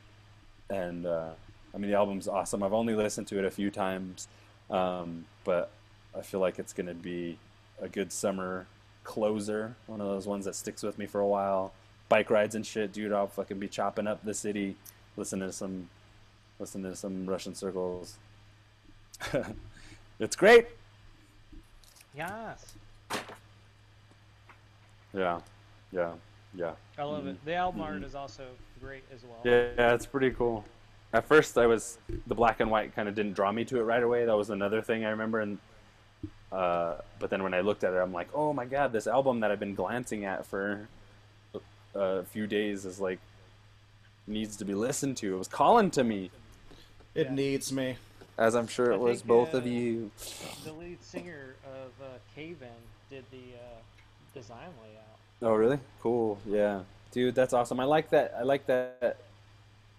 And 0.70 1.06
uh, 1.06 1.32
I 1.74 1.78
mean, 1.78 1.92
the 1.92 1.98
album's 1.98 2.28
awesome. 2.28 2.64
I've 2.64 2.74
only 2.74 2.96
listened 2.96 3.28
to 3.28 3.40
it 3.40 3.46
a 3.46 3.52
few 3.52 3.70
times, 3.72 4.28
um, 4.70 5.26
but 5.44 5.72
I 6.18 6.22
feel 6.22 6.40
like 6.40 6.58
it's 6.60 6.74
gonna 6.74 6.94
be 6.94 7.38
a 7.82 7.88
good 7.90 8.12
summer 8.12 8.68
closer. 9.04 9.76
One 9.88 10.02
of 10.02 10.08
those 10.08 10.28
ones 10.28 10.46
that 10.46 10.56
sticks 10.56 10.84
with 10.84 10.98
me 10.98 11.06
for 11.06 11.22
a 11.22 11.28
while. 11.28 11.74
Bike 12.10 12.30
rides 12.30 12.56
and 12.56 12.66
shit, 12.66 12.92
dude. 12.92 13.14
I'll 13.14 13.28
fucking 13.28 13.60
be 13.60 13.68
chopping 13.68 14.08
up 14.08 14.24
the 14.24 14.34
city, 14.34 14.76
listening 15.18 15.48
to 15.48 15.54
some, 15.54 15.90
listening 16.60 16.92
to 16.92 16.96
some 16.96 17.26
Russian 17.26 17.54
circles. 17.56 18.18
it's 20.20 20.36
great. 20.36 20.68
Yes. 22.16 22.74
Yeah, 25.14 25.40
yeah, 25.92 26.14
yeah. 26.54 26.74
I 26.98 27.04
love 27.04 27.24
Mhm. 27.24 27.32
it. 27.32 27.46
The 27.46 27.56
album 27.56 27.82
art 27.82 28.02
Mhm. 28.02 28.06
is 28.06 28.16
also 28.16 28.46
great 28.80 29.04
as 29.14 29.24
well. 29.24 29.40
Yeah, 29.44 29.70
yeah, 29.78 29.94
it's 29.94 30.06
pretty 30.06 30.32
cool. 30.32 30.66
At 31.14 31.26
first, 31.26 31.58
I 31.58 31.66
was 31.66 31.98
the 32.28 32.36
black 32.36 32.60
and 32.60 32.70
white 32.70 32.94
kind 32.94 33.10
of 33.10 33.16
didn't 33.16 33.34
draw 33.34 33.52
me 33.52 33.66
to 33.66 33.80
it 33.80 33.84
right 33.84 34.04
away. 34.04 34.26
That 34.26 34.38
was 34.38 34.50
another 34.52 34.82
thing 34.82 35.06
I 35.06 35.10
remember. 35.10 35.40
And 35.40 35.58
uh, 36.52 36.96
but 37.20 37.30
then 37.30 37.44
when 37.44 37.54
I 37.54 37.62
looked 37.62 37.84
at 37.84 37.94
it, 37.94 37.98
I'm 37.98 38.14
like, 38.14 38.30
oh 38.34 38.54
my 38.54 38.66
god, 38.66 38.92
this 38.92 39.08
album 39.08 39.40
that 39.42 39.52
I've 39.52 39.60
been 39.60 39.76
glancing 39.76 40.26
at 40.26 40.46
for 40.46 40.88
a 41.96 42.24
few 42.24 42.48
days 42.48 42.86
is 42.86 43.00
like 43.00 43.20
needs 44.28 44.56
to 44.58 44.66
be 44.66 44.74
listened 44.76 45.18
to. 45.18 45.34
It 45.36 45.38
was 45.38 45.48
calling 45.48 45.90
to 45.92 46.04
me, 46.04 46.32
It 47.16 47.28
Yeah. 47.28 47.34
needs 47.34 47.72
me. 47.74 47.98
as 48.38 48.56
I'm 48.56 48.68
sure 48.68 48.92
I 48.92 48.96
it 48.96 49.00
was 49.00 49.20
think, 49.20 49.28
both 49.28 49.54
uh, 49.54 49.58
of 49.58 49.68
you. 49.68 50.12
The 50.64 50.72
lead 50.74 51.04
singer 51.04 51.56
of 51.66 51.92
uh, 52.06 52.18
Cave 52.36 52.62
In 52.62 52.70
did 53.10 53.26
the 53.32 53.56
uh, 53.58 53.80
design 54.34 54.70
layout. 54.82 55.18
Oh, 55.42 55.56
really? 55.56 55.80
Cool. 56.02 56.38
Yeah, 56.48 56.82
dude, 57.12 57.34
that's 57.36 57.54
awesome. 57.54 57.80
I 57.80 57.86
like 57.86 58.10
that. 58.12 58.34
I 58.38 58.44
like 58.44 58.66
that. 58.68 59.18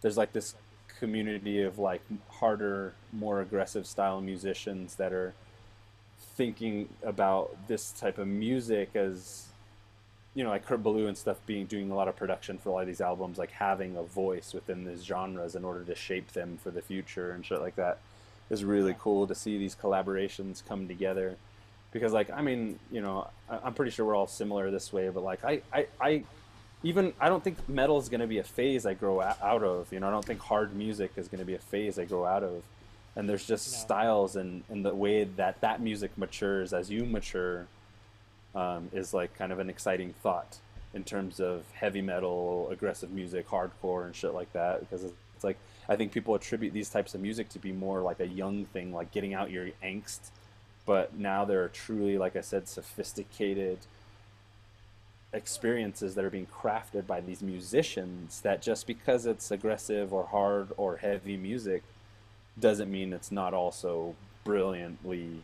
There's 0.00 0.16
like 0.16 0.32
this 0.32 0.54
community 0.98 1.62
of 1.62 1.78
like 1.78 2.02
harder, 2.28 2.92
more 3.12 3.40
aggressive 3.40 3.86
style 3.86 4.20
musicians 4.20 4.94
that 4.96 5.12
are 5.12 5.34
thinking 6.40 6.88
about 7.02 7.54
this 7.68 7.92
type 7.92 8.16
of 8.16 8.26
music 8.26 8.88
as 8.94 9.44
you 10.34 10.42
know, 10.42 10.48
like 10.48 10.64
Kurt 10.64 10.82
Ballou 10.82 11.06
and 11.06 11.18
stuff 11.18 11.36
being 11.44 11.66
doing 11.66 11.90
a 11.90 11.94
lot 11.94 12.08
of 12.08 12.16
production 12.16 12.56
for 12.56 12.70
a 12.70 12.72
lot 12.72 12.80
of 12.80 12.86
these 12.86 13.02
albums, 13.02 13.36
like 13.36 13.50
having 13.50 13.94
a 13.94 14.02
voice 14.02 14.54
within 14.54 14.86
these 14.86 15.04
genres 15.04 15.54
in 15.54 15.66
order 15.66 15.84
to 15.84 15.94
shape 15.94 16.32
them 16.32 16.56
for 16.62 16.70
the 16.70 16.80
future 16.80 17.32
and 17.32 17.44
shit 17.44 17.60
like 17.60 17.76
that 17.76 17.98
is 18.48 18.64
really 18.64 18.96
cool 18.98 19.26
to 19.26 19.34
see 19.34 19.58
these 19.58 19.74
collaborations 19.74 20.62
come 20.66 20.88
together. 20.88 21.36
Because 21.92 22.14
like 22.14 22.30
I 22.30 22.40
mean, 22.40 22.78
you 22.90 23.02
know, 23.02 23.28
I- 23.50 23.58
I'm 23.62 23.74
pretty 23.74 23.90
sure 23.90 24.06
we're 24.06 24.16
all 24.16 24.26
similar 24.26 24.70
this 24.70 24.94
way, 24.94 25.10
but 25.10 25.22
like 25.22 25.44
I, 25.44 25.60
I, 25.70 25.88
I 26.00 26.24
even 26.82 27.12
I 27.20 27.28
don't 27.28 27.44
think 27.44 27.68
metal 27.68 27.98
is 27.98 28.08
going 28.08 28.22
to 28.22 28.26
be 28.26 28.38
a 28.38 28.44
phase 28.44 28.86
I 28.86 28.94
grow 28.94 29.20
out 29.20 29.62
of. 29.62 29.92
You 29.92 30.00
know, 30.00 30.08
I 30.08 30.10
don't 30.10 30.24
think 30.24 30.40
hard 30.40 30.74
music 30.74 31.10
is 31.16 31.28
going 31.28 31.40
to 31.40 31.44
be 31.44 31.54
a 31.54 31.58
phase 31.58 31.98
I 31.98 32.06
grow 32.06 32.24
out 32.24 32.44
of. 32.44 32.62
And 33.16 33.28
there's 33.28 33.46
just 33.46 33.72
No. 33.72 33.78
styles 33.78 34.36
and, 34.36 34.62
and 34.68 34.84
the 34.84 34.94
way 34.94 35.24
that 35.24 35.60
that 35.60 35.80
music 35.80 36.16
matures 36.16 36.72
as 36.72 36.90
you 36.90 37.04
mature 37.04 37.66
um, 38.54 38.88
is 38.92 39.12
like 39.12 39.36
kind 39.36 39.52
of 39.52 39.58
an 39.58 39.68
exciting 39.68 40.12
thought 40.22 40.58
in 40.94 41.04
terms 41.04 41.40
of 41.40 41.64
heavy 41.72 42.02
metal, 42.02 42.68
aggressive 42.70 43.10
music, 43.10 43.48
hardcore, 43.48 44.06
and 44.06 44.14
shit 44.14 44.34
like 44.34 44.52
that. 44.52 44.80
Because 44.80 45.04
it's 45.04 45.14
it's 45.40 45.44
like 45.44 45.56
I 45.88 45.96
think 45.96 46.12
people 46.12 46.34
attribute 46.34 46.74
these 46.74 46.90
types 46.90 47.14
of 47.14 47.22
music 47.22 47.48
to 47.50 47.58
be 47.58 47.72
more 47.72 48.02
like 48.02 48.20
a 48.20 48.26
young 48.26 48.66
thing, 48.66 48.92
like 48.92 49.10
getting 49.10 49.32
out 49.32 49.50
your 49.50 49.68
angst. 49.82 50.30
But 50.84 51.16
now 51.16 51.46
there 51.46 51.64
are 51.64 51.68
truly, 51.68 52.18
like 52.18 52.36
I 52.36 52.42
said, 52.42 52.68
sophisticated 52.68 53.78
experiences 55.32 56.14
that 56.14 56.24
are 56.26 56.30
being 56.30 56.46
crafted 56.46 57.06
by 57.06 57.22
these 57.22 57.40
musicians. 57.40 58.42
That 58.42 58.60
just 58.60 58.86
because 58.86 59.24
it's 59.24 59.50
aggressive 59.50 60.12
or 60.12 60.26
hard 60.26 60.72
or 60.76 60.98
heavy 60.98 61.38
music 61.38 61.84
doesn't 62.58 62.90
mean 62.90 63.12
it's 63.12 63.30
not 63.32 63.54
also 63.54 64.14
brilliantly 64.44 65.42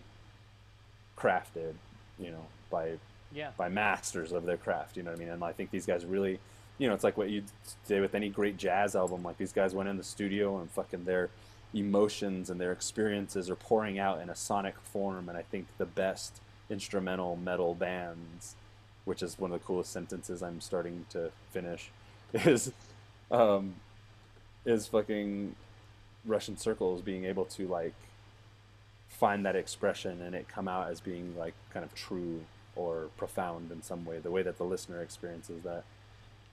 crafted, 1.16 1.74
you 2.18 2.30
know, 2.30 2.46
by 2.70 2.98
Yeah. 3.32 3.50
by 3.56 3.68
masters 3.68 4.32
of 4.32 4.44
their 4.44 4.56
craft. 4.56 4.96
You 4.96 5.02
know 5.02 5.10
what 5.10 5.18
I 5.18 5.20
mean? 5.24 5.28
And 5.32 5.42
I 5.44 5.52
think 5.52 5.70
these 5.70 5.86
guys 5.86 6.04
really, 6.04 6.38
you 6.78 6.88
know, 6.88 6.94
it's 6.94 7.04
like 7.04 7.16
what 7.16 7.30
you'd 7.30 7.50
say 7.84 8.00
with 8.00 8.14
any 8.14 8.28
great 8.28 8.56
jazz 8.56 8.94
album. 8.94 9.22
Like 9.22 9.38
these 9.38 9.52
guys 9.52 9.74
went 9.74 9.88
in 9.88 9.96
the 9.96 10.04
studio 10.04 10.58
and 10.58 10.70
fucking 10.70 11.04
their 11.04 11.30
emotions 11.74 12.48
and 12.50 12.60
their 12.60 12.72
experiences 12.72 13.50
are 13.50 13.56
pouring 13.56 13.98
out 13.98 14.20
in 14.20 14.30
a 14.30 14.34
sonic 14.34 14.78
form. 14.80 15.28
And 15.28 15.36
I 15.36 15.42
think 15.42 15.66
the 15.78 15.86
best 15.86 16.40
instrumental 16.70 17.36
metal 17.36 17.74
bands, 17.74 18.56
which 19.04 19.22
is 19.22 19.38
one 19.38 19.52
of 19.52 19.60
the 19.60 19.66
coolest 19.66 19.92
sentences 19.92 20.42
I'm 20.42 20.60
starting 20.60 21.06
to 21.10 21.30
finish, 21.50 21.90
is 22.32 22.72
um, 23.30 23.74
is 24.64 24.86
fucking 24.86 25.54
Russian 26.26 26.56
circles 26.56 27.02
being 27.02 27.24
able 27.24 27.44
to 27.46 27.66
like 27.68 27.94
find 29.08 29.46
that 29.46 29.56
expression 29.56 30.20
and 30.22 30.34
it 30.34 30.48
come 30.48 30.68
out 30.68 30.90
as 30.90 31.00
being 31.00 31.34
like 31.38 31.54
kind 31.72 31.84
of 31.84 31.94
true 31.94 32.44
or 32.74 33.08
profound 33.16 33.70
in 33.70 33.82
some 33.82 34.04
way, 34.04 34.18
the 34.18 34.30
way 34.30 34.42
that 34.42 34.58
the 34.58 34.64
listener 34.64 35.00
experiences 35.00 35.62
that. 35.62 35.84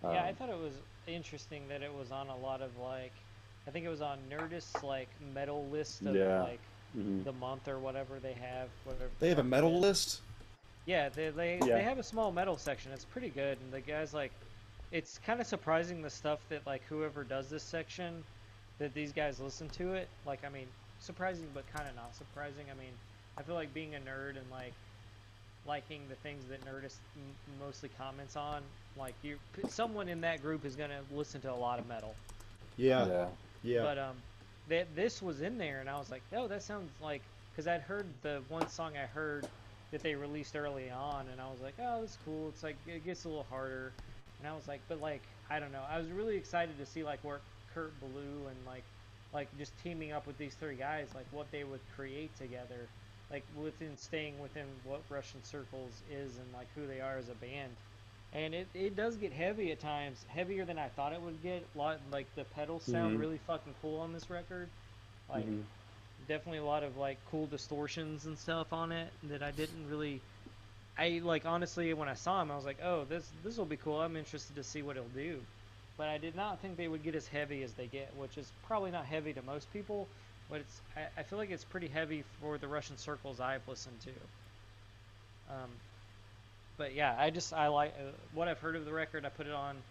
yeah, 0.04 0.24
I 0.24 0.30
Um, 0.30 0.36
thought 0.36 0.50
it 0.50 0.58
was 0.58 0.74
interesting 1.08 1.68
that 1.68 1.82
it 1.82 1.94
was 1.94 2.12
on 2.12 2.30
a 2.30 2.38
lot 2.38 2.62
of 2.62 2.78
like, 2.78 3.12
I 3.68 3.72
think 3.72 3.86
it 3.86 3.90
was 3.90 4.02
on 4.02 4.20
Nerdist's 4.30 4.84
like 4.84 5.10
metal 5.34 5.66
list 5.68 6.02
of 6.04 6.16
Yeah. 6.16 6.44
like 6.44 6.60
mhm. 6.96 7.24
the 7.26 7.34
month 7.34 7.68
or 7.68 7.80
whatever 7.80 8.20
they 8.20 8.34
have. 8.34 8.70
Whatever 8.86 9.10
They 9.20 9.30
have 9.30 9.40
a 9.40 9.44
metal 9.44 9.76
is. 9.76 9.82
list. 9.82 10.22
Yeah, 10.86 11.10
they 11.10 11.30
they, 11.30 11.58
Yeah. 11.60 11.76
they 11.78 11.84
have 11.84 11.98
a 12.00 12.04
small 12.04 12.32
metal 12.32 12.58
section. 12.58 12.92
It's 12.92 13.06
pretty 13.06 13.30
good, 13.30 13.58
and 13.62 13.72
the 13.74 13.82
guys 13.82 14.14
like, 14.14 14.32
it's 14.92 15.18
kind 15.26 15.42
of 15.42 15.48
surprising 15.48 16.02
the 16.02 16.10
stuff 16.10 16.40
that 16.50 16.66
like 16.66 16.84
whoever 16.84 17.24
does 17.24 17.50
this 17.50 17.64
section, 17.64 18.24
that 18.84 18.94
these 18.94 19.14
guys 19.14 19.40
listen 19.40 19.70
to 19.72 19.94
it. 19.94 20.12
Like, 20.26 20.44
I 20.46 20.50
mean, 20.50 20.74
surprising 21.00 21.52
but 21.54 21.68
kind 21.68 21.88
of 21.90 21.96
not 21.96 22.16
surprising. 22.16 22.70
I 22.70 22.76
mean, 22.76 23.00
I 23.38 23.44
feel 23.44 23.56
like 23.56 23.74
being 23.74 23.96
a 23.96 24.00
nerd 24.00 24.38
and 24.38 24.50
like 24.52 24.76
liking 25.66 26.10
the 26.10 26.16
things 26.16 26.48
that 26.50 26.66
Nerdist 26.66 27.00
m- 27.16 27.38
mostly 27.60 27.90
comments 27.90 28.36
on, 28.36 28.64
like 28.96 29.16
you, 29.22 29.40
someone 29.68 30.10
in 30.10 30.22
that 30.22 30.42
group 30.42 30.66
is 30.66 30.76
gonna 30.76 31.04
listen 31.10 31.42
to 31.42 31.52
a 31.52 31.56
lot 31.56 31.80
of 31.80 31.88
metal. 31.88 32.18
Yeah, 32.78 33.08
yeah. 33.08 33.28
yeah. 33.62 33.82
But 33.82 33.98
um, 33.98 34.24
that 34.68 34.96
this 34.96 35.22
was 35.22 35.42
in 35.42 35.58
there, 35.58 35.80
and 35.80 35.90
I 35.90 35.98
was 36.00 36.12
like, 36.12 36.24
oh, 36.34 36.48
that 36.48 36.64
sounds 36.64 37.00
like 37.00 37.24
because 37.52 37.68
I'd 37.68 37.82
heard 37.82 38.22
the 38.22 38.44
one 38.50 38.68
song 38.68 38.98
I 38.98 39.06
heard 39.06 39.48
that 39.92 40.04
they 40.04 40.16
released 40.16 40.56
early 40.56 40.90
on, 40.92 41.30
and 41.30 41.40
I 41.42 41.50
was 41.50 41.62
like, 41.62 41.76
oh, 41.80 42.02
that's 42.02 42.18
cool. 42.18 42.50
It's 42.50 42.64
like 42.64 42.78
it 42.86 43.04
gets 43.06 43.26
a 43.26 43.30
little 43.30 43.46
harder, 43.50 43.96
and 44.40 44.48
I 44.48 44.56
was 44.56 44.68
like, 44.68 44.82
but 44.88 45.00
like 45.00 45.30
I 45.50 45.60
don't 45.60 45.72
know. 45.72 45.84
I 45.88 45.98
was 46.00 46.12
really 46.12 46.36
excited 46.38 46.78
to 46.78 46.86
see 46.86 47.04
like 47.04 47.24
where 47.24 47.42
Kurt 47.74 48.00
Ballou 48.00 48.48
and 48.48 48.66
like 48.66 48.86
like 49.34 49.50
just 49.58 49.78
teaming 49.78 50.12
up 50.12 50.28
with 50.28 50.38
these 50.38 50.56
three 50.56 50.76
guys, 50.78 51.16
like 51.16 51.28
what 51.32 51.52
they 51.52 51.64
would 51.64 51.82
create 51.96 52.36
together, 52.36 52.90
like 53.32 53.46
within 53.54 53.98
staying 53.98 54.40
within 54.40 54.68
what 54.84 55.02
Russian 55.10 55.42
Circles 55.42 56.04
is 56.08 56.38
and 56.38 56.52
like 56.54 56.68
who 56.74 56.88
they 56.88 57.02
are 57.02 57.18
as 57.18 57.30
a 57.30 57.36
band. 57.36 57.78
And 58.32 58.54
it, 58.56 58.70
it 58.74 58.96
does 58.96 59.18
get 59.18 59.32
heavy 59.34 59.72
at 59.72 59.80
times, 59.80 60.24
heavier 60.24 60.66
than 60.66 60.80
I 60.80 60.90
thought 60.90 61.14
it 61.14 61.22
would 61.22 61.42
get. 61.42 61.70
A 61.74 61.78
lot 61.78 62.10
like 62.10 62.34
the 62.36 62.46
pedals 62.46 62.84
sound 62.84 63.18
Mhm. 63.18 63.20
really 63.20 63.38
fucking 63.38 63.76
cool 63.82 64.00
on 64.00 64.14
this 64.14 64.30
record. 64.30 64.72
Like 65.30 65.46
Mhm. 65.46 65.68
definitely 66.26 66.60
a 66.60 66.64
lot 66.66 66.84
of 66.84 66.98
like 66.98 67.26
cool 67.26 67.48
distortions 67.48 68.26
and 68.26 68.38
stuff 68.38 68.74
on 68.74 68.92
it 68.92 69.14
that 69.24 69.44
I 69.44 69.52
didn't 69.52 69.88
really 69.88 70.24
I 70.98 71.20
like 71.24 71.46
honestly 71.46 71.94
when 71.94 72.10
I 72.10 72.14
saw 72.14 72.42
him 72.42 72.52
I 72.52 72.56
was 72.56 72.66
like, 72.66 72.80
"Oh, 72.82 73.06
this 73.06 73.32
this 73.44 73.58
will 73.58 73.66
be 73.66 73.78
cool. 73.78 74.00
I'm 74.02 74.16
interested 74.18 74.56
to 74.56 74.64
see 74.64 74.82
what 74.84 74.96
he'll 74.96 75.10
do." 75.10 75.48
But 75.98 76.10
I 76.10 76.18
did 76.18 76.36
not 76.36 76.60
think 76.62 76.78
they 76.78 76.88
would 76.88 77.04
get 77.04 77.16
as 77.16 77.28
heavy 77.28 77.64
as 77.64 77.74
they 77.74 77.88
get, 77.88 78.16
which 78.16 78.38
is 78.38 78.52
probably 78.64 78.92
not 78.92 79.06
heavy 79.06 79.34
to 79.34 79.42
most 79.42 79.72
people, 79.72 80.08
but 80.50 80.62
it's 80.62 80.82
I, 80.96 81.08
I 81.18 81.24
feel 81.24 81.38
like 81.40 81.52
it's 81.52 81.66
pretty 81.66 81.88
heavy 81.88 82.24
for 82.40 82.58
the 82.58 82.68
Russian 82.68 82.98
circles 82.98 83.40
I've 83.40 83.68
listened 83.68 84.02
to. 84.02 84.12
Um, 85.50 85.82
but 86.78 86.94
yeah, 86.94 87.16
I 87.18 87.30
just 87.30 87.54
I 87.54 87.68
like 87.68 87.94
uh, 88.00 88.12
what 88.32 88.48
I've 88.48 88.60
heard 88.60 88.76
of 88.76 88.86
the 88.86 88.94
record. 88.94 89.26
I 89.26 89.30
put 89.30 89.48
it 89.48 89.54
on 89.54 89.84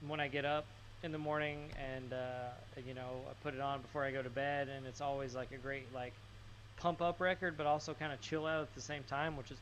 when 0.00 0.20
I 0.20 0.28
get 0.28 0.44
up 0.44 0.66
in 1.02 1.12
the 1.12 1.18
morning, 1.18 1.72
and 1.76 2.12
uh, 2.12 2.50
you 2.86 2.94
know 2.94 3.26
I 3.30 3.34
put 3.42 3.54
it 3.54 3.60
on 3.60 3.82
before 3.82 4.04
I 4.04 4.10
go 4.12 4.22
to 4.22 4.30
bed, 4.30 4.68
and 4.68 4.86
it's 4.86 5.00
always 5.00 5.34
like 5.34 5.52
a 5.52 5.58
great 5.58 5.92
like 5.92 6.14
pump 6.76 7.02
up 7.02 7.20
record, 7.20 7.56
but 7.56 7.66
also 7.66 7.94
kind 7.94 8.12
of 8.12 8.20
chill 8.20 8.46
out 8.46 8.62
at 8.62 8.74
the 8.74 8.80
same 8.82 9.04
time, 9.04 9.36
which 9.36 9.50
is 9.50 9.58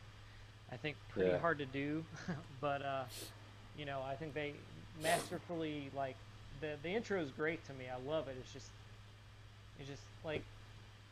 I 0.70 0.76
think 0.76 0.96
pretty 1.08 1.32
Yeah. 1.32 1.38
hard 1.38 1.58
to 1.58 1.66
do. 1.66 2.04
but 2.60 2.82
uh, 2.82 3.04
you 3.76 3.84
know 3.86 4.02
I 4.02 4.16
think 4.16 4.34
they 4.34 4.54
masterfully 5.02 5.90
like 5.96 6.16
the 6.60 6.72
the 6.82 6.90
intro 6.90 7.20
is 7.20 7.30
great 7.30 7.64
to 7.66 7.72
me. 7.74 7.84
I 7.88 8.08
love 8.10 8.28
it. 8.28 8.36
It's 8.40 8.52
just 8.52 8.68
it's 9.78 9.88
just 9.88 10.02
like 10.24 10.42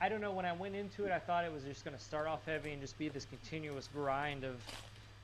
I 0.01 0.09
don't 0.09 0.21
know. 0.21 0.31
When 0.31 0.45
I 0.45 0.53
went 0.53 0.77
into 0.77 1.07
it, 1.07 1.12
I 1.12 1.19
thought 1.19 1.45
it 1.45 1.53
was 1.53 1.64
just 1.64 1.85
going 1.85 1.97
to 1.97 2.03
start 2.03 2.29
off 2.29 2.45
heavy 2.47 2.71
and 2.71 2.81
just 2.81 2.97
be 2.99 3.09
this 3.09 3.25
continuous 3.25 3.88
grind 3.93 4.45
of 4.45 4.55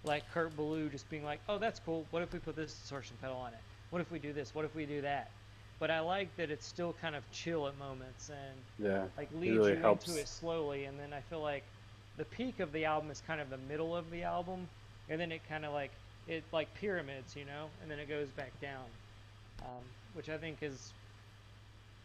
like 0.02 0.24
Kurt 0.32 0.56
Ballou 0.56 0.88
just 0.88 1.08
being 1.10 1.24
like, 1.24 1.38
"Oh, 1.48 1.58
that's 1.58 1.80
cool. 1.80 2.04
What 2.10 2.22
if 2.22 2.32
we 2.32 2.38
put 2.40 2.56
this 2.56 2.74
distortion 2.74 3.16
pedal 3.20 3.36
on 3.36 3.52
it? 3.52 3.58
What 3.90 4.00
if 4.02 4.10
we 4.10 4.18
do 4.18 4.32
this? 4.32 4.54
What 4.54 4.64
if 4.64 4.74
we 4.74 4.84
do 4.86 5.00
that?" 5.02 5.30
But 5.78 5.90
I 5.90 6.00
like 6.00 6.34
that 6.36 6.50
it's 6.50 6.66
still 6.66 6.94
kind 7.00 7.14
of 7.14 7.22
chill 7.32 7.66
at 7.68 7.76
moments 7.78 8.30
and 8.30 8.86
Yeah. 8.86 9.04
like 9.16 9.28
leads 9.38 9.56
really 9.56 9.72
you 9.72 9.78
helps. 9.78 10.08
into 10.08 10.20
it 10.20 10.28
slowly. 10.28 10.84
And 10.86 10.98
then 10.98 11.12
I 11.12 11.20
feel 11.20 11.40
like 11.40 11.64
the 12.16 12.24
peak 12.24 12.60
of 12.60 12.72
the 12.72 12.84
album 12.84 13.10
is 13.10 13.22
kind 13.26 13.40
of 13.40 13.50
the 13.50 13.58
middle 13.58 13.94
of 13.96 14.10
the 14.10 14.22
album, 14.22 14.68
and 15.08 15.20
then 15.20 15.30
it 15.32 15.42
kind 15.48 15.64
of 15.64 15.72
like 15.72 15.90
it 16.28 16.42
like 16.52 16.72
pyramids, 16.74 17.36
you 17.36 17.44
know, 17.44 17.66
and 17.82 17.90
then 17.90 17.98
it 17.98 18.08
goes 18.08 18.28
back 18.28 18.52
down, 18.60 18.84
um, 19.62 19.82
which 20.14 20.28
I 20.28 20.38
think 20.38 20.58
is 20.62 20.92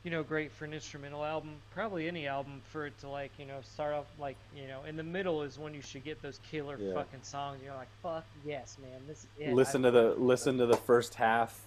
you 0.04 0.12
know 0.12 0.24
great 0.24 0.50
for 0.54 0.64
an 0.64 0.74
instrumental 0.74 1.26
album 1.26 1.56
probably 1.74 2.08
any 2.08 2.26
album 2.26 2.62
for 2.72 2.86
it 2.88 2.98
to 3.02 3.10
like 3.10 3.32
you 3.38 3.46
know 3.46 3.58
start 3.62 3.94
off 3.94 4.06
like 4.18 4.38
you 4.56 4.66
know 4.66 4.80
in 4.88 4.96
the 4.96 5.04
middle 5.04 5.44
is 5.44 5.60
when 5.60 5.74
you 5.74 5.82
should 5.82 6.06
get 6.06 6.22
those 6.22 6.40
killer 6.50 6.78
Yeah. 6.80 6.94
fucking 6.94 7.20
songs 7.24 7.60
you're 7.62 7.76
like 7.76 7.90
fuck 8.02 8.24
yes 8.46 8.78
man 8.82 9.02
this 9.10 9.18
is 9.18 9.28
it. 9.38 9.54
listen 9.54 9.84
I 9.86 9.90
to 9.90 9.92
the 9.92 10.16
listen 10.18 10.58
to 10.60 10.66
the 10.66 10.78
first 10.78 11.16
half 11.16 11.60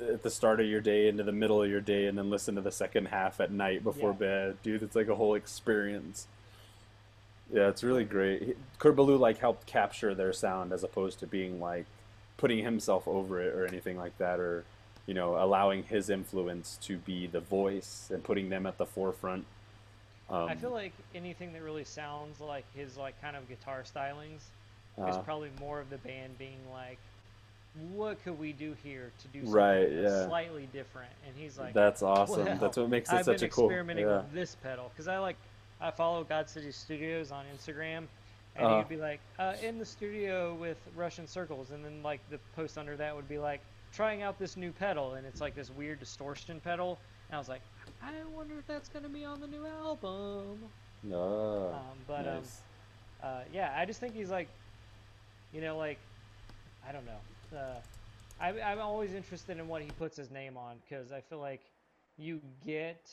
at 0.00 0.22
the 0.22 0.30
start 0.30 0.60
of 0.60 0.66
your 0.66 0.80
day 0.80 1.08
into 1.08 1.24
the 1.24 1.32
middle 1.32 1.60
of 1.60 1.68
your 1.68 1.80
day 1.80 2.06
and 2.06 2.16
then 2.16 2.30
listen 2.30 2.54
to 2.54 2.60
the 2.60 2.70
second 2.70 3.06
half 3.06 3.40
at 3.40 3.50
night 3.50 3.82
before 3.82 4.10
Yeah. 4.10 4.16
bed 4.16 4.56
dude 4.62 4.84
it's 4.84 4.94
like 4.94 5.08
a 5.08 5.16
whole 5.16 5.34
experience 5.34 6.28
yeah 7.52 7.68
it's 7.68 7.84
really 7.84 8.04
great 8.04 8.56
ballou 8.78 9.16
like 9.16 9.38
helped 9.38 9.66
capture 9.66 10.14
their 10.14 10.32
sound 10.32 10.72
as 10.72 10.82
opposed 10.82 11.18
to 11.18 11.26
being 11.26 11.60
like 11.60 11.86
putting 12.36 12.62
himself 12.62 13.06
over 13.06 13.40
it 13.40 13.54
or 13.54 13.66
anything 13.66 13.96
like 13.96 14.16
that 14.18 14.40
or 14.40 14.64
you 15.06 15.14
know 15.14 15.42
allowing 15.42 15.82
his 15.84 16.10
influence 16.10 16.78
to 16.82 16.96
be 16.98 17.26
the 17.26 17.40
voice 17.40 18.10
and 18.12 18.22
putting 18.24 18.48
them 18.48 18.66
at 18.66 18.78
the 18.78 18.86
forefront 18.86 19.44
um, 20.28 20.48
I 20.48 20.56
feel 20.56 20.72
like 20.72 20.92
anything 21.14 21.52
that 21.52 21.62
really 21.62 21.84
sounds 21.84 22.40
like 22.40 22.64
his 22.74 22.96
like 22.96 23.20
kind 23.20 23.36
of 23.36 23.48
guitar 23.48 23.84
stylings 23.84 24.42
is 24.98 25.16
uh, 25.16 25.22
probably 25.22 25.50
more 25.60 25.78
of 25.78 25.90
the 25.90 25.98
band 25.98 26.38
being 26.38 26.58
like, 26.72 26.98
what 27.94 28.22
could 28.24 28.38
we 28.38 28.52
do 28.52 28.74
here 28.82 29.12
to 29.20 29.28
do 29.28 29.40
something 29.40 29.52
Right, 29.52 29.92
yeah. 29.92 30.26
slightly 30.26 30.68
different? 30.72 31.10
And 31.26 31.36
he's 31.36 31.58
like, 31.58 31.74
that's 31.74 32.02
awesome 32.02 32.44
well, 32.44 32.56
that's 32.56 32.76
what 32.76 32.88
makes 32.88 33.10
it 33.10 33.16
I've 33.16 33.24
such 33.26 33.40
been 33.40 33.46
a 33.46 33.50
cool 33.50 33.66
experimenting 33.66 34.06
yeah. 34.06 34.16
with 34.16 34.32
this 34.32 34.56
pedal 34.56 34.90
because 34.92 35.06
I 35.06 35.18
like 35.18 35.36
I 35.80 35.90
follow 35.90 36.24
God 36.24 36.48
City 36.48 36.70
Studios 36.72 37.30
on 37.32 37.46
Instagram, 37.46 38.08
and 38.54 38.70
Uh-huh. 38.70 38.78
he'd 38.78 38.88
be 38.88 38.96
like 38.96 39.20
uh, 39.38 39.54
in 39.62 39.78
the 39.78 39.84
studio 39.84 40.54
with 40.54 40.88
Russian 40.94 41.26
circles, 41.26 41.70
and 41.72 41.84
then 41.84 42.02
like 42.02 42.28
the 42.28 42.38
post 42.38 42.78
under 42.78 42.96
that 42.96 43.14
would 43.14 43.28
be 43.28 43.38
like 43.38 43.62
trying 43.92 44.22
out 44.22 44.38
this 44.38 44.56
new 44.56 44.72
pedal, 44.72 45.14
and 45.14 45.26
it's 45.26 45.40
like 45.40 45.54
this 45.54 45.70
weird 45.70 46.00
distortion 46.00 46.60
pedal, 46.60 47.00
and 47.28 47.36
I 47.36 47.38
was 47.38 47.48
like, 47.48 47.62
I 48.00 48.24
wonder 48.24 48.58
if 48.58 48.66
that's 48.66 48.88
gonna 48.88 49.08
be 49.08 49.24
on 49.24 49.40
the 49.40 49.46
new 49.46 49.66
album. 49.66 50.70
no 51.02 51.80
Um, 51.80 52.04
but 52.06 52.26
um, 52.26 52.52
uh, 53.22 53.42
yeah, 53.50 53.74
I 53.76 53.84
just 53.84 54.00
think 54.00 54.14
he's 54.14 54.30
like, 54.30 54.50
you 55.52 55.60
know, 55.60 55.76
like, 55.76 56.00
I 56.86 56.92
don't 56.92 57.04
know. 57.06 57.20
Uh, 57.56 57.80
I, 58.38 58.60
I'm 58.60 58.80
always 58.80 59.14
interested 59.14 59.58
in 59.58 59.68
what 59.68 59.82
he 59.82 59.92
puts 59.92 60.16
his 60.16 60.30
name 60.30 60.56
on 60.56 60.78
because 60.78 61.12
I 61.12 61.20
feel 61.20 61.38
like 61.38 61.70
you 62.16 62.40
get 62.64 63.10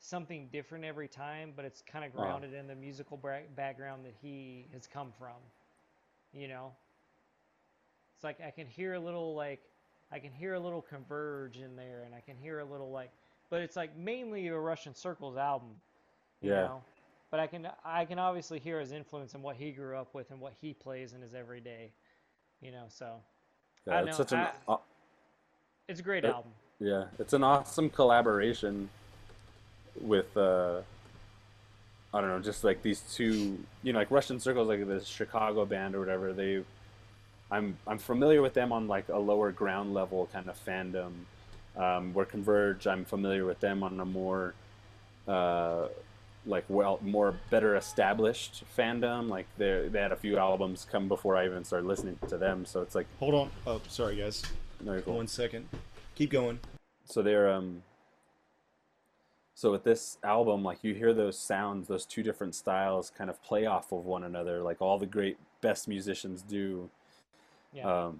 something 0.00 0.48
different 0.52 0.84
every 0.84 1.06
time, 1.08 1.52
but 1.54 1.64
it's 1.64 1.82
kind 1.82 2.04
of 2.04 2.12
grounded 2.12 2.54
in 2.54 2.66
the 2.66 2.74
musical 2.74 3.16
bra- 3.16 3.40
background 3.54 4.04
that 4.04 4.14
he 4.20 4.66
has 4.72 4.86
come 4.86 5.12
from. 5.18 5.36
You 6.32 6.48
know, 6.48 6.72
it's 8.16 8.24
like 8.24 8.40
I 8.40 8.50
can 8.50 8.66
hear 8.66 8.94
a 8.94 9.00
little 9.00 9.34
like 9.34 9.60
I 10.12 10.18
can 10.18 10.32
hear 10.32 10.54
a 10.54 10.60
little 10.60 10.82
converge 10.82 11.58
in 11.58 11.76
there, 11.76 12.02
and 12.04 12.14
I 12.14 12.20
can 12.20 12.36
hear 12.36 12.60
a 12.60 12.64
little 12.64 12.90
like, 12.90 13.10
but 13.50 13.60
it's 13.62 13.76
like 13.76 13.96
mainly 13.96 14.48
a 14.48 14.58
Russian 14.58 14.94
Circles 14.94 15.36
album. 15.36 15.70
You 16.40 16.50
Yeah. 16.50 16.60
know? 16.62 16.82
But 17.30 17.40
I 17.40 17.46
can 17.46 17.68
I 17.84 18.04
can 18.06 18.18
obviously 18.18 18.58
hear 18.58 18.80
his 18.80 18.92
influence 18.92 19.34
and 19.34 19.42
what 19.42 19.56
he 19.56 19.70
grew 19.70 19.96
up 19.96 20.14
with 20.14 20.30
and 20.30 20.40
what 20.40 20.54
he 20.60 20.72
plays 20.72 21.12
in 21.12 21.20
his 21.20 21.34
everyday. 21.34 21.92
You 22.60 22.72
know, 22.72 22.84
so 22.88 23.20
Yeah, 23.86 24.00
it's 24.00 24.06
know, 24.06 24.12
such 24.12 24.32
an 24.32 24.38
I- 24.40 24.52
aw- 24.68 24.80
it's 25.88 26.00
a 26.00 26.02
great 26.02 26.24
Uh, 26.24 26.32
album. 26.32 26.52
yeah, 26.78 27.06
it's 27.18 27.32
an 27.32 27.42
awesome 27.44 27.88
collaboration 27.90 28.88
with 30.00 30.36
uh 30.36 30.80
I 32.12 32.20
don't 32.20 32.30
know, 32.30 32.40
just 32.40 32.64
like 32.64 32.82
these 32.82 33.00
two, 33.00 33.58
you 33.84 33.92
know, 33.92 34.00
like 34.00 34.10
Russian 34.10 34.40
Circles, 34.40 34.66
like 34.66 34.84
this 34.86 35.06
Chicago 35.06 35.64
band 35.64 35.94
or 35.94 36.00
whatever. 36.00 36.32
They, 36.32 36.64
I'm 37.52 37.76
I'm 37.86 37.98
familiar 37.98 38.42
with 38.42 38.54
them 38.54 38.72
on 38.72 38.88
like 38.88 39.08
a 39.08 39.18
lower 39.18 39.52
ground 39.52 39.94
level 39.94 40.28
kind 40.32 40.48
of 40.48 40.58
fandom. 40.64 41.12
Um, 41.76 42.12
where 42.12 42.26
Converge, 42.26 42.88
I'm 42.88 43.04
familiar 43.04 43.44
with 43.46 43.60
them 43.60 43.84
on 43.84 44.00
a 44.00 44.04
more, 44.04 44.54
uh, 45.28 45.86
like 46.46 46.64
well, 46.68 46.98
more 47.00 47.36
better 47.48 47.76
established 47.76 48.64
fandom. 48.76 49.28
Like 49.28 49.46
they 49.56 49.86
they 49.88 50.00
had 50.00 50.10
a 50.10 50.16
few 50.16 50.36
albums 50.36 50.86
come 50.90 51.06
before 51.06 51.36
I 51.36 51.44
even 51.46 51.64
started 51.64 51.86
listening 51.86 52.18
to 52.28 52.36
them. 52.38 52.64
So 52.66 52.82
it's 52.82 52.96
like, 52.96 53.06
Hold 53.20 53.34
on. 53.34 53.50
Oh, 53.68 53.80
sorry, 53.88 54.16
guys. 54.16 54.42
no, 54.80 55.00
cool. 55.02 55.16
One 55.18 55.28
second. 55.28 55.68
Keep 56.16 56.30
going. 56.30 56.58
so 57.04 57.22
they're 57.22 57.48
um 57.50 57.82
so 59.60 59.70
with 59.70 59.84
this 59.84 60.16
album 60.24 60.64
like 60.64 60.78
you 60.80 60.94
hear 60.94 61.12
those 61.12 61.38
sounds 61.38 61.86
those 61.86 62.06
two 62.06 62.22
different 62.22 62.54
styles 62.54 63.12
kind 63.14 63.28
of 63.28 63.42
play 63.42 63.66
off 63.66 63.92
of 63.92 64.06
one 64.06 64.24
another 64.24 64.62
like 64.62 64.80
all 64.80 64.98
the 64.98 65.04
great 65.04 65.36
best 65.60 65.86
musicians 65.86 66.40
do. 66.40 66.88
Yeah. 67.74 68.06
um 68.06 68.18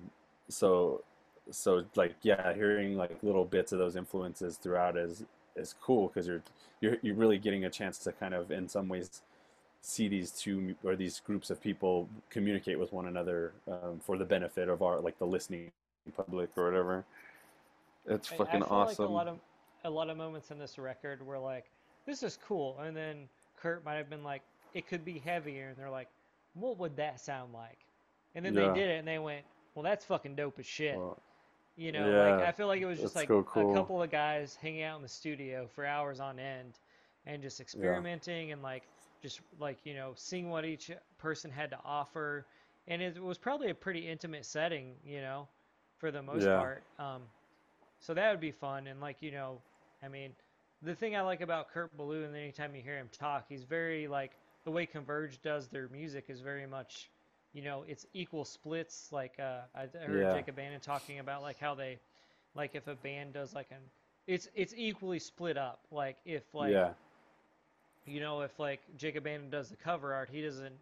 so 0.51 1.03
so 1.51 1.83
like 1.97 2.15
yeah 2.21 2.53
hearing 2.53 2.95
like 2.95 3.17
little 3.23 3.47
bits 3.47 3.73
of 3.73 3.79
those 3.79 3.97
influences 3.97 4.59
throughout 4.59 4.99
is 4.99 5.25
is 5.57 5.75
cool 5.81 6.09
because 6.09 6.27
you're 6.27 6.43
you're 6.83 6.99
you're 7.01 7.15
really 7.15 7.39
getting 7.39 7.65
a 7.65 7.71
chance 7.71 7.97
to 8.01 8.13
kind 8.13 8.35
of 8.35 8.51
in 8.51 8.69
some 8.69 8.87
ways 8.87 9.23
see 9.81 10.09
these 10.09 10.33
two 10.33 10.75
or 10.85 10.95
these 10.95 11.21
groups 11.21 11.49
of 11.49 11.59
people 11.59 12.07
communicate 12.29 12.79
with 12.79 12.93
one 12.93 13.07
another 13.07 13.55
um, 13.67 13.99
for 14.05 14.19
the 14.19 14.27
benefit 14.27 14.69
of 14.69 14.83
our 14.83 15.01
like 15.01 15.19
the 15.19 15.27
listening 15.27 15.73
public 16.15 16.51
or 16.55 16.67
whatever. 16.67 17.05
It's 18.07 18.29
fucking 18.29 18.63
awesome 18.65 19.13
Like 19.15 19.29
a 19.85 19.91
lot 19.91 20.09
of 20.09 20.17
a 20.19 20.19
lot 20.19 20.29
of 20.29 20.33
moments 20.33 20.51
in 20.51 20.59
this 20.59 20.79
record 20.79 21.23
were 21.27 21.39
like, 21.39 21.71
this 22.07 22.23
is 22.23 22.37
cool, 22.47 22.79
and 22.81 22.97
then 22.97 23.29
Kurt 23.57 23.85
might 23.85 23.97
have 23.97 24.11
been 24.11 24.25
like, 24.25 24.43
it 24.73 24.87
could 24.89 25.05
be 25.05 25.19
heavier, 25.19 25.69
and 25.69 25.77
they're 25.79 25.91
like, 25.91 26.09
what 26.55 26.79
would 26.79 26.97
that 26.97 27.21
sound 27.21 27.53
like? 27.53 27.87
And 28.35 28.45
then 28.45 28.55
Yeah. 28.55 28.67
they 28.73 28.81
did 28.81 28.91
it, 28.91 28.99
and 28.99 29.09
they 29.09 29.19
went, 29.19 29.47
well, 29.75 29.83
that's 29.85 30.05
fucking 30.05 30.37
dope 30.37 30.59
as 30.59 30.67
shit. 30.67 31.03
Well, 31.09 31.23
You 31.77 31.93
know, 31.93 32.15
like 32.15 32.41
I 32.41 32.53
feel 32.53 32.69
like 32.69 32.83
it 32.83 32.87
was 32.87 33.01
just 33.01 33.17
like 33.17 33.33
so 33.55 33.65
a 33.65 33.65
couple 33.65 34.03
of 34.03 34.11
guys 34.11 34.57
hanging 34.57 34.83
out 34.83 34.97
in 34.97 35.03
the 35.03 35.09
studio 35.09 35.69
for 35.69 35.87
hours 35.87 36.21
on 36.21 36.39
end 36.39 36.79
and 37.27 37.43
just 37.43 37.61
experimenting 37.61 38.53
and 38.53 38.63
like 38.63 38.89
just 39.23 39.41
like, 39.59 39.79
you 39.85 39.95
know, 39.95 40.13
seeing 40.17 40.51
what 40.51 40.65
each 40.65 40.91
person 41.19 41.51
had 41.51 41.71
to 41.71 41.79
offer. 41.85 42.47
And 42.89 43.03
it 43.03 43.23
was 43.23 43.39
probably 43.39 43.71
a 43.71 43.75
pretty 43.75 44.09
intimate 44.09 44.45
setting, 44.47 44.97
you 45.05 45.21
know, 45.23 45.49
for 45.99 46.11
the 46.13 46.23
most 46.23 46.53
Yeah. 46.53 46.55
part. 46.55 46.87
Um, 46.99 47.31
so 48.01 48.15
that 48.15 48.31
would 48.31 48.41
be 48.41 48.53
fun. 48.53 48.87
And 48.89 49.01
like, 49.01 49.23
you 49.23 49.33
know, 49.33 49.63
I 50.03 50.09
mean, 50.09 50.33
the 50.83 50.95
thing 50.95 51.17
I 51.17 51.23
like 51.23 51.41
about 51.41 51.71
Kurt 51.71 51.97
Ballou, 51.97 52.25
and 52.25 52.35
anytime 52.37 52.75
you 52.75 52.83
hear 52.83 52.97
him 52.97 53.09
talk, 53.13 53.47
he's 53.49 53.65
very 53.65 54.09
like 54.09 54.33
the 54.65 54.71
way 54.71 54.87
Converge 54.87 55.41
does 55.43 55.69
their 55.69 55.89
music 55.89 56.27
is 56.29 56.41
very 56.41 56.67
much, 56.67 57.11
you 57.53 57.63
know, 57.63 57.85
it's 57.87 58.07
equal 58.15 58.45
splits. 58.45 59.09
Like 59.13 59.39
uh, 59.39 59.61
I 59.75 59.87
heard 60.07 60.21
Yeah. 60.21 60.33
Jacob 60.33 60.57
Bannon 60.57 60.81
talking 60.81 61.19
about 61.19 61.43
like 61.43 61.59
how 61.59 61.75
they, 61.75 61.99
like 62.55 62.75
if 62.75 62.87
a 62.89 62.95
band 62.95 63.35
does 63.35 63.55
like 63.55 63.69
an, 63.71 63.79
it's 64.27 64.49
it's 64.55 64.75
equally 64.77 65.19
split 65.19 65.57
up. 65.57 65.81
Like 65.91 66.17
if 66.25 66.43
like 66.55 66.73
yeah, 66.73 66.93
you 68.07 68.21
know 68.21 68.41
if 68.43 68.59
like 68.59 68.81
Jacob 68.97 69.25
Bannon 69.25 69.51
does 69.51 69.69
the 69.71 69.77
cover 69.77 70.15
art, 70.15 70.29
he 70.33 70.43
doesn't, 70.43 70.75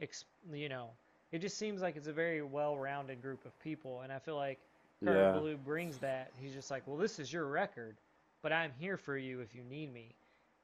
ex, 0.00 0.24
you 0.52 0.68
know, 0.68 0.90
it 1.32 1.40
just 1.40 1.58
seems 1.58 1.80
like 1.82 1.96
it's 1.96 2.08
a 2.08 2.12
very 2.12 2.42
well-rounded 2.42 3.22
group 3.22 3.44
of 3.44 3.58
people, 3.60 4.00
and 4.02 4.12
I 4.12 4.18
feel 4.18 4.36
like 4.36 4.58
Kurt 5.04 5.16
Yeah. 5.16 5.32
Ballou 5.32 5.56
brings 5.56 5.98
that. 5.98 6.32
He's 6.40 6.54
just 6.54 6.70
like, 6.70 6.82
well, 6.86 6.96
this 6.96 7.18
is 7.18 7.32
your 7.32 7.46
record, 7.46 7.96
but 8.44 8.52
I'm 8.52 8.72
here 8.78 8.98
for 8.98 9.16
you 9.16 9.40
if 9.40 9.54
you 9.54 9.64
need 9.64 9.92
me. 9.92 10.14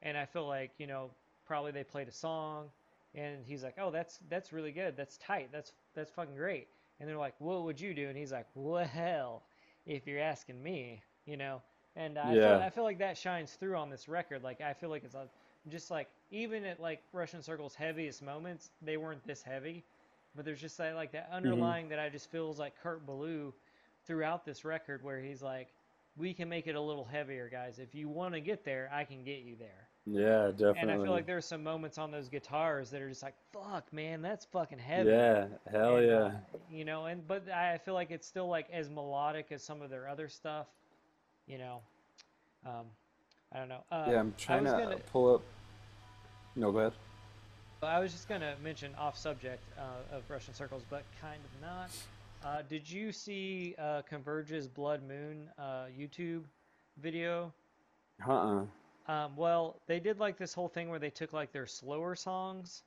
And 0.03 0.15
I 0.15 0.25
feel 0.25 0.47
like, 0.47 0.69
you 0.77 0.85
know, 0.85 1.09
probably 1.47 1.71
they 1.71 1.83
played 1.83 2.07
a 2.07 2.11
song 2.11 2.67
and 3.15 3.43
he's 3.43 3.63
like, 3.63 3.75
"Oh, 3.81 3.89
that's 3.89 4.19
that's 4.29 4.53
really 4.53 4.71
good. 4.71 4.95
That's 4.95 5.17
tight. 5.17 5.49
That's 5.51 5.73
that's 5.95 6.11
fucking 6.11 6.35
great." 6.35 6.67
And 6.99 7.09
they're 7.09 7.17
like, 7.17 7.33
"What 7.39 7.63
would 7.63 7.81
you 7.81 7.93
do?" 7.93 8.07
And 8.07 8.15
he's 8.15 8.31
like, 8.31 8.45
"Well, 8.53 9.41
if 9.85 10.07
you're 10.07 10.21
asking 10.21 10.61
me, 10.63 11.01
you 11.25 11.35
know." 11.35 11.61
And 11.97 12.17
I 12.17 12.33
feel, 12.33 12.53
I 12.63 12.69
feel 12.69 12.83
like 12.85 12.99
that 12.99 13.17
shines 13.17 13.53
through 13.53 13.75
on 13.75 13.89
this 13.89 14.07
record. 14.07 14.43
Like 14.43 14.61
I 14.61 14.73
feel 14.73 14.89
like 14.89 15.03
it's 15.03 15.15
a, 15.15 15.27
just 15.67 15.91
like 15.91 16.07
even 16.29 16.63
at 16.63 16.79
like 16.79 17.01
Russian 17.11 17.41
Circle's 17.41 17.75
heaviest 17.75 18.21
moments, 18.21 18.69
they 18.81 18.95
weren't 18.95 19.25
this 19.25 19.41
heavy, 19.41 19.83
but 20.35 20.45
there's 20.45 20.61
just 20.61 20.77
that 20.77 20.95
like 20.95 21.11
that 21.13 21.25
mm-hmm. 21.25 21.35
underlying 21.35 21.89
that 21.89 21.99
I 21.99 22.09
just 22.09 22.31
feels 22.31 22.59
like 22.59 22.73
Kurt 22.81 23.05
Ballou 23.05 23.53
throughout 24.05 24.45
this 24.45 24.63
record 24.63 25.03
where 25.03 25.19
he's 25.19 25.41
like, 25.41 25.67
"We 26.17 26.33
can 26.33 26.49
make 26.49 26.67
it 26.67 26.75
a 26.75 26.81
little 26.81 27.05
heavier, 27.05 27.49
guys. 27.49 27.79
If 27.79 27.95
you 27.95 28.09
want 28.09 28.33
to 28.33 28.41
get 28.41 28.63
there, 28.63 28.89
I 28.93 29.03
can 29.03 29.23
get 29.23 29.39
you 29.39 29.55
there." 29.55 29.87
yeah, 30.05 30.47
definitely. 30.51 30.79
And 30.81 30.91
I 30.91 30.95
feel 30.95 31.11
like 31.11 31.27
there's 31.27 31.45
some 31.45 31.63
moments 31.63 31.97
on 31.97 32.09
those 32.11 32.27
guitars 32.27 32.89
that 32.89 33.01
are 33.01 33.09
just 33.09 33.21
like, 33.21 33.35
"Fuck, 33.53 33.91
man, 33.93 34.21
that's 34.21 34.45
fucking 34.45 34.79
heavy." 34.79 35.09
yeah, 35.09 35.45
hell 35.69 35.97
And, 35.97 36.07
yeah, 36.07 36.31
you 36.71 36.85
know, 36.85 37.05
and 37.05 37.27
but 37.27 37.49
I 37.49 37.77
feel 37.77 37.93
like 37.93 38.09
it's 38.11 38.27
still 38.27 38.47
like 38.47 38.67
as 38.71 38.89
melodic 38.89 39.51
as 39.51 39.63
some 39.63 39.81
of 39.81 39.89
their 39.89 40.07
other 40.07 40.27
stuff. 40.27 40.67
You 41.45 41.59
know, 41.59 41.81
um, 42.65 42.85
I 43.53 43.59
don't 43.59 43.69
know. 43.69 43.83
Uh, 43.91 44.07
yeah. 44.09 44.19
I'm 44.19 44.33
trying 44.37 44.65
to 44.65 44.71
gonna, 44.71 44.97
pull 45.11 45.35
up. 45.35 45.41
No, 46.55 46.71
go 46.71 46.79
ahead. 46.79 46.93
I 47.83 47.99
was 47.99 48.11
just 48.11 48.27
gonna 48.27 48.55
mention 48.63 48.93
off 48.95 49.17
subject 49.17 49.63
uh, 49.77 50.15
of 50.15 50.23
Russian 50.29 50.53
circles, 50.53 50.83
but 50.89 51.03
kind 51.21 51.39
of 51.43 51.61
not. 51.61 51.89
Uh, 52.43 52.61
did 52.67 52.89
you 52.89 53.11
see 53.11 53.75
uh, 53.77 54.01
Converge's 54.09 54.67
Blood 54.67 55.01
Moon 55.07 55.47
uh, 55.59 55.85
YouTube 55.97 56.41
video? 56.97 57.53
Uh-uh. 58.27 58.63
Um, 59.11 59.35
well, 59.35 59.79
they 59.87 59.99
did 59.99 60.19
like 60.19 60.37
this 60.37 60.53
whole 60.53 60.67
thing 60.67 60.89
where 60.89 60.99
they 60.99 61.09
took 61.09 61.33
like 61.33 61.51
their 61.51 61.67
slower 61.67 62.15
songs, 62.15 62.83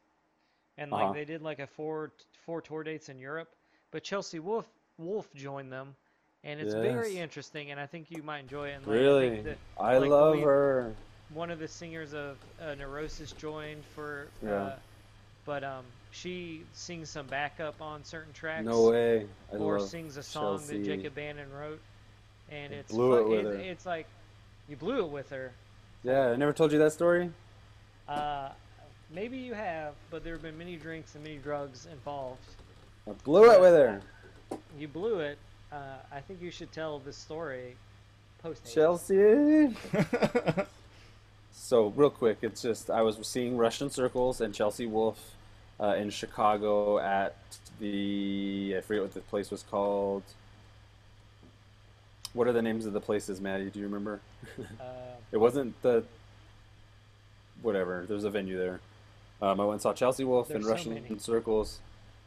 and 0.78 0.90
like 0.90 1.04
Uh-huh. 1.04 1.12
they 1.12 1.24
did 1.24 1.42
like 1.42 1.58
a 1.60 1.66
four 1.66 2.12
four 2.44 2.60
tour 2.60 2.82
dates 2.82 3.08
in 3.08 3.18
Europe. 3.18 3.48
But 3.90 4.02
Chelsea 4.02 4.38
Wolfe 4.40 4.68
Wolf 4.98 5.32
joined 5.34 5.72
them, 5.72 5.94
and 6.44 6.60
it's 6.60 6.74
very 6.74 7.16
interesting, 7.18 7.70
and 7.70 7.78
I 7.80 7.86
think 7.86 8.10
you 8.10 8.22
might 8.22 8.40
enjoy 8.40 8.68
it. 8.68 8.72
And, 8.74 8.86
like, 8.86 8.94
Really, 8.96 9.30
think 9.30 9.44
that 9.44 9.58
I 9.78 9.98
like, 9.98 10.10
love 10.10 10.34
we- 10.36 10.42
her. 10.42 10.94
one 11.32 11.50
of 11.50 11.58
the 11.58 11.68
singers 11.68 12.12
of 12.14 12.38
uh, 12.60 12.74
Neurosis 12.74 13.32
joined 13.32 13.84
for, 13.94 14.26
Yeah. 14.44 14.52
uh, 14.54 14.76
but 15.44 15.62
um, 15.64 15.84
she 16.14 16.62
sings 16.72 17.10
some 17.10 17.26
backup 17.26 17.82
on 17.82 18.04
certain 18.04 18.32
tracks, 18.32 18.64
No 18.64 18.90
way. 18.90 19.26
I 19.52 19.56
or 19.56 19.80
sings 19.80 20.16
a 20.16 20.22
song 20.22 20.58
Chelsea. 20.58 20.78
that 20.78 20.84
Jacob 20.84 21.14
Bannon 21.16 21.48
wrote, 21.52 21.80
and 22.50 22.72
it's 22.72 22.92
Blew 22.92 23.16
it 23.16 23.28
with 23.28 23.46
it's, 23.46 23.56
her. 23.56 23.60
it's 23.70 23.86
like 23.86 24.06
you 24.68 24.76
blew 24.76 25.00
it 25.00 25.08
with 25.08 25.28
her. 25.30 25.52
Yeah, 26.04 26.28
I 26.28 26.36
never 26.36 26.52
told 26.52 26.70
you 26.70 26.78
that 26.78 26.92
story. 26.92 27.30
Uh, 28.08 28.50
maybe 29.12 29.38
you 29.38 29.54
have, 29.54 29.94
but 30.10 30.22
there 30.22 30.34
have 30.34 30.42
been 30.42 30.56
many 30.56 30.76
drinks 30.76 31.14
and 31.16 31.24
many 31.24 31.38
drugs 31.38 31.86
involved. 31.90 32.40
I 33.08 33.12
blew 33.24 33.50
it 33.50 33.60
with 33.60 33.72
her. 33.72 34.00
You 34.78 34.86
blew 34.86 35.18
it. 35.18 35.38
Uh, 35.72 35.96
I 36.12 36.20
think 36.20 36.40
you 36.40 36.52
should 36.52 36.70
tell 36.72 37.00
this 37.00 37.16
story 37.16 37.74
post. 38.42 38.72
Chelsea. 38.72 39.74
So 41.56 41.86
real 41.96 42.10
quick, 42.10 42.38
it's 42.42 42.60
just 42.60 42.90
I 42.90 43.00
was 43.02 43.16
seeing 43.26 43.56
Russian 43.56 43.88
Circles 43.88 44.40
and 44.40 44.52
Chelsea 44.52 44.86
Wolfe 44.86 45.34
uh, 45.80 45.94
in 45.96 46.10
Chicago 46.10 46.98
at 46.98 47.36
the 47.80 48.74
I 48.78 48.80
forget 48.80 49.02
what 49.02 49.14
the 49.14 49.20
place 49.20 49.50
was 49.50 49.62
called. 49.62 50.22
What 52.32 52.48
are 52.48 52.52
the 52.52 52.62
names 52.62 52.84
of 52.86 52.92
the 52.92 53.00
places, 53.00 53.40
Matty? 53.40 53.70
Do 53.70 53.78
you 53.78 53.86
remember? 53.86 54.20
Uh, 54.80 54.84
It 55.32 55.38
wasn't 55.38 55.80
the 55.82 56.04
whatever. 57.62 58.04
There's 58.06 58.24
a 58.24 58.30
venue 58.30 58.58
there. 58.58 58.80
Um, 59.42 59.60
I 59.60 59.64
went 59.64 59.72
and 59.74 59.82
saw 59.82 59.92
Chelsea 59.92 60.24
Wolfe 60.24 60.50
in 60.50 60.62
Russian. 60.64 61.18
Circles. 61.18 61.80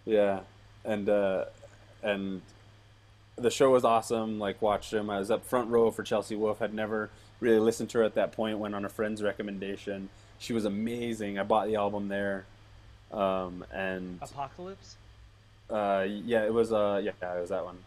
Yeah, 0.05 0.41
and 0.83 1.07
uh, 1.09 1.45
and 2.03 2.41
the 3.37 3.51
show 3.51 3.69
was 3.71 3.85
awesome. 3.85 4.39
Like 4.39 4.61
watched 4.61 4.91
him. 4.93 5.09
I 5.09 5.19
was 5.19 5.29
up 5.31 5.45
front 5.45 5.69
row 5.69 5.91
for 5.91 6.03
Chelsea 6.03 6.35
Wolfe. 6.35 6.59
Had 6.59 6.73
never 6.73 7.09
really 7.39 7.59
listened 7.59 7.89
to 7.91 7.99
her 7.99 8.03
at 8.03 8.15
that 8.15 8.31
point. 8.31 8.57
Went 8.59 8.75
on 8.75 8.83
a 8.83 8.89
friend's 8.89 9.21
recommendation. 9.23 10.09
She 10.39 10.53
was 10.53 10.65
amazing. 10.65 11.37
I 11.39 11.43
bought 11.43 11.67
the 11.67 11.75
album 11.75 12.07
there. 12.09 12.45
Um, 13.11 13.65
and 13.73 14.19
Apocalypse. 14.21 14.95
uh, 15.69 16.05
yeah, 16.07 16.43
it 16.43 16.53
was 16.53 16.73
uh, 16.73 17.01
yeah, 17.03 17.11
it 17.35 17.41
was 17.41 17.49
that 17.49 17.63
one. 17.63 17.77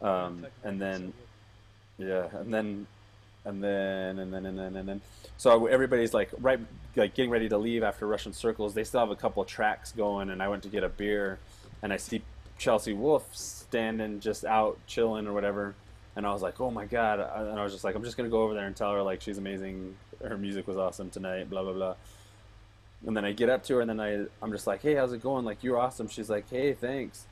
Um, 0.00 0.46
and 0.64 0.80
then 0.80 1.12
yeah, 1.98 2.28
and 2.32 2.52
then, 2.52 2.86
and 3.44 3.62
then, 3.62 4.18
and 4.18 4.32
then, 4.32 4.46
and 4.46 4.58
then, 4.58 4.76
and 4.76 4.88
then. 4.88 5.00
So 5.38 5.66
everybody's 5.66 6.14
like 6.14 6.30
right, 6.38 6.60
like 6.94 7.14
getting 7.14 7.30
ready 7.30 7.48
to 7.48 7.58
leave 7.58 7.82
after 7.82 8.06
Russian 8.06 8.32
Circles. 8.32 8.74
They 8.74 8.84
still 8.84 9.00
have 9.00 9.10
a 9.10 9.16
couple 9.16 9.42
of 9.42 9.48
tracks 9.48 9.92
going, 9.92 10.30
and 10.30 10.42
I 10.42 10.48
went 10.48 10.62
to 10.64 10.68
get 10.68 10.84
a 10.84 10.88
beer, 10.88 11.38
and 11.82 11.92
I 11.92 11.96
see 11.96 12.22
Chelsea 12.58 12.92
Wolfe 12.92 13.34
standing 13.34 14.20
just 14.20 14.44
out 14.44 14.78
chilling 14.86 15.26
or 15.26 15.32
whatever, 15.32 15.74
and 16.16 16.26
I 16.26 16.32
was 16.32 16.42
like, 16.42 16.60
oh 16.60 16.70
my 16.70 16.86
god, 16.86 17.20
and 17.20 17.58
I 17.58 17.62
was 17.62 17.72
just 17.72 17.84
like, 17.84 17.94
I'm 17.94 18.02
just 18.04 18.16
gonna 18.16 18.30
go 18.30 18.42
over 18.42 18.54
there 18.54 18.66
and 18.66 18.74
tell 18.74 18.92
her 18.92 19.02
like 19.02 19.20
she's 19.20 19.38
amazing, 19.38 19.94
her 20.22 20.38
music 20.38 20.66
was 20.66 20.76
awesome 20.76 21.10
tonight, 21.10 21.50
blah 21.50 21.62
blah 21.62 21.72
blah. 21.72 21.94
And 23.04 23.16
then 23.16 23.24
I 23.24 23.32
get 23.32 23.48
up 23.48 23.64
to 23.64 23.74
her, 23.74 23.80
and 23.80 23.90
then 23.90 24.00
I 24.00 24.26
I'm 24.42 24.52
just 24.52 24.66
like, 24.66 24.82
hey, 24.82 24.94
how's 24.94 25.12
it 25.12 25.22
going? 25.22 25.44
Like 25.44 25.62
you're 25.62 25.78
awesome. 25.78 26.08
She's 26.08 26.30
like, 26.30 26.48
hey, 26.48 26.72
thanks. 26.72 27.26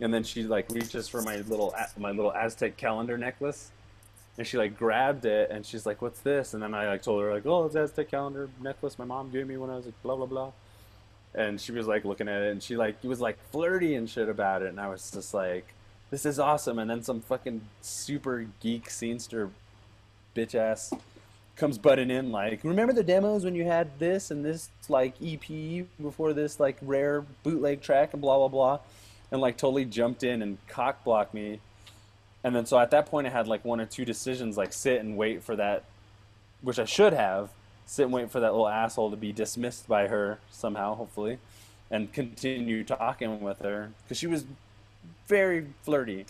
And 0.00 0.12
then 0.12 0.24
she 0.24 0.42
like 0.42 0.68
reaches 0.70 1.08
for 1.08 1.22
my 1.22 1.36
little 1.42 1.74
my 1.96 2.10
little 2.10 2.32
Aztec 2.32 2.76
calendar 2.76 3.16
necklace, 3.16 3.70
and 4.36 4.46
she 4.46 4.58
like 4.58 4.76
grabbed 4.76 5.24
it, 5.24 5.50
and 5.50 5.64
she's 5.64 5.86
like, 5.86 6.02
"What's 6.02 6.20
this?" 6.20 6.54
And 6.54 6.62
then 6.62 6.74
I 6.74 6.88
like 6.88 7.02
told 7.02 7.22
her 7.22 7.32
like, 7.32 7.46
"Oh, 7.46 7.66
it's 7.66 7.76
Aztec 7.76 8.10
calendar 8.10 8.48
necklace 8.60 8.98
my 8.98 9.04
mom 9.04 9.30
gave 9.30 9.46
me 9.46 9.56
when 9.56 9.70
I 9.70 9.76
was 9.76 9.86
like 9.86 10.02
blah 10.02 10.16
blah 10.16 10.26
blah." 10.26 10.52
And 11.34 11.60
she 11.60 11.72
was 11.72 11.86
like 11.86 12.04
looking 12.04 12.28
at 12.28 12.42
it, 12.42 12.52
and 12.52 12.62
she 12.62 12.76
like 12.76 13.02
was 13.04 13.20
like 13.20 13.38
flirty 13.50 13.94
and 13.94 14.10
shit 14.10 14.28
about 14.28 14.62
it, 14.62 14.68
and 14.68 14.80
I 14.80 14.88
was 14.88 15.10
just 15.12 15.32
like, 15.32 15.66
"This 16.10 16.26
is 16.26 16.40
awesome." 16.40 16.78
And 16.80 16.90
then 16.90 17.02
some 17.02 17.20
fucking 17.20 17.60
super 17.80 18.46
geek 18.60 18.88
scenester 18.88 19.50
bitch 20.34 20.56
ass 20.56 20.92
comes 21.56 21.78
butting 21.78 22.10
in 22.10 22.32
like, 22.32 22.60
"Remember 22.64 22.92
the 22.92 23.04
demos 23.04 23.44
when 23.44 23.54
you 23.54 23.64
had 23.64 23.98
this 23.98 24.30
and 24.30 24.44
this 24.44 24.70
like 24.88 25.14
EP 25.22 25.86
before 26.00 26.32
this 26.32 26.58
like 26.58 26.76
rare 26.82 27.24
bootleg 27.42 27.80
track 27.80 28.12
and 28.12 28.22
blah 28.22 28.38
blah 28.38 28.48
blah." 28.48 28.78
and 29.34 29.40
like 29.40 29.56
totally 29.56 29.84
jumped 29.84 30.22
in 30.22 30.42
and 30.42 30.58
cock 30.68 31.02
blocked 31.02 31.34
me. 31.34 31.58
And 32.44 32.54
then 32.54 32.66
so 32.66 32.78
at 32.78 32.92
that 32.92 33.06
point 33.06 33.26
I 33.26 33.30
had 33.30 33.48
like 33.48 33.64
one 33.64 33.80
or 33.80 33.84
two 33.84 34.04
decisions 34.04 34.56
like 34.56 34.72
sit 34.72 35.00
and 35.00 35.16
wait 35.16 35.42
for 35.42 35.56
that 35.56 35.82
which 36.62 36.78
I 36.78 36.84
should 36.84 37.12
have, 37.12 37.50
sit 37.84 38.04
and 38.04 38.12
wait 38.12 38.30
for 38.30 38.38
that 38.38 38.52
little 38.52 38.68
asshole 38.68 39.10
to 39.10 39.16
be 39.16 39.32
dismissed 39.32 39.88
by 39.88 40.06
her 40.06 40.38
somehow, 40.50 40.94
hopefully, 40.94 41.38
and 41.90 42.12
continue 42.12 42.84
talking 42.84 43.40
with 43.40 43.58
her 43.58 43.90
cuz 44.08 44.18
she 44.18 44.28
was 44.28 44.44
very 45.26 45.66
flirty. 45.82 46.26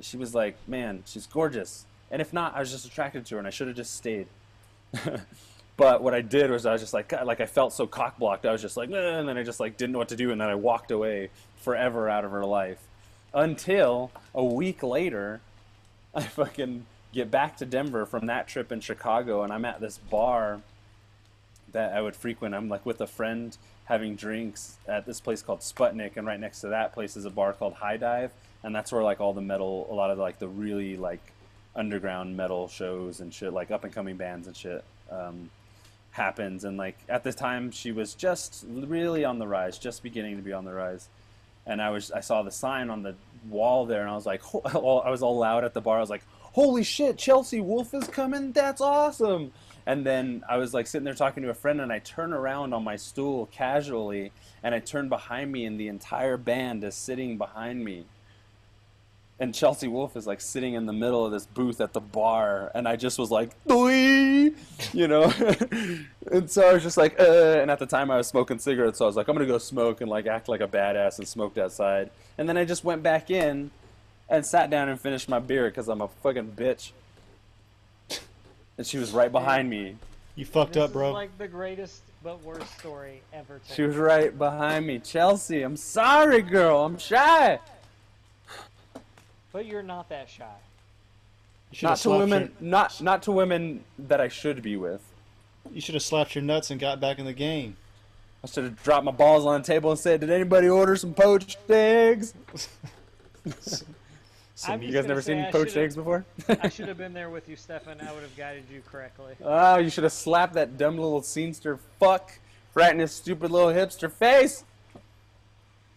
She 0.00 0.16
was 0.16 0.34
like, 0.34 0.56
"Man, 0.66 1.04
she's 1.06 1.28
gorgeous." 1.28 1.86
And 2.12 2.22
if 2.22 2.32
not, 2.32 2.54
I 2.54 2.60
was 2.60 2.70
just 2.70 2.84
attracted 2.86 3.26
to 3.26 3.34
her 3.34 3.38
and 3.38 3.48
I 3.48 3.50
should 3.50 3.66
have 3.66 3.76
just 3.76 3.96
stayed. 3.96 4.28
But 5.76 6.02
what 6.02 6.14
I 6.14 6.20
did 6.20 6.50
was 6.50 6.66
I 6.66 6.72
was 6.72 6.80
just 6.80 6.92
like, 6.92 7.08
God, 7.08 7.26
like 7.26 7.40
I 7.40 7.46
felt 7.46 7.72
so 7.72 7.86
cock 7.86 8.18
blocked. 8.18 8.44
I 8.44 8.52
was 8.52 8.60
just 8.60 8.76
like, 8.76 8.90
"Nah," 8.90 9.18
and 9.18 9.28
then 9.28 9.38
I 9.38 9.42
just 9.42 9.58
like 9.58 9.76
didn't 9.76 9.92
know 9.92 9.98
what 9.98 10.10
to 10.10 10.16
do, 10.16 10.30
and 10.30 10.40
then 10.40 10.48
I 10.48 10.54
walked 10.54 10.90
away 10.90 11.30
forever 11.56 12.08
out 12.08 12.24
of 12.24 12.30
her 12.30 12.44
life. 12.44 12.78
Until 13.32 14.10
a 14.34 14.44
week 14.44 14.82
later, 14.82 15.40
I 16.14 16.22
fucking 16.22 16.86
get 17.12 17.30
back 17.30 17.56
to 17.58 17.66
Denver 17.66 18.06
from 18.06 18.26
that 18.26 18.48
trip 18.48 18.70
in 18.70 18.80
Chicago, 18.80 19.42
and 19.42 19.52
I'm 19.52 19.64
at 19.64 19.80
this 19.80 19.98
bar 19.98 20.60
that 21.72 21.94
I 21.94 22.02
would 22.02 22.14
frequent. 22.14 22.54
I'm 22.54 22.68
like 22.68 22.84
with 22.84 23.00
a 23.00 23.06
friend 23.06 23.56
having 23.86 24.14
drinks 24.14 24.76
at 24.86 25.06
this 25.06 25.20
place 25.20 25.40
called 25.40 25.60
Sputnik, 25.60 26.16
and 26.16 26.26
right 26.26 26.38
next 26.38 26.60
to 26.60 26.68
that 26.68 26.92
place 26.92 27.16
is 27.16 27.24
a 27.24 27.30
bar 27.30 27.54
called 27.54 27.74
High 27.74 27.96
Dive. 27.96 28.30
and 28.62 28.74
that's 28.74 28.92
where 28.92 29.02
like 29.02 29.20
all 29.20 29.32
the 29.32 29.40
metal, 29.40 29.88
a 29.90 29.94
lot 29.94 30.10
of 30.10 30.18
like 30.18 30.38
the 30.38 30.48
really 30.48 30.96
like 30.98 31.32
underground 31.74 32.36
metal 32.36 32.68
shows 32.68 33.20
and 33.20 33.32
shit, 33.32 33.52
like 33.52 33.70
up 33.70 33.84
and 33.84 33.92
coming 33.92 34.16
bands 34.16 34.46
and 34.46 34.56
shit, 34.56 34.84
um, 35.10 35.50
happens. 36.10 36.64
And 36.64 36.76
like 36.76 36.98
at 37.08 37.24
this 37.24 37.34
time, 37.34 37.70
she 37.70 37.92
was 37.92 38.14
just 38.14 38.64
really 38.68 39.24
on 39.24 39.38
the 39.38 39.46
rise, 39.46 39.78
just 39.78 40.02
beginning 40.02 40.36
to 40.36 40.42
be 40.42 40.52
on 40.52 40.64
the 40.64 40.72
rise. 40.72 41.08
And 41.66 41.80
I 41.80 41.90
was, 41.90 42.10
I 42.10 42.20
saw 42.20 42.42
the 42.42 42.50
sign 42.50 42.90
on 42.90 43.02
the 43.02 43.14
wall 43.48 43.86
there, 43.86 44.02
and 44.02 44.10
I 44.10 44.14
was 44.14 44.26
like, 44.26 44.42
I 44.64 45.10
was 45.10 45.22
all 45.22 45.38
loud 45.38 45.64
at 45.64 45.74
the 45.74 45.80
bar. 45.80 45.98
I 45.98 46.00
was 46.00 46.10
like, 46.10 46.24
"Holy 46.40 46.82
shit, 46.82 47.18
Chelsea 47.18 47.60
Wolfe 47.60 47.94
is 47.94 48.08
coming! 48.08 48.52
That's 48.52 48.80
awesome!" 48.80 49.52
And 49.86 50.06
then 50.06 50.44
I 50.48 50.58
was 50.58 50.74
like 50.74 50.86
sitting 50.86 51.04
there 51.04 51.14
talking 51.14 51.42
to 51.42 51.50
a 51.50 51.54
friend, 51.54 51.80
and 51.80 51.92
I 51.92 52.00
turn 52.00 52.32
around 52.32 52.72
on 52.72 52.84
my 52.84 52.96
stool 52.96 53.46
casually, 53.46 54.32
and 54.62 54.74
I 54.74 54.80
turn 54.80 55.08
behind 55.08 55.52
me, 55.52 55.64
and 55.64 55.78
the 55.78 55.88
entire 55.88 56.36
band 56.36 56.84
is 56.84 56.94
sitting 56.94 57.38
behind 57.38 57.84
me 57.84 58.04
and 59.42 59.52
Chelsea 59.52 59.88
Wolfe 59.88 60.16
is 60.16 60.24
like 60.24 60.40
sitting 60.40 60.74
in 60.74 60.86
the 60.86 60.92
middle 60.92 61.26
of 61.26 61.32
this 61.32 61.46
booth 61.46 61.80
at 61.80 61.92
the 61.92 62.00
bar, 62.00 62.70
and 62.76 62.86
I 62.86 62.94
just 62.94 63.18
was 63.18 63.32
like, 63.32 63.50
Doi! 63.66 64.52
you 64.92 65.08
know, 65.08 65.24
and 66.30 66.48
so 66.48 66.68
I 66.68 66.72
was 66.72 66.84
just 66.84 66.96
like, 66.96 67.18
uh, 67.18 67.58
and 67.60 67.68
at 67.68 67.80
the 67.80 67.86
time 67.86 68.12
I 68.12 68.18
was 68.18 68.28
smoking 68.28 68.60
cigarettes, 68.60 68.98
so 68.98 69.04
I 69.04 69.08
was 69.08 69.16
like, 69.16 69.26
I'm 69.26 69.34
gonna 69.34 69.48
go 69.48 69.58
smoke 69.58 70.00
and 70.00 70.08
like 70.08 70.28
act 70.28 70.48
like 70.48 70.60
a 70.60 70.68
badass 70.68 71.18
and 71.18 71.26
smoked 71.26 71.58
outside, 71.58 72.10
and 72.38 72.48
then 72.48 72.56
I 72.56 72.64
just 72.64 72.84
went 72.84 73.02
back 73.02 73.32
in 73.32 73.72
and 74.28 74.46
sat 74.46 74.70
down 74.70 74.88
and 74.88 75.00
finished 75.00 75.28
my 75.28 75.40
beer 75.40 75.68
because 75.68 75.88
I'm 75.88 76.02
a 76.02 76.08
fucking 76.22 76.52
bitch, 76.52 76.92
and 78.78 78.86
she 78.86 78.96
was 78.96 79.10
right 79.10 79.32
behind 79.32 79.68
me. 79.68 79.96
You 80.36 80.44
fucked 80.44 80.74
this 80.74 80.84
up, 80.84 80.92
bro. 80.92 81.08
Is 81.08 81.14
like 81.14 81.38
the 81.38 81.48
greatest 81.48 82.02
but 82.22 82.40
worst 82.44 82.78
story 82.78 83.22
ever. 83.32 83.58
told. 83.58 83.74
She 83.76 83.82
was 83.82 83.96
right 83.96 84.38
behind 84.38 84.86
me, 84.86 85.00
Chelsea. 85.00 85.62
I'm 85.62 85.76
sorry, 85.76 86.42
girl. 86.42 86.84
I'm 86.84 86.96
shy. 86.96 87.58
But 89.52 89.66
you're 89.66 89.82
not 89.82 90.08
that 90.08 90.28
shy. 90.30 90.44
You 91.70 91.76
should 91.76 91.88
have 91.88 91.98
Not 91.98 91.98
to 91.98 92.10
women, 92.18 92.42
your, 92.42 92.70
not 92.70 93.00
not 93.02 93.22
to 93.24 93.32
women 93.32 93.84
that 93.98 94.20
I 94.20 94.28
should 94.28 94.62
be 94.62 94.76
with. 94.76 95.02
you 95.72 95.80
should 95.80 95.94
have 95.94 96.02
slapped 96.02 96.34
your 96.34 96.42
nuts 96.42 96.70
and 96.70 96.80
got 96.80 97.00
back 97.00 97.18
in 97.18 97.24
the 97.24 97.32
game. 97.32 97.76
I 98.44 98.48
should 98.48 98.64
have 98.64 98.82
dropped 98.82 99.04
my 99.04 99.12
balls 99.12 99.46
on 99.46 99.60
the 99.62 99.66
table 99.66 99.90
and 99.90 99.98
said, 99.98 100.20
"Did 100.20 100.30
anybody 100.30 100.68
order 100.68 100.96
some 100.96 101.14
poached 101.14 101.58
eggs?" 101.70 102.34
I'm 104.68 104.82
You 104.82 104.92
guys 104.92 105.06
never 105.06 105.22
seen 105.22 105.38
I 105.38 105.50
poached 105.50 105.76
eggs 105.76 105.96
before? 105.96 106.24
I 106.48 106.68
should 106.70 106.86
have 106.88 106.98
been 106.98 107.12
there 107.12 107.30
with 107.30 107.48
you, 107.48 107.56
Stefan. 107.56 108.00
I 108.00 108.12
would 108.12 108.22
have 108.22 108.36
guided 108.36 108.64
you 108.72 108.82
correctly. 108.86 109.34
oh, 109.42 109.78
you 109.78 109.90
should 109.90 110.04
have 110.04 110.12
slapped 110.12 110.54
that 110.54 110.78
dumb 110.78 110.96
little 110.96 111.20
scenester 111.22 111.78
fuck 111.98 112.38
right 112.74 112.92
in 112.92 112.98
his 113.00 113.12
stupid 113.12 113.50
little 113.50 113.70
hipster 113.70 114.10
face. 114.10 114.64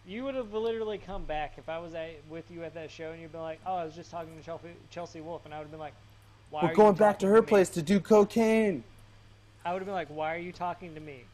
You 0.06 0.24
would 0.24 0.36
have 0.36 0.52
literally 0.52 0.98
come 0.98 1.24
back 1.24 1.54
if 1.58 1.68
I 1.68 1.78
was 1.78 1.94
at, 1.94 2.10
with 2.30 2.48
you 2.50 2.62
at 2.62 2.74
that 2.74 2.90
show, 2.90 3.10
and 3.10 3.20
you'd 3.20 3.32
been 3.32 3.40
like, 3.40 3.60
"Oh, 3.66 3.74
I 3.74 3.84
was 3.84 3.94
just 3.94 4.10
talking 4.10 4.36
to 4.36 4.44
Chelsea, 4.44 4.68
Chelsea 4.90 5.20
Wolfe," 5.20 5.44
and 5.44 5.52
I 5.52 5.58
would 5.58 5.64
have 5.64 5.70
been 5.70 5.80
like, 5.80 5.94
"Why?" 6.50 6.60
are 6.60 6.64
We're 6.64 6.70
you 6.70 6.76
going 6.76 6.94
back 6.94 7.18
to 7.20 7.26
her 7.26 7.42
me?" 7.42 7.46
place 7.48 7.68
to 7.70 7.82
do 7.82 7.98
cocaine. 7.98 8.84
I 9.64 9.72
would 9.72 9.80
have 9.80 9.86
been 9.86 9.94
like, 9.94 10.08
"Why 10.08 10.34
are 10.34 10.38
you 10.38 10.52
talking 10.52 10.94
to 10.94 11.00
me? 11.00 11.24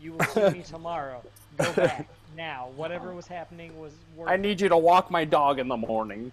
You 0.00 0.12
will 0.12 0.24
see 0.26 0.48
me 0.48 0.62
tomorrow. 0.66 1.22
Go 1.58 1.72
back 1.74 2.08
now. 2.36 2.70
Whatever 2.76 3.14
was 3.14 3.26
happening 3.26 3.78
was 3.78 3.92
working. 4.16 4.32
I 4.32 4.36
need 4.36 4.62
you 4.62 4.70
to 4.70 4.78
walk 4.78 5.10
my 5.10 5.24
dog 5.24 5.58
in 5.58 5.68
the 5.68 5.76
morning. 5.76 6.32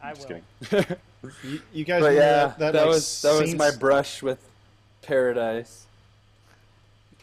I 0.00 0.12
will." 0.12 0.14
Just 0.14 0.28
kidding. 0.70 0.96
You, 1.42 1.58
you 1.72 1.84
guys 1.86 2.02
but 2.02 2.12
yeah, 2.12 2.18
that, 2.20 2.58
that, 2.58 2.72
that 2.74 2.80
like, 2.80 2.88
was 2.90 3.22
that 3.22 3.40
was 3.40 3.54
my 3.54 3.70
brush 3.70 4.22
with 4.22 4.46
paradise. 5.00 5.86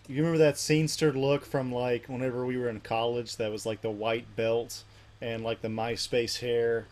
You 0.07 0.17
remember 0.17 0.39
that 0.39 0.55
scenester 0.55 1.15
look 1.15 1.45
from 1.45 1.71
like 1.71 2.07
whenever 2.07 2.45
we 2.45 2.57
were 2.57 2.69
in 2.69 2.79
college? 2.81 3.37
That 3.37 3.51
was 3.51 3.65
like 3.65 3.81
the 3.81 3.91
white 3.91 4.35
belt 4.35 4.83
and 5.21 5.43
like 5.43 5.61
the 5.61 5.67
MySpace 5.67 6.39
hair 6.39 6.87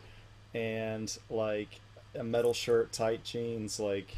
and 0.53 1.15
like 1.29 1.81
a 2.15 2.23
metal 2.23 2.53
shirt, 2.53 2.91
tight 2.91 3.23
jeans. 3.23 3.79
Like 3.79 4.15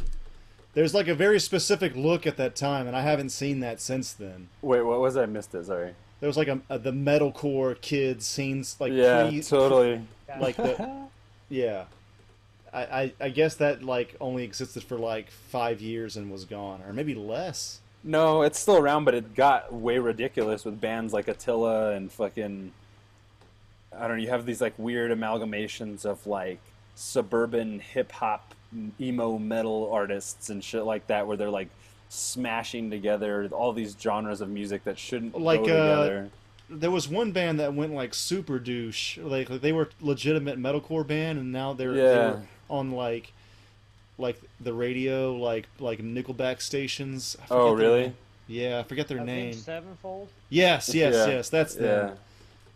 there's 0.73 0.93
like 0.93 1.07
a 1.07 1.15
very 1.15 1.39
specific 1.39 1.95
look 1.95 2.25
at 2.25 2.37
that 2.37 2.55
time, 2.55 2.87
and 2.87 2.95
I 2.95 3.01
haven't 3.01 3.29
seen 3.29 3.59
that 3.61 3.81
since 3.81 4.13
then. 4.13 4.49
Wait, 4.61 4.81
what 4.81 4.99
was 4.99 5.17
I 5.17 5.25
missed 5.25 5.53
it? 5.55 5.65
Sorry. 5.65 5.93
There 6.19 6.27
was 6.27 6.37
like 6.37 6.47
a, 6.47 6.61
a 6.69 6.77
the 6.77 6.91
metalcore 6.91 7.79
kids 7.81 8.27
scenes 8.27 8.77
like 8.79 8.93
yeah, 8.93 9.27
pre, 9.27 9.41
totally. 9.41 10.01
like 10.39 10.55
the 10.55 11.07
yeah. 11.49 11.85
I, 12.73 12.81
I 12.81 13.13
I 13.19 13.29
guess 13.29 13.55
that 13.55 13.83
like 13.83 14.15
only 14.21 14.43
existed 14.43 14.83
for 14.83 14.97
like 14.97 15.29
five 15.29 15.81
years 15.81 16.15
and 16.15 16.31
was 16.31 16.45
gone, 16.45 16.81
or 16.87 16.93
maybe 16.93 17.15
less. 17.15 17.80
No, 18.03 18.41
it's 18.41 18.57
still 18.59 18.77
around, 18.77 19.05
but 19.05 19.13
it 19.13 19.35
got 19.35 19.71
way 19.73 19.99
ridiculous 19.99 20.65
with 20.65 20.81
bands 20.81 21.13
like 21.13 21.27
Attila 21.27 21.91
and 21.91 22.11
fucking. 22.11 22.71
I 23.95 24.07
don't 24.07 24.17
know. 24.17 24.23
You 24.23 24.29
have 24.29 24.45
these 24.45 24.61
like 24.61 24.73
weird 24.77 25.11
amalgamations 25.11 26.05
of 26.05 26.25
like 26.25 26.59
suburban 26.95 27.79
hip 27.79 28.11
hop 28.11 28.55
emo 28.99 29.37
metal 29.37 29.89
artists 29.91 30.49
and 30.49 30.63
shit 30.63 30.83
like 30.83 31.07
that, 31.07 31.27
where 31.27 31.37
they're 31.37 31.49
like 31.49 31.69
smashing 32.09 32.89
together 32.89 33.47
all 33.51 33.71
these 33.73 33.95
genres 33.99 34.41
of 34.41 34.49
music 34.49 34.83
that 34.83 34.97
shouldn't 34.97 35.39
Like, 35.39 35.65
go 35.65 35.77
uh, 35.77 36.23
there 36.69 36.91
was 36.91 37.07
one 37.07 37.31
band 37.33 37.59
that 37.59 37.73
went 37.73 37.93
like 37.93 38.13
super 38.13 38.59
douche. 38.59 39.17
Like, 39.17 39.49
like 39.49 39.61
they 39.61 39.71
were 39.73 39.89
legitimate 39.99 40.57
metalcore 40.57 41.05
band, 41.05 41.37
and 41.39 41.51
now 41.51 41.73
they're, 41.73 41.93
Yeah. 41.95 42.03
they're 42.13 42.43
on 42.69 42.91
like 42.91 43.33
like 44.17 44.39
the 44.59 44.73
radio, 44.73 45.33
like 45.35 45.67
like 45.79 45.99
Nickelback 45.99 46.61
stations. 46.61 47.37
I 47.41 47.45
oh, 47.53 47.73
really? 47.73 48.01
name. 48.03 48.15
Yeah, 48.47 48.79
I 48.79 48.83
forget 48.83 49.07
their 49.07 49.19
Avenged 49.21 49.55
name. 49.55 49.63
Sevenfold. 49.63 50.27
Yes, 50.49 50.93
yes, 50.93 51.13
Yeah. 51.13 51.27
yes. 51.35 51.49
That's 51.49 51.75
them. 51.75 52.09
Yeah, 52.09 52.13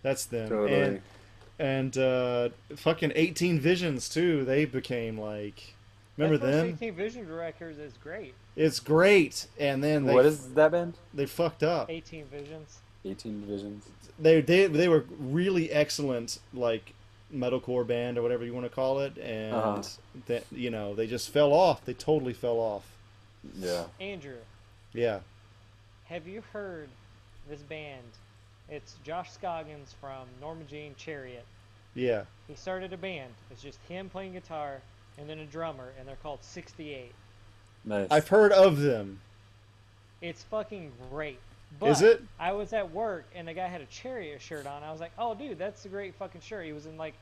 That's 0.04 0.26
them. 0.26 0.50
totally. 0.50 0.82
And 0.82 1.02
and 1.58 1.98
uh, 1.98 2.50
fucking 2.76 3.12
18 3.16 3.60
Visions 3.60 4.10
too. 4.10 4.44
They 4.46 4.66
became 4.66 5.20
like. 5.20 5.74
Remember 6.18 6.38
that 6.38 6.52
them? 6.52 6.68
18 6.82 6.96
Vision 6.96 7.34
Records 7.34 7.78
is 7.78 7.94
great. 8.02 8.34
It's 8.56 8.80
great, 8.80 9.48
and 9.60 9.84
then 9.84 10.06
they 10.06 10.14
what 10.14 10.26
is 10.26 10.54
that 10.54 10.72
band? 10.72 10.94
they 11.14 11.26
fucked 11.26 11.62
up. 11.62 11.90
18 11.90 12.26
Visions. 12.28 12.80
18 13.04 13.42
Visions. 13.42 13.86
they 14.18 14.40
they 14.42 14.68
they 14.68 14.88
were 14.88 15.04
really 15.20 15.70
excellent 15.72 16.40
like 16.54 16.94
metalcore 17.34 17.86
band 17.86 18.18
or 18.18 18.22
whatever 18.22 18.46
you 18.46 18.54
want 18.54 18.66
to 18.66 18.70
call 18.70 19.00
it 19.00 19.18
and 19.18 19.54
Uh-huh. 19.56 19.82
that 20.28 20.44
you 20.52 20.70
know 20.70 20.94
they 20.94 21.08
just 21.08 21.30
fell 21.32 21.54
off 21.54 21.84
they 21.86 21.94
totally 21.94 22.34
fell 22.34 22.58
off 22.60 22.84
Yeah. 23.58 23.86
Andrew, 24.00 24.38
yeah 24.94 25.20
have 26.06 26.28
you 26.28 26.44
heard 26.54 26.88
this 27.50 27.62
band? 27.62 28.04
It's 28.70 28.96
Josh 29.04 29.32
Scoggins 29.32 29.94
from 30.00 30.28
Norma 30.40 30.64
Jean 30.66 30.94
Chariot. 30.96 31.46
yeah 31.96 32.26
He 32.48 32.56
started 32.56 32.94
a 32.94 32.98
band. 32.98 33.34
It's 33.52 33.62
just 33.62 33.80
him 33.90 34.10
playing 34.10 34.34
guitar 34.34 34.82
and 35.18 35.28
then 35.30 35.40
a 35.40 35.46
drummer, 35.46 35.90
and 35.98 36.08
they're 36.08 36.18
called 36.18 36.44
68. 36.44 37.12
Nice. 37.86 38.08
i've 38.12 38.28
heard 38.28 38.52
of 38.52 38.80
them 38.80 39.20
It's 40.22 40.44
fucking 40.44 40.92
great. 41.12 41.40
But 41.80 41.90
Is 41.90 42.02
it? 42.02 42.24
I 42.40 42.54
was 42.54 42.72
at 42.74 42.92
work 42.92 43.26
and 43.36 43.48
the 43.48 43.54
guy 43.54 43.68
had 43.68 43.82
a 43.82 43.86
Chariot 43.88 44.42
shirt 44.42 44.66
on. 44.66 44.82
I 44.84 44.92
was 44.92 45.02
like, 45.02 45.12
"Oh, 45.18 45.36
dude, 45.36 45.58
that's 45.58 45.86
a 45.86 45.90
great 45.90 46.16
fucking 46.16 46.42
shirt." 46.42 46.66
He 46.66 46.74
was 46.74 46.86
in 46.86 46.98
like 46.98 47.14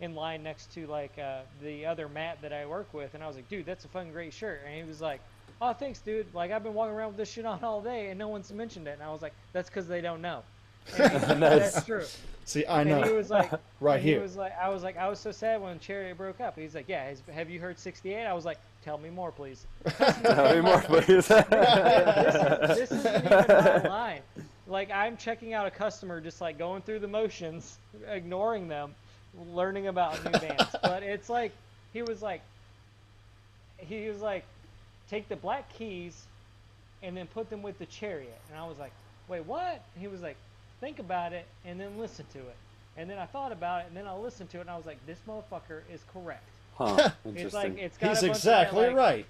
in 0.00 0.14
line 0.14 0.42
next 0.42 0.72
to 0.74 0.86
like 0.86 1.16
uh, 1.18 1.40
the 1.62 1.86
other 1.86 2.08
Matt 2.08 2.42
that 2.42 2.52
I 2.52 2.66
work 2.66 2.92
with, 2.92 3.14
and 3.14 3.22
I 3.22 3.26
was 3.28 3.36
like, 3.36 3.48
"Dude, 3.48 3.66
that's 3.66 3.84
a 3.84 3.88
fucking 3.88 4.12
great 4.12 4.32
shirt." 4.32 4.62
And 4.66 4.74
he 4.74 4.82
was 4.82 5.00
like, 5.00 5.20
"Oh, 5.60 5.72
thanks, 5.72 6.00
dude. 6.00 6.26
Like 6.34 6.50
I've 6.50 6.62
been 6.64 6.74
walking 6.74 6.94
around 6.94 7.08
with 7.08 7.18
this 7.18 7.30
shit 7.30 7.44
on 7.46 7.62
all 7.62 7.80
day, 7.80 8.08
and 8.10 8.18
no 8.18 8.28
one's 8.28 8.50
mentioned 8.52 8.88
it." 8.88 8.92
And 8.94 9.02
I 9.02 9.12
was 9.12 9.22
like, 9.22 9.34
"That's 9.52 9.68
because 9.68 9.86
they 9.86 10.00
don't 10.00 10.22
know." 10.22 10.42
And 10.98 11.40
Nice. 11.40 11.74
That's 11.74 11.86
true. 11.86 12.04
see 12.46 12.64
i 12.66 12.80
And 12.80 12.88
he 12.90 12.96
know 12.96 13.14
was 13.14 13.30
like, 13.30 13.50
Right 13.80 13.96
and 13.96 14.02
he 14.02 14.10
here. 14.12 14.20
was 14.22 14.34
like, 14.34 14.58
I 14.58 14.70
was 14.70 14.82
like, 14.82 14.96
I 14.96 15.08
was 15.08 15.20
so 15.20 15.30
sad 15.30 15.60
when 15.60 15.78
Chariot 15.78 16.16
broke 16.16 16.40
up. 16.40 16.58
He's 16.58 16.74
like, 16.74 16.88
Yeah, 16.88 17.04
has, 17.04 17.22
have 17.32 17.50
you 17.50 17.60
heard 17.60 17.78
68? 17.78 18.24
I 18.24 18.32
was 18.32 18.44
like, 18.46 18.58
Tell 18.84 18.98
me 18.98 19.10
more, 19.10 19.30
please. 19.30 19.66
Tell 19.88 20.54
me 20.54 20.60
more, 20.62 20.80
please. 20.80 21.28
this, 21.28 21.46
this 21.48 22.92
isn't 22.92 23.24
even 23.24 23.30
my 23.30 23.88
line. 23.88 24.20
Like 24.66 24.90
I'm 24.90 25.16
checking 25.16 25.52
out 25.52 25.66
a 25.66 25.70
customer, 25.70 26.20
just 26.20 26.40
like 26.40 26.56
going 26.58 26.82
through 26.82 27.00
the 27.00 27.08
motions, 27.08 27.78
ignoring 28.08 28.68
them, 28.68 28.94
learning 29.52 29.88
about 29.88 30.24
new 30.24 30.30
bands. 30.30 30.76
But 30.82 31.02
it's 31.02 31.28
like 31.28 31.52
he 31.92 32.02
was 32.02 32.22
like, 32.22 32.40
he 33.78 34.08
was 34.08 34.20
like, 34.20 34.44
take 35.10 35.28
the 35.28 35.36
Black 35.36 35.70
Keys, 35.74 36.26
and 37.02 37.16
then 37.16 37.26
put 37.26 37.50
them 37.50 37.62
with 37.62 37.78
the 37.78 37.86
Chariot. 37.86 38.40
And 38.50 38.58
I 38.58 38.66
was 38.66 38.78
like, 38.78 38.92
wait, 39.28 39.44
what? 39.44 39.82
And 39.94 40.00
he 40.00 40.08
was 40.08 40.22
like, 40.22 40.36
think 40.80 40.98
about 40.98 41.32
it 41.32 41.46
and 41.64 41.78
then 41.78 41.98
listen 41.98 42.24
to 42.32 42.38
it. 42.38 42.56
And 42.96 43.08
then 43.08 43.18
I 43.18 43.26
thought 43.26 43.52
about 43.52 43.82
it, 43.82 43.86
and 43.88 43.96
then 43.96 44.06
I 44.06 44.14
listened 44.16 44.50
to 44.50 44.58
it, 44.58 44.62
and 44.62 44.70
I 44.70 44.76
was 44.76 44.84
like, 44.84 44.98
this 45.06 45.18
motherfucker 45.26 45.82
is 45.92 46.00
correct. 46.12 46.42
Huh. 46.80 47.10
It's 47.34 47.54
like 47.54 47.78
it's 47.78 47.96
he's 47.98 48.18
a 48.18 48.26
that, 48.26 48.30
exactly 48.30 48.86
like- 48.88 48.96
right 48.96 49.26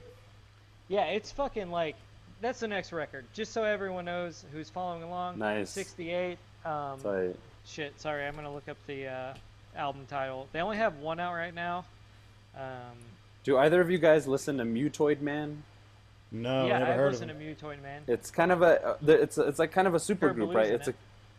yeah, 0.91 1.05
it's 1.05 1.31
fucking 1.31 1.71
like 1.71 1.95
that's 2.41 2.59
the 2.61 2.69
next 2.69 2.93
record. 2.93 3.25
Just 3.33 3.53
so 3.53 3.63
everyone 3.63 4.07
knows 4.07 4.45
who's 4.53 4.69
following 4.69 5.03
along. 5.03 5.39
Nice. 5.39 5.71
68. 5.71 6.37
Um, 6.65 6.99
Tight. 7.01 7.37
shit, 7.65 7.99
sorry, 8.01 8.27
I'm 8.27 8.35
gonna 8.35 8.53
look 8.53 8.69
up 8.69 8.77
the 8.87 9.07
uh, 9.07 9.35
album 9.77 10.05
title. 10.09 10.49
They 10.53 10.61
only 10.61 10.79
have 10.79 10.97
one 10.99 11.21
out 11.21 11.35
right 11.35 11.55
now. 11.55 11.85
Um, 12.57 12.97
Do 13.45 13.57
either 13.59 13.81
of 13.81 13.89
you 13.91 13.99
guys 13.99 14.27
listen 14.27 14.59
to 14.59 14.65
Mutoid 14.65 15.21
Man? 15.21 15.63
no 16.33 16.67
yeah, 16.67 16.79
never 16.79 16.93
I 16.93 16.95
heard 16.97 17.07
of 17.07 17.13
listened 17.13 17.31
him 17.31 17.39
to 17.39 17.65
Mutoid 17.67 17.83
Man. 17.83 18.03
It's 18.09 18.31
kind 18.31 18.51
of 18.53 18.63
a 18.63 18.85
uh, 18.85 18.97
the- 19.01 19.23
it's 19.23 19.39
it's 19.39 19.59
like 19.61 19.71
kind 19.71 19.87
of 19.87 19.95
a 19.95 20.01
super 20.01 20.33
group, 20.33 20.53
right? 20.55 20.67
isn't 20.67 20.77
It's 20.81 20.89
a? 20.89 20.95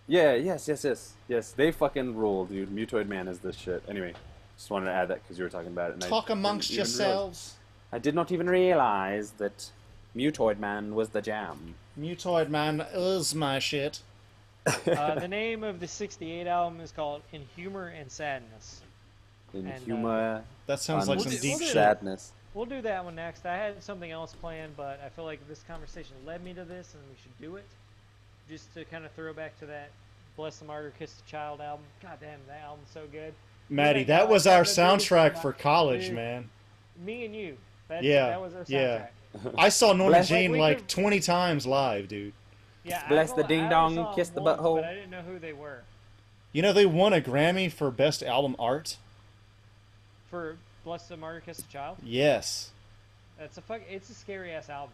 Yeah, 0.08 0.34
yes, 0.36 0.68
yes, 0.68 0.84
yes, 0.86 1.14
yes. 1.28 1.52
They 1.52 1.72
fucking 1.72 2.16
rule, 2.16 2.46
dude. 2.46 2.70
Mutoid 2.70 3.08
Man 3.08 3.28
is 3.28 3.40
this 3.40 3.56
shit. 3.58 3.84
Anyway, 3.90 4.14
just 4.62 4.70
wanted 4.70 4.86
to 4.86 4.92
add 4.92 5.08
that 5.08 5.24
because 5.24 5.40
you 5.40 5.44
were 5.44 5.50
talking 5.50 5.70
about 5.72 5.90
it. 5.90 5.94
and 5.96 6.04
I 6.04 6.08
Talk 6.08 6.28
didn't 6.28 6.38
amongst 6.40 6.70
even 6.70 6.84
realize- 6.84 7.00
yourselves. 7.00 7.54
I 7.92 7.98
did 7.98 8.14
not 8.14 8.32
even 8.32 8.48
realize 8.48 9.32
that 9.32 9.72
Mutoid 10.16 10.60
Man 10.60 10.94
was 10.94 11.10
the 11.10 11.22
jam. 11.22 11.74
Mutoid 12.00 12.50
Man 12.50 12.82
is 12.94 13.34
my 13.34 13.58
shit. 13.58 14.02
Uh, 14.68 15.16
the 15.20 15.28
name 15.28 15.64
of 15.64 15.80
the 15.80 15.88
'68 15.88 16.46
album 16.46 16.80
is 16.80 16.92
called 16.92 17.24
"In 17.34 17.48
Humor 17.56 17.88
and 17.88 18.12
Sadness." 18.12 18.82
In 19.54 19.66
And, 19.66 19.82
uh, 19.82 19.86
humor, 19.86 20.44
That 20.68 20.80
sounds 20.80 21.08
like 21.10 21.18
We'll 21.18 21.24
some 21.24 21.32
do- 21.34 21.40
deep 21.40 21.50
we'll 21.54 21.60
do 21.60 21.66
shit. 21.66 21.74
sadness. 21.74 22.32
We'll 22.54 22.66
do 22.66 22.82
that 22.84 23.04
one 23.04 23.16
next. 23.16 23.46
I 23.48 23.58
had 23.58 23.82
something 23.82 24.12
else 24.12 24.34
planned, 24.36 24.78
but 24.78 25.00
I 25.04 25.10
feel 25.10 25.26
like 25.26 25.46
this 25.48 25.64
conversation 25.68 26.16
led 26.26 26.44
me 26.44 26.54
to 26.54 26.64
this, 26.64 26.94
and 26.94 27.02
we 27.10 27.16
should 27.24 27.38
do 27.42 27.56
it. 27.56 27.66
Just 28.48 28.72
to 28.76 28.86
kind 28.86 29.06
of 29.06 29.12
throw 29.14 29.34
back 29.34 29.58
to 29.60 29.66
that 29.66 29.90
"Bless 30.38 30.60
the 30.60 30.66
Martyr, 30.66 30.94
Kiss 31.00 31.14
the 31.14 31.30
Child" 31.30 31.60
album. 31.62 31.86
God 32.04 32.20
damn, 32.22 32.40
that 32.48 32.62
album's 32.64 32.90
so 32.94 33.08
good. 33.12 33.34
Matty, 33.72 34.04
that 34.06 34.28
was 34.30 34.46
our 34.48 34.60
was 34.60 34.76
the 34.76 34.82
biggest 34.82 35.10
soundtrack 35.10 35.42
for 35.42 35.54
college, 35.54 36.08
dude. 36.08 36.16
man. 36.16 36.50
Me 37.04 37.26
and 37.26 37.36
you. 37.36 37.58
That, 37.88 38.04
Yeah, 38.04 38.30
that 38.30 38.42
was 38.42 38.54
our 38.54 38.62
soundtrack. 38.62 38.70
yeah. 38.70 39.08
I 39.58 39.70
saw 39.70 39.94
Norma 39.94 40.12
Bless- 40.12 40.28
Jean 40.30 40.54
Like, 40.58 40.80
could- 40.80 40.90
20 40.90 41.20
times 41.22 41.66
live, 41.66 42.08
dude. 42.08 42.34
Yeah, 42.84 43.08
Bless 43.08 43.30
don't- 43.30 43.38
the 43.38 43.44
ding 43.46 43.64
I 43.66 43.70
dong, 43.70 44.14
kiss 44.16 44.30
the 44.30 44.42
once, 44.42 44.60
butthole. 44.60 44.76
But 44.78 44.86
I 44.86 44.94
didn't 44.96 45.12
know 45.12 45.22
who 45.22 45.40
they 45.40 45.54
were. 45.54 45.84
You 46.52 46.62
know, 46.62 46.74
they 46.74 46.86
won 46.86 47.14
a 47.14 47.22
Grammy 47.22 47.72
for 47.72 47.90
Best 47.92 48.22
Album 48.22 48.56
Art? 48.60 48.98
For 50.30 50.58
"Bless 50.84 51.08
the 51.08 51.16
Martyr, 51.16 51.40
Kiss 51.46 51.58
the 51.58 51.72
Child." 51.72 51.98
Yes. 52.04 52.72
That's 53.40 53.58
a 53.58 53.62
fuck. 53.62 53.82
It's 53.90 54.10
a 54.10 54.14
scary 54.14 54.52
ass 54.52 54.70
album. 54.70 54.94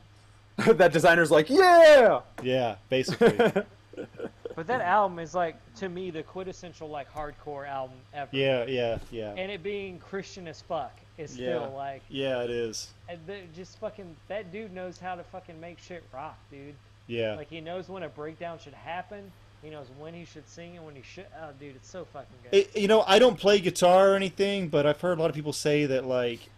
that 0.78 0.92
designer's 0.94 1.32
like, 1.32 1.50
yeah. 1.50 2.22
Yeah, 2.44 2.76
basically. 2.90 3.64
But 4.58 4.66
that 4.68 4.82
album 4.82 5.20
is 5.20 5.36
like 5.36 5.56
to 5.76 5.88
me 5.88 6.10
the 6.10 6.24
quintessential 6.24 6.90
like 6.90 7.14
hardcore 7.14 7.68
album 7.68 7.96
ever. 8.12 8.30
yeah, 8.36 8.66
yeah, 8.66 8.98
yeah. 9.12 9.30
And 9.38 9.52
it 9.52 9.62
being 9.62 10.00
Christian 10.00 10.48
as 10.48 10.62
fuck 10.62 10.92
is 11.20 11.38
Yeah. 11.38 11.60
still 11.60 11.74
like 11.76 12.02
Yeah, 12.10 12.42
it 12.42 12.50
is. 12.50 12.90
and 13.08 13.20
the, 13.28 13.42
just 13.56 13.78
fucking 13.78 14.16
that 14.30 14.52
dude 14.52 14.74
knows 14.74 14.98
how 14.98 15.14
to 15.14 15.24
fucking 15.24 15.62
make 15.62 15.78
shit 15.78 16.04
rock, 16.12 16.40
dude. 16.50 16.74
Yeah. 17.06 17.36
Like 17.36 17.52
he 17.52 17.62
knows 17.62 17.88
when 17.88 18.02
a 18.02 18.10
breakdown 18.10 18.58
should 18.58 18.74
happen. 18.74 19.32
He 19.62 19.70
knows 19.70 19.86
when 20.00 20.16
he 20.16 20.26
should 20.26 20.48
sing 20.50 20.76
and 20.76 20.84
when 20.88 20.96
he 20.96 21.04
should. 21.04 21.28
Oh, 21.40 21.50
dude, 21.60 21.76
it's 21.76 21.90
so 21.90 22.06
fucking 22.06 22.28
good. 22.44 22.56
It, 22.58 22.76
you 22.76 22.88
know, 22.88 23.04
I 23.06 23.20
don't 23.20 23.38
play 23.40 23.60
guitar 23.60 24.14
or 24.14 24.16
anything, 24.16 24.70
but 24.70 24.88
I've 24.88 25.02
heard 25.02 25.20
a 25.20 25.22
lot 25.22 25.30
of 25.30 25.36
people 25.36 25.54
say 25.54 25.86
that 25.86 26.04
like 26.04 26.50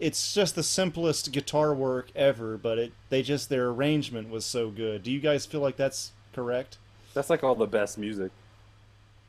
it's 0.00 0.34
just 0.34 0.56
the 0.56 0.64
simplest 0.64 1.30
guitar 1.30 1.72
work 1.72 2.10
ever, 2.16 2.56
but 2.58 2.76
it 2.76 2.92
they 3.08 3.22
just 3.22 3.50
their 3.50 3.68
arrangement 3.68 4.30
was 4.30 4.44
so 4.44 4.70
good. 4.70 5.04
Do 5.04 5.12
you 5.12 5.20
guys 5.20 5.46
feel 5.46 5.60
like 5.60 5.76
that's 5.76 6.10
correct? 6.32 6.78
That's 7.16 7.30
like 7.30 7.42
all 7.42 7.54
the 7.54 7.66
best 7.66 7.96
music. 7.98 8.30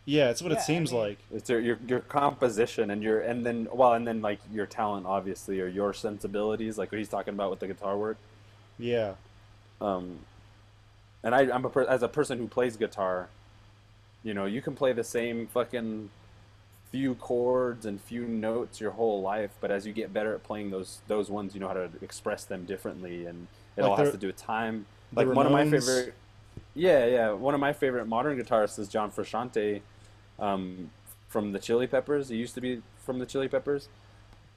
Yeah, 0.05 0.29
it's 0.29 0.41
what 0.41 0.51
Yeah, 0.51 0.57
it 0.57 0.61
I 0.61 0.63
seems 0.63 0.91
mean- 0.91 1.01
like. 1.01 1.17
It's 1.33 1.49
your, 1.49 1.59
your 1.59 1.79
your 1.87 1.99
composition 2.01 2.91
and 2.91 3.01
your 3.01 3.19
and 3.21 3.45
then 3.45 3.67
well 3.73 3.93
and 3.93 4.05
then 4.05 4.21
like 4.21 4.39
your 4.53 4.65
talent 4.65 5.05
obviously 5.05 5.59
or 5.59 5.67
your 5.67 5.93
sensibilities 5.93 6.77
like 6.77 6.91
what 6.91 6.99
he's 6.99 7.09
talking 7.09 7.33
about 7.33 7.49
with 7.49 7.59
the 7.59 7.67
guitar 7.67 7.97
work. 7.97 8.17
Yeah. 8.77 9.13
Um, 9.81 10.19
and 11.23 11.33
I 11.33 11.49
I'm 11.51 11.65
a 11.65 11.69
per, 11.69 11.83
as 11.83 12.03
a 12.03 12.07
person 12.07 12.37
who 12.37 12.47
plays 12.47 12.77
guitar, 12.77 13.29
you 14.23 14.33
know 14.33 14.45
you 14.45 14.61
can 14.61 14.75
play 14.75 14.93
the 14.93 15.03
same 15.03 15.47
fucking 15.47 16.09
few 16.91 17.15
chords 17.15 17.85
and 17.85 17.99
few 17.99 18.25
notes 18.25 18.79
your 18.79 18.91
whole 18.91 19.21
life, 19.21 19.51
but 19.59 19.71
as 19.71 19.85
you 19.85 19.91
get 19.91 20.13
better 20.13 20.33
at 20.33 20.43
playing 20.43 20.71
those 20.71 20.99
those 21.07 21.29
ones, 21.29 21.53
you 21.53 21.59
know 21.59 21.67
how 21.67 21.73
to 21.73 21.89
express 22.01 22.43
them 22.45 22.63
differently, 22.65 23.25
and 23.25 23.47
it 23.75 23.81
Like 23.81 23.91
all 23.91 23.97
has 23.97 24.11
to 24.11 24.17
do 24.17 24.27
with 24.27 24.37
time. 24.37 24.85
the 25.11 25.25
Like 25.25 25.35
one 25.35 25.45
of 25.45 25.51
my 25.51 25.69
favorite, 25.69 26.13
yeah, 26.77 27.05
yeah, 27.05 27.31
one 27.31 27.53
of 27.53 27.59
my 27.59 27.73
favorite 27.73 28.07
modern 28.07 28.39
guitarists 28.39 28.77
is 28.77 28.87
John 28.87 29.11
Frusciante, 29.11 29.81
um, 30.39 30.91
from 31.27 31.51
the 31.51 31.59
Chili 31.59 31.87
Peppers. 31.87 32.29
He 32.29 32.37
used 32.37 32.53
to 32.55 32.61
be 32.61 32.81
from 33.03 33.19
the 33.19 33.25
Chili 33.25 33.47
Peppers, 33.47 33.89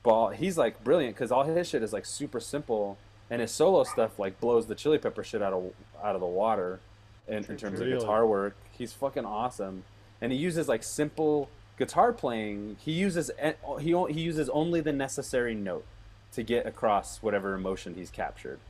but 0.02 0.32
he's 0.32 0.58
like 0.58 0.84
brilliant 0.84 1.14
because 1.16 1.32
all 1.32 1.44
his 1.44 1.68
shit 1.68 1.82
is 1.82 1.92
like 1.92 2.04
super 2.04 2.38
simple, 2.38 2.98
and 3.30 3.40
his 3.40 3.50
solo 3.50 3.84
stuff 3.84 4.18
like 4.18 4.38
blows 4.38 4.66
the 4.66 4.74
Chili 4.74 4.98
Pepper 4.98 5.24
shit 5.24 5.40
out 5.42 5.52
of 5.54 5.72
out 6.02 6.14
of 6.14 6.20
the 6.20 6.26
water, 6.26 6.80
in, 7.26 7.36
in 7.36 7.56
terms 7.56 7.78
true. 7.78 7.94
of 7.94 8.00
guitar 8.00 8.26
work. 8.26 8.54
He's 8.70 8.92
fucking 8.92 9.24
awesome, 9.24 9.84
and 10.20 10.30
he 10.30 10.38
uses 10.38 10.68
like 10.68 10.82
simple 10.82 11.48
guitar 11.78 12.12
playing. 12.12 12.76
He 12.80 12.92
uses 12.92 13.30
he 13.80 13.96
he 14.10 14.20
uses 14.20 14.50
only 14.50 14.82
the 14.82 14.92
necessary 14.92 15.54
note 15.54 15.86
to 16.32 16.42
get 16.42 16.66
across 16.66 17.22
whatever 17.22 17.54
emotion 17.54 17.94
he's 17.94 18.10
captured 18.10 18.60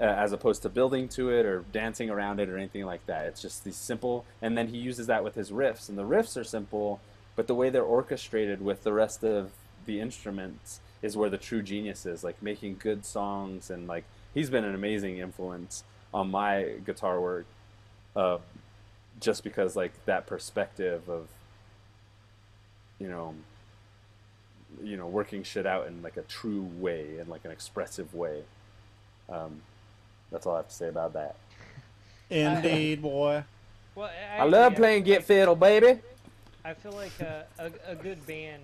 uh, 0.00 0.04
as 0.04 0.32
opposed 0.32 0.62
to 0.62 0.68
building 0.68 1.08
to 1.08 1.30
it 1.30 1.44
or 1.44 1.64
dancing 1.72 2.10
around 2.10 2.40
it 2.40 2.48
or 2.48 2.56
anything 2.56 2.84
like 2.84 3.04
that. 3.06 3.26
It's 3.26 3.42
just 3.42 3.64
these 3.64 3.76
simple, 3.76 4.24
and 4.40 4.56
then 4.56 4.68
he 4.68 4.78
uses 4.78 5.06
that 5.08 5.24
with 5.24 5.34
his 5.34 5.50
riffs, 5.50 5.88
and 5.88 5.98
the 5.98 6.04
riffs 6.04 6.36
are 6.36 6.44
simple, 6.44 7.00
but 7.36 7.46
the 7.46 7.54
way 7.54 7.70
they're 7.70 7.82
orchestrated 7.82 8.62
with 8.62 8.84
the 8.84 8.92
rest 8.92 9.24
of 9.24 9.52
the 9.86 10.00
instruments 10.00 10.80
is 11.02 11.16
where 11.16 11.30
the 11.30 11.38
true 11.38 11.62
genius 11.62 12.06
is. 12.06 12.24
Like 12.24 12.42
making 12.42 12.76
good 12.78 13.04
songs, 13.04 13.70
and 13.70 13.86
like 13.86 14.04
he's 14.34 14.50
been 14.50 14.64
an 14.64 14.74
amazing 14.74 15.18
influence 15.18 15.84
on 16.12 16.30
my 16.30 16.74
guitar 16.84 17.20
work, 17.20 17.46
uh, 18.16 18.38
just 19.20 19.44
because 19.44 19.76
like 19.76 20.04
that 20.06 20.26
perspective 20.26 21.08
of, 21.08 21.28
you 22.98 23.08
know. 23.08 23.34
You 24.82 24.96
know, 24.98 25.06
working 25.06 25.42
shit 25.44 25.66
out 25.66 25.86
in 25.88 26.02
like 26.02 26.18
a 26.18 26.22
true 26.22 26.68
way, 26.78 27.18
in 27.18 27.28
like 27.28 27.44
an 27.44 27.50
expressive 27.50 28.14
way. 28.14 28.42
Um, 29.28 29.62
that's 30.30 30.46
all 30.46 30.54
I 30.54 30.58
have 30.58 30.68
to 30.68 30.74
say 30.74 30.88
about 30.88 31.12
that. 31.14 31.36
Indeed, 32.30 33.02
boy. 33.02 33.42
well, 33.94 34.10
I 34.38 34.44
love 34.44 34.72
agree. 34.72 34.82
playing 34.82 35.02
Get 35.04 35.24
Fiddle, 35.24 35.56
baby. 35.56 36.00
I 36.64 36.74
feel 36.74 36.92
like 36.92 37.18
a, 37.20 37.46
a, 37.58 37.92
a 37.92 37.94
good 37.94 38.24
band 38.26 38.62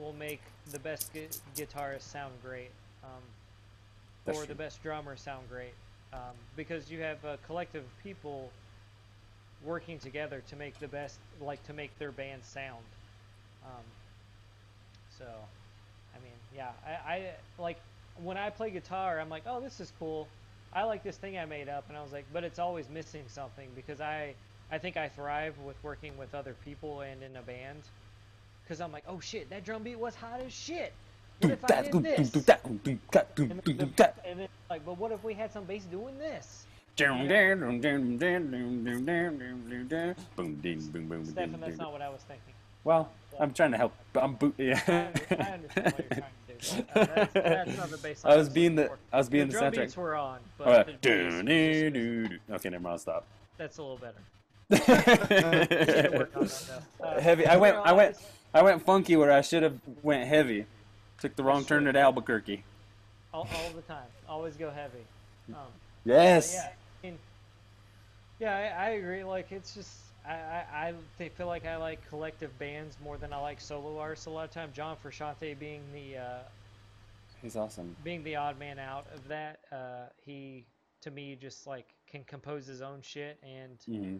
will 0.00 0.12
make 0.14 0.40
the 0.72 0.78
best 0.80 1.12
gu- 1.12 1.28
guitarist 1.56 2.02
sound 2.02 2.32
great, 2.42 2.70
um, 3.04 3.10
or 4.26 4.34
true. 4.34 4.46
the 4.46 4.54
best 4.54 4.82
drummer 4.82 5.16
sound 5.16 5.48
great, 5.48 5.74
um, 6.12 6.34
because 6.56 6.90
you 6.90 7.00
have 7.00 7.24
a 7.24 7.38
collective 7.46 7.84
of 7.84 8.02
people 8.02 8.50
working 9.64 9.98
together 9.98 10.42
to 10.48 10.56
make 10.56 10.78
the 10.80 10.88
best, 10.88 11.18
like 11.40 11.64
to 11.66 11.72
make 11.72 11.96
their 11.98 12.12
band 12.12 12.44
sound. 12.44 12.82
Um, 13.64 13.84
so, 15.16 15.24
I 15.24 16.18
mean, 16.22 16.32
yeah, 16.54 16.70
I, 16.86 17.12
I 17.12 17.30
like 17.58 17.78
when 18.22 18.36
I 18.36 18.50
play 18.50 18.70
guitar, 18.70 19.20
I'm 19.20 19.28
like, 19.28 19.44
oh, 19.46 19.60
this 19.60 19.80
is 19.80 19.92
cool. 19.98 20.26
I 20.72 20.84
like 20.84 21.02
this 21.02 21.16
thing 21.16 21.38
I 21.38 21.44
made 21.44 21.68
up, 21.68 21.84
and 21.88 21.96
I 21.96 22.02
was 22.02 22.12
like, 22.12 22.26
but 22.32 22.44
it's 22.44 22.58
always 22.58 22.88
missing 22.88 23.24
something 23.28 23.68
because 23.74 24.00
I, 24.00 24.34
I 24.70 24.78
think 24.78 24.96
I 24.96 25.08
thrive 25.08 25.54
with 25.64 25.76
working 25.82 26.16
with 26.18 26.34
other 26.34 26.54
people 26.64 27.00
and 27.00 27.22
in 27.22 27.36
a 27.36 27.42
band, 27.42 27.80
because 28.64 28.80
I'm 28.80 28.92
like, 28.92 29.04
oh 29.08 29.18
shit, 29.20 29.48
that 29.50 29.64
drum 29.64 29.82
beat 29.82 29.98
was 29.98 30.14
hot 30.14 30.40
as 30.44 30.52
shit. 30.52 30.92
What 31.40 31.52
if 31.52 31.64
I 31.64 31.68
did 31.84 31.92
this? 32.02 32.30
And 33.50 33.60
then, 33.60 33.76
the- 33.78 33.84
and 34.26 34.40
then 34.40 34.48
like, 34.68 34.84
but 34.84 34.98
what 34.98 35.12
if 35.12 35.22
we 35.24 35.34
had 35.34 35.52
some 35.52 35.64
bass 35.64 35.84
doing 35.84 36.18
this? 36.18 36.66
Stefan, 41.32 41.60
that's 41.60 41.78
not 41.78 41.92
what 41.92 42.02
I 42.02 42.08
was 42.08 42.20
thinking. 42.22 42.54
Well, 42.84 43.08
I'm 43.40 43.52
trying 43.52 43.70
to 43.70 43.76
help. 43.78 43.94
I'm 44.16 44.34
boot. 44.34 44.54
I, 44.58 44.62
Yeah. 44.62 44.80
I 44.86 44.92
understand 44.92 45.14
what 45.30 45.74
you're 45.76 45.84
trying 46.08 46.20
to 46.20 46.22
do. 46.47 46.47
but, 46.94 47.14
that's, 47.14 47.32
that's 47.32 47.76
not 47.76 47.90
the 47.90 47.98
bass 47.98 48.24
I 48.24 48.36
was 48.36 48.48
being 48.48 48.74
the. 48.74 48.90
I 49.12 49.18
was 49.18 49.28
being 49.28 49.46
the 49.48 49.52
the 49.54 49.58
drum 49.60 49.72
soundtrack. 49.72 49.80
beats 49.80 49.96
were 49.96 50.14
on, 50.16 50.38
but 50.56 50.68
yeah. 50.68 50.82
the 50.82 50.92
bass 51.42 52.22
was 52.22 52.30
just- 52.32 52.50
Okay, 52.50 52.68
never 52.70 52.82
mind. 52.82 52.92
I'll 52.92 52.98
stop. 52.98 53.24
that's 53.56 53.78
a 53.78 53.82
little 53.82 53.98
better. 53.98 54.18
We 54.70 54.76
should 54.76 56.12
work 56.12 56.36
on 56.36 56.42
that, 56.46 56.82
though. 56.98 57.04
Uh, 57.06 57.20
heavy. 57.20 57.46
I 57.46 57.56
went. 57.56 57.76
I 57.76 57.92
went. 57.92 58.16
I 58.54 58.62
went 58.62 58.82
funky 58.84 59.16
where 59.16 59.30
I 59.32 59.40
should 59.40 59.62
have 59.62 59.78
went 60.02 60.26
heavy. 60.28 60.66
Took 61.20 61.36
the 61.36 61.42
wrong 61.42 61.64
turn 61.64 61.86
at 61.86 61.96
Albuquerque. 61.96 62.64
all, 63.34 63.40
all 63.52 63.70
the 63.74 63.82
time. 63.82 64.06
Always 64.28 64.56
go 64.56 64.70
heavy. 64.70 65.04
Um, 65.50 65.56
Yes. 66.04 66.54
yeah, 66.54 66.68
I 66.68 67.06
mean, 67.06 67.18
yeah, 68.40 68.54
I, 68.78 68.86
I 68.86 68.88
agree. 68.90 69.24
Like 69.24 69.50
it's 69.52 69.74
just 69.74 69.90
I, 70.28 70.32
I, 70.32 70.94
I 71.20 71.28
feel 71.30 71.46
like 71.46 71.66
I 71.66 71.76
like 71.76 72.06
collective 72.08 72.58
bands 72.58 72.98
more 73.00 73.16
than 73.16 73.32
I 73.32 73.38
like 73.38 73.60
solo 73.60 73.98
artists. 73.98 74.26
A 74.26 74.30
lot 74.30 74.44
of 74.44 74.50
time, 74.50 74.72
John 74.72 74.96
Frusciante 74.96 75.58
being 75.58 75.82
the 75.92 76.18
uh, 76.18 76.42
He's 77.42 77.56
awesome. 77.56 77.96
being 78.04 78.22
the 78.24 78.36
odd 78.36 78.58
man 78.58 78.78
out 78.78 79.06
of 79.14 79.28
that. 79.28 79.60
Uh, 79.72 80.06
he 80.24 80.66
to 81.02 81.10
me 81.10 81.36
just 81.40 81.66
like 81.66 81.86
can 82.10 82.24
compose 82.24 82.66
his 82.66 82.82
own 82.82 83.00
shit 83.02 83.38
and 83.42 83.78
hmm 83.86 84.16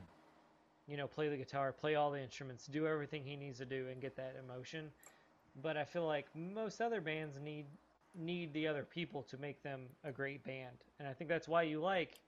you 0.87 0.97
know 0.97 1.07
play 1.07 1.29
the 1.29 1.37
guitar, 1.37 1.73
play 1.73 1.95
all 1.95 2.11
the 2.11 2.23
instruments, 2.23 2.67
do 2.67 2.87
everything 2.87 3.25
he 3.25 3.37
needs 3.37 3.59
to 3.59 3.67
do, 3.67 3.89
and 3.91 4.01
get 4.01 4.17
that 4.17 4.37
emotion. 4.43 4.91
But 5.63 5.77
I 5.77 5.85
feel 5.85 6.07
like 6.07 6.27
most 6.35 6.81
other 6.81 7.01
bands 7.01 7.39
need 7.41 7.67
need 8.15 8.53
the 8.55 8.67
other 8.67 8.85
people 8.85 9.23
to 9.25 9.37
make 9.37 9.63
them 9.63 9.83
a 10.05 10.13
great 10.13 10.45
band, 10.45 10.77
and 10.99 11.07
I 11.09 11.13
think 11.13 11.29
that's 11.29 11.49
why 11.49 11.63
you 11.63 11.81
like 11.81 12.19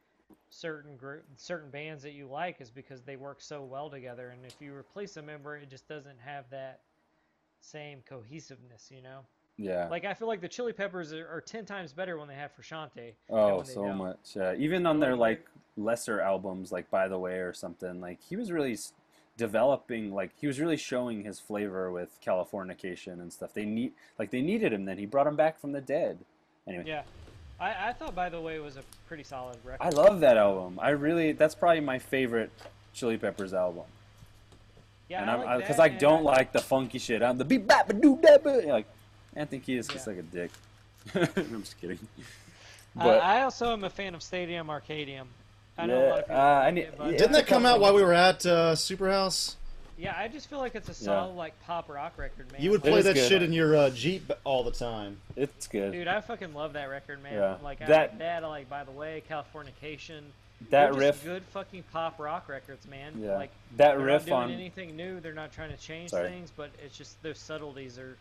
certain 0.50 0.96
group 0.96 1.24
certain 1.36 1.70
bands 1.70 2.02
that 2.02 2.12
you 2.12 2.26
like 2.26 2.60
is 2.60 2.70
because 2.70 3.02
they 3.02 3.16
work 3.16 3.40
so 3.40 3.62
well 3.62 3.88
together. 3.90 4.30
And 4.30 4.44
if 4.44 4.56
you 4.60 4.74
replace 4.74 5.16
a 5.16 5.22
member, 5.22 5.56
it 5.56 5.70
just 5.70 5.86
doesn't 5.88 6.18
have 6.24 6.44
that 6.50 6.80
same 7.60 8.00
cohesiveness, 8.08 8.90
you 8.94 9.02
know. 9.02 9.20
Yeah. 9.56 9.88
Like 9.88 10.04
I 10.04 10.14
feel 10.14 10.28
like 10.28 10.40
the 10.40 10.48
Chili 10.48 10.72
Peppers 10.72 11.12
are, 11.12 11.28
are 11.28 11.40
ten 11.40 11.66
times 11.66 11.92
better 11.92 12.18
when 12.18 12.28
they 12.28 12.34
have 12.34 12.50
Frusciante. 12.56 13.12
Oh, 13.28 13.62
so 13.62 13.84
don't. 13.84 13.98
much. 13.98 14.34
Yeah. 14.34 14.54
Even 14.56 14.86
on 14.86 15.00
their 15.00 15.14
Like- 15.14 15.40
like 15.40 15.46
lesser 15.76 16.20
albums, 16.20 16.72
like 16.72 16.90
By 16.90 17.08
the 17.08 17.18
Way 17.18 17.38
or 17.40 17.52
something, 17.52 18.00
like 18.00 18.20
he 18.22 18.36
was 18.36 18.50
really 18.50 18.76
developing. 19.36 20.12
Like 20.12 20.30
he 20.36 20.46
was 20.46 20.58
really 20.60 20.76
showing 20.76 21.24
his 21.24 21.38
flavor 21.38 21.90
with 21.90 22.18
Californication 22.24 23.14
and 23.20 23.32
stuff. 23.32 23.52
They 23.54 23.64
need 23.64 23.92
like 24.18 24.30
they 24.30 24.42
needed 24.42 24.72
him. 24.72 24.84
Then 24.84 24.98
he 24.98 25.06
brought 25.06 25.26
him 25.26 25.36
back 25.36 25.60
from 25.60 25.72
the 25.72 25.80
dead. 25.80 26.18
Anyway, 26.66 26.84
Yeah, 26.86 27.02
I, 27.60 27.88
I 27.88 27.92
thought 27.92 28.14
by 28.14 28.28
the 28.30 28.40
way 28.40 28.56
it 28.56 28.62
was 28.62 28.76
a 28.76 28.82
pretty 29.06 29.22
solid 29.24 29.58
record. 29.64 29.82
I 29.84 29.90
love 29.90 30.20
that 30.20 30.36
album. 30.36 30.78
I 30.80 30.90
really 30.90 31.32
that's 31.32 31.54
probably 31.54 31.80
my 31.80 31.98
favorite 31.98 32.50
Chili 32.94 33.18
Peppers 33.18 33.52
album. 33.54 33.84
yeah, 35.08 35.20
and 35.22 35.30
I 35.30 35.34
I'm 35.34 35.44
like 35.44 35.58
because 35.60 35.78
I 35.78 35.88
don't 35.88 36.24
like 36.24 36.52
the 36.52 36.60
funky 36.60 36.98
shit. 36.98 37.22
I'm 37.22 37.36
the 37.38 37.44
beat 37.44 37.66
bap 37.66 37.86
ba 37.88 37.92
doo 37.92 38.18
da 38.22 38.38
ba. 38.38 38.62
Like 38.66 38.86
Anthony 39.36 39.60
Kiedis 39.60 39.90
just 39.92 40.06
Yeah. 40.06 40.12
like 40.14 40.18
a 40.18 40.22
dick. 40.22 40.50
I'm 41.36 41.60
just 41.62 41.80
kidding. 41.80 41.98
I, 42.98 43.04
But 43.04 43.22
I 43.22 43.42
also 43.42 43.72
am 43.72 43.84
a 43.84 43.90
fan 43.90 44.14
of 44.14 44.22
Stadium 44.22 44.66
Arcadium. 44.68 45.26
I 45.78 45.86
know 45.86 45.94
a 45.94 46.08
lot 46.08 46.10
of 46.10 46.16
Yeah, 46.18 46.20
people. 46.22 46.36
uh, 46.36 46.40
I 46.40 46.70
need- 46.70 46.80
it, 46.82 46.94
yeah. 46.98 47.10
Didn't 47.12 47.32
that 47.32 47.46
come 47.46 47.64
out 47.64 47.80
while 47.80 47.94
we 47.94 48.02
were 48.02 48.12
at 48.12 48.44
uh, 48.44 48.74
Superhouse? 48.74 49.54
Yeah, 50.00 50.14
I 50.16 50.28
just 50.28 50.48
feel 50.48 50.58
like 50.58 50.74
it's 50.74 50.88
a 50.88 50.94
solid 50.94 51.34
like 51.36 51.52
pop 51.66 51.90
rock 51.90 52.16
record, 52.16 52.50
man. 52.50 52.62
You 52.62 52.70
would 52.70 52.80
play 52.82 53.00
is 53.00 53.04
that 53.04 53.14
good. 53.16 53.28
shit 53.28 53.42
in 53.42 53.52
your 53.52 53.76
uh, 53.76 53.90
Jeep 53.90 54.32
all 54.44 54.64
the 54.64 54.70
time. 54.70 55.18
it's 55.36 55.66
good. 55.66 55.92
Dude, 55.92 56.08
I 56.08 56.22
fucking 56.22 56.54
love 56.54 56.72
that 56.72 56.88
record, 56.88 57.22
man. 57.22 57.34
Yeah. 57.34 57.56
Like 57.62 57.82
I 57.82 57.86
That- 57.86 58.10
like 58.12 58.18
that. 58.20 58.44
I 58.44 58.46
like 58.46 58.70
By 58.70 58.84
the 58.84 58.92
Way, 58.92 59.22
Californication. 59.28 60.22
that 60.70 60.88
just 60.88 60.98
riff. 60.98 61.24
good 61.24 61.42
fucking 61.52 61.84
pop 61.92 62.18
rock 62.18 62.48
records, 62.48 62.86
man. 62.88 63.20
Yeah. 63.22 63.34
Like 63.36 63.50
That 63.76 63.96
they're 63.98 64.06
riff 64.06 64.26
not 64.26 64.46
doing 64.46 64.54
on 64.54 64.60
anything 64.60 64.96
new. 64.96 65.20
They're 65.20 65.34
not 65.34 65.52
trying 65.52 65.70
to 65.70 65.76
change 65.76 66.10
Sorry. 66.10 66.30
things, 66.30 66.50
but 66.56 66.70
it's 66.82 66.96
just 66.96 67.22
those 67.22 67.38
subtleties 67.38 67.98
are 67.98 68.16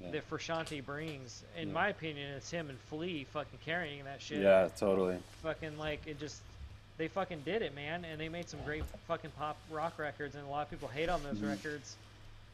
Yeah. 0.00 0.12
that 0.12 0.30
Frusciante 0.30 0.84
brings. 0.84 1.42
In 1.56 1.68
Yeah. 1.68 1.74
my 1.74 1.88
opinion, 1.88 2.30
it's 2.36 2.50
him 2.50 2.70
and 2.70 2.78
Flea 2.88 3.24
fucking 3.32 3.58
carrying 3.64 4.04
that 4.04 4.22
shit. 4.22 4.38
Yeah, 4.40 4.68
totally. 4.78 5.16
Fucking 5.42 5.78
like 5.78 6.06
it 6.06 6.20
just 6.20 6.40
they 6.98 7.08
fucking 7.08 7.40
did 7.44 7.62
it, 7.62 7.74
man, 7.74 8.04
and 8.04 8.20
they 8.20 8.28
made 8.28 8.48
some 8.48 8.60
great 8.64 8.84
fucking 9.08 9.30
pop 9.38 9.56
rock 9.70 9.98
records, 9.98 10.34
and 10.34 10.44
a 10.46 10.48
lot 10.50 10.62
of 10.62 10.70
people 10.70 10.88
hate 10.88 11.08
on 11.08 11.22
those 11.22 11.38
Mhm. 11.38 11.48
records. 11.48 11.96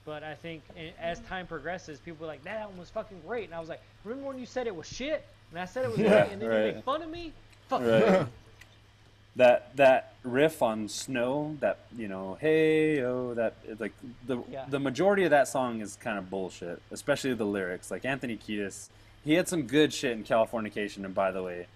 But 0.05 0.22
I 0.22 0.34
think 0.34 0.62
as 0.99 1.20
time 1.20 1.47
progresses, 1.47 1.99
people 2.01 2.24
are 2.24 2.28
like, 2.28 2.43
"That 2.45 2.61
album 2.61 2.78
was 2.78 2.89
fucking 2.91 3.20
great," 3.26 3.45
and 3.45 3.55
I 3.55 3.61
was 3.61 3.68
like, 3.68 3.82
"Remember 4.05 4.28
when 4.28 4.39
you 4.39 4.47
said 4.47 4.66
it 4.66 4.74
was 4.74 4.86
shit?" 4.86 5.24
And 5.51 5.59
I 5.61 5.64
said 5.66 5.84
it 5.84 5.91
was 5.91 5.99
Yeah, 5.99 6.22
great, 6.24 6.32
and 6.32 6.43
then 6.43 6.51
you 6.51 6.57
right. 6.57 6.74
make 6.76 6.84
fun 6.84 7.03
of 7.03 7.11
me? 7.11 7.32
Fuck 7.68 7.82
Right. 7.82 8.26
that 9.36 9.76
that 9.76 10.14
riff 10.24 10.62
on 10.62 10.89
snow 10.89 11.57
that 11.61 11.78
you 11.97 12.09
know 12.09 12.36
hey 12.41 13.01
oh 13.03 13.34
that 13.34 13.55
like 13.78 13.93
the 14.26 14.43
Yeah. 14.51 14.64
the 14.68 14.80
majority 14.80 15.24
of 15.24 15.30
that 15.30 15.47
song 15.47 15.80
is 15.80 15.97
kind 15.97 16.18
of 16.18 16.28
bullshit 16.28 16.82
especially 16.91 17.34
the 17.34 17.45
lyrics 17.45 17.89
like 17.91 18.05
anthony 18.05 18.36
kiedis 18.36 18.89
he 19.24 19.34
had 19.34 19.47
some 19.47 19.62
good 19.68 19.93
shit 19.93 20.12
in 20.12 20.24
californication 20.24 21.05
and 21.05 21.14
by 21.14 21.30
the 21.30 21.43
way 21.43 21.66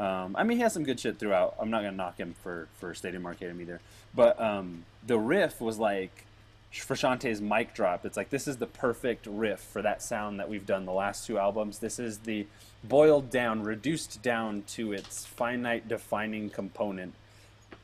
um, 0.00 0.34
i 0.36 0.42
mean 0.42 0.56
he 0.56 0.62
has 0.62 0.72
some 0.72 0.84
good 0.84 0.98
shit 0.98 1.18
throughout 1.18 1.54
i'm 1.60 1.70
not 1.70 1.82
gonna 1.82 1.96
knock 1.96 2.18
him 2.18 2.34
for 2.42 2.66
for 2.78 2.94
stadium 2.94 3.22
arcadium 3.22 3.60
either 3.60 3.80
but 4.14 4.40
um, 4.40 4.84
the 5.06 5.18
riff 5.18 5.60
was 5.60 5.78
like 5.78 6.24
Frusciante's 6.72 7.40
mic 7.40 7.74
drop. 7.74 8.06
It's 8.06 8.16
like 8.16 8.30
this 8.30 8.46
is 8.46 8.58
the 8.58 8.66
perfect 8.66 9.26
riff 9.26 9.60
for 9.60 9.82
that 9.82 10.02
sound 10.02 10.38
that 10.38 10.48
we've 10.48 10.66
done 10.66 10.86
the 10.86 10.92
last 10.92 11.26
two 11.26 11.38
albums. 11.38 11.80
This 11.80 11.98
is 11.98 12.18
the 12.18 12.46
boiled 12.84 13.30
down, 13.30 13.62
reduced 13.62 14.22
down 14.22 14.62
to 14.68 14.92
its 14.92 15.26
finite 15.26 15.88
defining 15.88 16.48
component. 16.48 17.14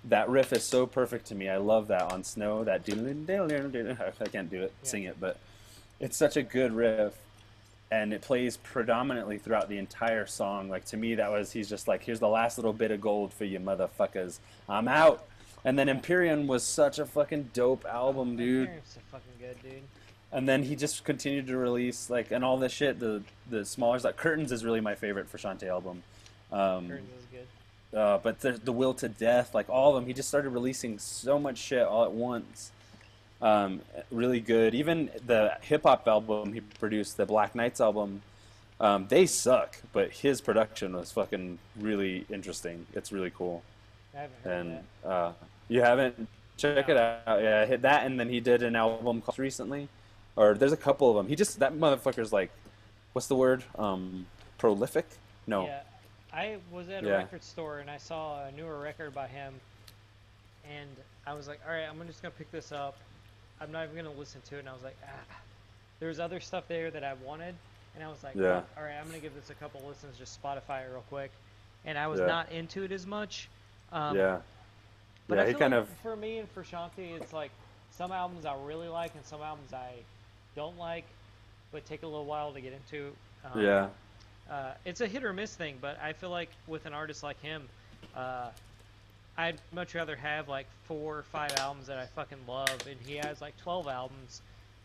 That 0.04 0.28
riff 0.28 0.52
is 0.52 0.64
so 0.64 0.86
perfect 0.86 1.26
to 1.26 1.34
me. 1.34 1.48
I 1.48 1.56
love 1.56 1.88
that 1.88 2.12
on 2.12 2.22
Snow. 2.22 2.62
That 2.62 2.84
I 4.20 4.26
can't 4.26 4.50
do 4.50 4.62
it, 4.62 4.72
sing 4.82 5.02
it, 5.02 5.18
but 5.18 5.38
it's 5.98 6.16
such 6.16 6.36
a 6.36 6.42
good 6.42 6.72
riff, 6.72 7.14
and 7.90 8.12
it 8.12 8.20
plays 8.22 8.56
predominantly 8.56 9.38
throughout 9.38 9.68
the 9.68 9.78
entire 9.78 10.26
song. 10.26 10.68
Like 10.68 10.84
to 10.86 10.96
me, 10.96 11.14
that 11.16 11.30
was 11.30 11.52
he's 11.52 11.68
just 11.68 11.86
like, 11.86 12.02
here's 12.02 12.20
the 12.20 12.28
last 12.28 12.58
little 12.58 12.72
bit 12.72 12.90
of 12.90 13.00
gold 13.00 13.32
for 13.32 13.44
you, 13.44 13.60
motherfuckers. 13.60 14.38
I'm 14.68 14.88
out. 14.88 15.24
And 15.64 15.78
then 15.78 15.88
Empyrean 15.88 16.46
was 16.46 16.62
such 16.62 16.98
a 16.98 17.06
fucking 17.06 17.50
dope 17.52 17.84
album, 17.86 18.36
dude. 18.36 18.68
Parents 18.68 18.96
are 18.96 19.18
fucking 19.18 19.32
good, 19.40 19.56
dude. 19.62 19.82
And 20.32 20.48
then 20.48 20.64
he 20.64 20.76
just 20.76 21.04
continued 21.04 21.46
to 21.46 21.56
release 21.56 22.10
like 22.10 22.30
and 22.30 22.44
all 22.44 22.56
this 22.58 22.72
shit. 22.72 22.98
The 22.98 23.22
the 23.48 23.64
smaller 23.64 23.98
like 24.00 24.16
Curtains 24.16 24.52
is 24.52 24.64
really 24.64 24.80
my 24.80 24.94
favorite 24.94 25.32
Frusciante 25.32 25.68
album. 25.68 26.02
Um, 26.52 26.88
Curtains 26.88 27.08
is 27.18 27.26
good. 27.30 27.98
uh, 27.98 28.18
but 28.22 28.40
the, 28.40 28.52
the 28.52 28.72
Will 28.72 28.94
to 28.94 29.08
Death, 29.08 29.54
like 29.54 29.68
all 29.68 29.90
of 29.90 29.94
them, 29.96 30.06
he 30.06 30.12
just 30.12 30.28
started 30.28 30.50
releasing 30.50 30.98
so 30.98 31.38
much 31.38 31.58
shit 31.58 31.82
all 31.86 32.04
at 32.04 32.12
once. 32.12 32.72
Um, 33.42 33.82
really 34.10 34.40
good. 34.40 34.74
Even 34.74 35.10
the 35.26 35.56
hip 35.60 35.82
hop 35.82 36.08
album 36.08 36.52
he 36.52 36.60
produced, 36.60 37.16
the 37.16 37.26
Black 37.26 37.54
Knights 37.54 37.80
album, 37.80 38.22
um, 38.80 39.06
they 39.08 39.26
suck, 39.26 39.76
but 39.92 40.10
his 40.10 40.40
production 40.40 40.96
was 40.96 41.12
fucking 41.12 41.58
really 41.78 42.26
interesting. 42.30 42.86
It's 42.94 43.12
really 43.12 43.30
cool. 43.30 43.62
I 44.14 44.20
haven't 44.20 44.36
heard 44.44 44.52
And 44.66 44.78
uh, 45.04 45.32
you 45.68 45.82
haven't 45.82 46.28
check 46.56 46.88
No. 46.88 46.94
it 46.94 47.00
out. 47.26 47.42
Yeah, 47.42 47.66
hit 47.66 47.82
that, 47.82 48.06
and 48.06 48.18
then 48.18 48.28
he 48.30 48.40
did 48.40 48.62
an 48.62 48.76
album 48.76 49.20
called 49.20 49.38
recently, 49.38 49.88
or 50.36 50.54
there's 50.54 50.72
a 50.72 50.76
couple 50.76 51.10
of 51.10 51.16
them. 51.16 51.28
He 51.28 51.36
just 51.36 51.58
that 51.58 51.74
motherfucker's 51.74 52.32
like, 52.32 52.50
what's 53.12 53.26
the 53.26 53.34
word? 53.36 53.64
Um, 53.78 54.26
prolific? 54.58 55.06
No. 55.46 55.66
Yeah, 55.66 55.80
I 56.32 56.56
was 56.70 56.88
at 56.88 57.04
a 57.04 57.06
Yeah. 57.06 57.12
record 57.16 57.44
store 57.44 57.78
and 57.80 57.90
I 57.90 57.98
saw 57.98 58.44
a 58.46 58.52
newer 58.52 58.78
record 58.78 59.14
by 59.14 59.26
him, 59.26 59.54
and 60.70 60.88
I 61.26 61.34
was 61.34 61.46
like, 61.48 61.60
all 61.66 61.72
right, 61.74 61.86
I'm 61.88 62.04
just 62.06 62.22
gonna 62.22 62.32
pick 62.36 62.50
this 62.50 62.72
up. 62.72 62.96
I'm 63.60 63.72
not 63.72 63.84
even 63.84 63.96
gonna 63.96 64.16
listen 64.18 64.40
to 64.50 64.56
it. 64.56 64.60
And 64.60 64.68
I 64.68 64.72
was 64.72 64.82
like, 64.82 64.96
ah, 65.04 65.36
there's 66.00 66.20
other 66.20 66.40
stuff 66.40 66.64
there 66.68 66.90
that 66.90 67.04
I 67.04 67.14
wanted, 67.24 67.54
and 67.94 68.04
I 68.04 68.08
was 68.08 68.22
like, 68.22 68.34
Yeah. 68.36 68.60
fuck, 68.60 68.68
all 68.76 68.82
right, 68.84 68.94
I'm 69.00 69.06
gonna 69.06 69.18
give 69.18 69.34
this 69.34 69.50
a 69.50 69.54
couple 69.54 69.80
listens, 69.86 70.16
just 70.18 70.40
Spotify 70.42 70.84
it 70.84 70.90
real 70.92 71.04
quick, 71.08 71.30
and 71.84 71.98
I 71.98 72.06
was 72.06 72.20
Yeah. 72.20 72.26
not 72.26 72.52
into 72.52 72.82
it 72.84 72.92
as 72.92 73.06
much. 73.06 73.48
Um, 73.92 74.16
yeah. 74.16 74.38
But 75.28 75.36
yeah, 75.36 75.42
I 75.42 75.46
he 75.46 75.52
feel 75.52 75.60
kind 75.60 75.72
like 75.74 75.80
of. 75.82 75.88
for 76.02 76.16
me 76.16 76.38
and 76.38 76.54
Frusciante, 76.54 77.20
it's 77.20 77.32
like 77.32 77.50
some 77.92 78.12
albums 78.12 78.44
I 78.44 78.54
really 78.64 78.88
like 78.88 79.14
and 79.14 79.24
some 79.24 79.40
albums 79.40 79.72
I 79.72 79.90
don't 80.54 80.78
like, 80.78 81.04
but 81.72 81.84
take 81.86 82.02
a 82.02 82.06
little 82.06 82.26
while 82.26 82.52
to 82.52 82.60
get 82.60 82.72
into. 82.72 83.12
Um, 83.44 83.60
Yeah. 83.62 83.88
uh, 84.50 84.72
it's 84.84 85.00
a 85.00 85.06
hit 85.06 85.24
or 85.24 85.32
miss 85.32 85.54
thing, 85.56 85.76
but 85.80 85.98
I 86.00 86.12
feel 86.12 86.30
like 86.30 86.50
with 86.68 86.86
an 86.86 86.92
artist 86.92 87.22
like 87.22 87.40
him, 87.40 87.62
uh, 88.14 88.50
I'd 89.38 89.60
much 89.72 89.94
rather 89.94 90.16
have 90.16 90.48
like 90.48 90.66
four 90.84 91.18
or 91.18 91.22
five 91.24 91.52
albums 91.58 91.86
that 91.88 91.98
I 91.98 92.06
fucking 92.06 92.38
love, 92.48 92.86
and 92.88 92.96
he 93.06 93.16
has 93.16 93.40
like 93.40 93.56
twelve 93.58 93.86
albums. 93.88 94.42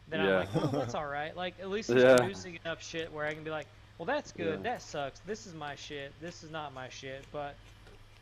Then 0.10 0.26
Yeah. 0.26 0.39
I'm 0.54 0.62
like, 0.62 0.74
oh, 0.74 0.78
that's 0.78 0.95
all 0.95 1.08
right. 1.08 1.36
Like 1.36 1.54
at 1.62 1.70
least 1.70 1.89
he's 1.91 2.04
Yeah. 2.04 2.18
producing 2.18 2.60
enough 2.66 2.84
shit 2.84 3.12
where 3.14 3.26
I 3.26 3.34
can 3.34 3.43
be 3.43 3.49
like, 3.49 3.68
well, 3.97 4.06
that's 4.06 4.32
good. 4.32 4.58
Yeah. 4.60 4.72
That 4.72 4.82
sucks. 4.82 5.20
This 5.22 5.47
is 5.47 5.54
my 5.54 5.76
shit. 5.76 6.12
This 6.22 6.43
is 6.43 6.52
not 6.52 6.74
my 6.74 6.89
shit. 6.89 7.24
But 7.32 7.56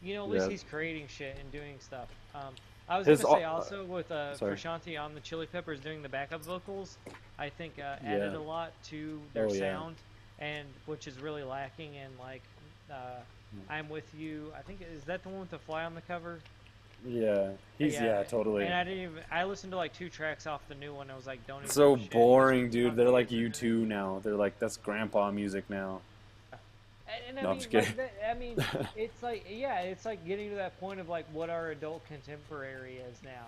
you 0.04 0.14
know, 0.14 0.24
at 0.26 0.30
least 0.30 0.50
he's 0.50 0.64
creating 0.70 1.08
shit 1.08 1.36
and 1.40 1.52
doing 1.52 1.76
stuff. 1.80 2.08
Um, 2.36 2.54
I 2.88 2.98
was 2.98 3.06
His 3.08 3.22
gonna 3.24 3.40
say 3.40 3.44
also 3.46 3.86
with 3.86 4.12
uh. 4.12 4.34
Frusciante 4.36 5.00
on 5.00 5.14
the 5.16 5.20
Chili 5.22 5.46
Peppers 5.48 5.80
doing 5.80 6.02
the 6.02 6.10
backup 6.10 6.44
vocals, 6.44 6.98
I 7.38 7.50
think 7.50 7.80
uh, 7.80 7.96
added 8.06 8.34
a 8.36 8.40
lot 8.40 8.72
to 8.86 9.20
their 9.34 9.46
Oh, 9.46 9.50
sound, 9.50 9.96
and 10.40 10.68
which 10.86 11.08
is 11.08 11.18
really 11.20 11.44
lacking 11.44 11.96
in 11.96 12.10
like 12.20 12.42
uh. 12.92 13.20
I'm 13.70 13.90
with 13.90 14.14
you. 14.18 14.52
I 14.58 14.62
think 14.62 14.80
is 14.96 15.04
that 15.06 15.24
the 15.24 15.30
one 15.30 15.42
with 15.42 15.52
the 15.52 15.60
fly 15.60 15.84
on 15.86 15.96
the 15.96 16.02
cover? 16.02 16.40
Yeah. 17.06 17.52
He's 17.78 17.94
yeah, 17.94 18.24
totally. 18.24 18.66
And 18.66 18.74
I 18.74 18.84
didn't 18.84 19.04
even. 19.04 19.24
I 19.32 19.46
listened 19.46 19.72
to 19.72 19.78
like 19.78 19.94
two 19.94 20.10
tracks 20.10 20.46
off 20.48 20.62
the 20.68 20.76
new 20.76 20.94
one. 20.94 21.10
I 21.10 21.16
was 21.16 21.26
like, 21.26 21.46
don't 21.48 21.60
even. 21.60 21.70
so 21.70 21.96
give 21.96 22.00
a 22.00 22.04
shit. 22.04 22.12
boring, 22.12 22.70
dude. 22.70 22.96
They're 22.96 23.10
like 23.10 23.30
U2 23.30 23.88
now. 23.88 24.20
They're 24.24 24.36
like 24.36 24.60
that's 24.60 24.78
grandpa 24.78 25.32
music 25.32 25.64
now. 25.70 26.02
And, 26.52 26.60
and 27.30 27.40
I 27.40 27.42
No, 27.42 27.50
I'm 27.52 27.58
mean, 27.58 27.70
just 27.70 27.74
like, 27.74 27.98
that, 27.98 28.14
I 28.30 28.34
mean, 28.34 28.58
it's 28.96 29.24
like 29.24 29.46
yeah, 29.50 29.80
it's 29.82 30.06
like 30.06 30.26
getting 30.26 30.50
to 30.50 30.56
that 30.58 30.80
point 30.80 31.00
of 31.00 31.10
like 31.10 31.26
what 31.32 31.50
our 31.50 31.72
adult 31.72 32.06
contemporary 32.08 32.98
is 33.10 33.18
now. 33.24 33.48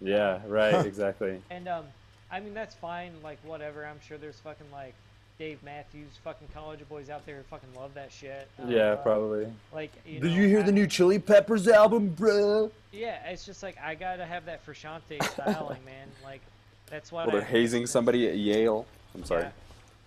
Yeah. 0.00 0.40
Right. 0.46 0.74
exactly. 0.86 1.42
And 1.50 1.68
um, 1.68 1.84
I 2.30 2.40
mean 2.40 2.54
that's 2.54 2.74
fine. 2.76 3.12
Like 3.22 3.38
whatever. 3.44 3.84
I'm 3.84 4.00
sure 4.06 4.18
there's 4.18 4.38
fucking 4.38 4.70
like 4.72 4.94
Dave 5.38 5.60
Matthews, 5.64 6.10
fucking 6.22 6.48
college 6.54 6.78
boys 6.88 7.10
out 7.10 7.26
there 7.26 7.36
who 7.38 7.42
fucking 7.44 7.68
love 7.76 7.92
that 7.94 8.12
shit. 8.12 8.46
Um, 8.62 8.70
Yeah. 8.70 8.94
Probably. 8.94 9.46
Like 9.72 9.90
you 10.06 10.20
Did 10.20 10.30
know, 10.30 10.36
you 10.36 10.46
hear 10.48 10.60
I- 10.60 10.62
the 10.62 10.72
new 10.72 10.86
Chili 10.86 11.18
Peppers 11.18 11.66
album, 11.66 12.08
bro? 12.08 12.70
Yeah, 12.92 13.18
it's 13.28 13.44
just 13.44 13.62
like 13.62 13.76
I 13.82 13.94
gotta 13.96 14.24
have 14.24 14.44
that 14.46 14.64
Frusciante 14.64 15.22
styling, 15.32 15.82
man. 15.84 16.08
Like 16.22 16.40
that's 16.88 17.10
why. 17.10 17.26
Well, 17.26 17.34
I 17.36 17.40
they're 17.40 17.48
hazing 17.48 17.86
somebody 17.86 18.28
at 18.28 18.36
Yale. 18.36 18.86
I'm 19.14 19.24
sorry. 19.24 19.42
Yeah. 19.44 19.50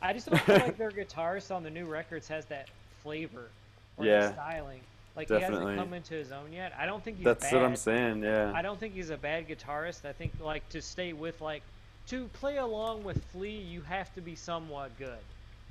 I 0.02 0.14
just 0.14 0.30
don't 0.30 0.40
feel 0.42 0.56
like 0.56 0.78
their 0.78 0.92
guitarist 0.92 1.54
on 1.54 1.64
the 1.64 1.70
new 1.72 1.86
records 1.88 2.28
has 2.30 2.46
that 2.46 2.70
flavor 3.04 3.50
or 3.98 4.06
Yeah. 4.06 4.20
that 4.28 4.34
styling. 4.36 4.80
Like 5.18 5.28
he 5.30 5.34
hasn't 5.34 5.76
come 5.78 5.94
into 5.94 6.14
his 6.14 6.32
own 6.32 6.54
yet. 6.54 6.72
I 6.80 6.86
don't 6.86 7.04
think 7.04 7.18
he's 7.18 7.26
That's 7.26 7.44
bad. 7.44 7.54
what 7.54 7.66
I'm 7.66 7.76
saying. 7.76 8.22
Yeah. 8.24 8.52
I 8.56 8.62
don't 8.62 8.80
think 8.80 8.94
he's 8.94 9.10
a 9.10 9.18
bad 9.18 9.48
guitarist. 9.50 10.06
I 10.06 10.14
think 10.14 10.32
like 10.40 10.70
to 10.70 10.82
stay 10.82 11.12
with 11.14 11.42
like 11.42 11.64
to 12.08 12.28
play 12.34 12.58
along 12.58 13.04
with 13.04 13.24
Flea, 13.32 13.58
you 13.58 13.82
have 13.82 14.14
to 14.16 14.22
be 14.22 14.36
somewhat 14.36 14.98
good. 14.98 15.18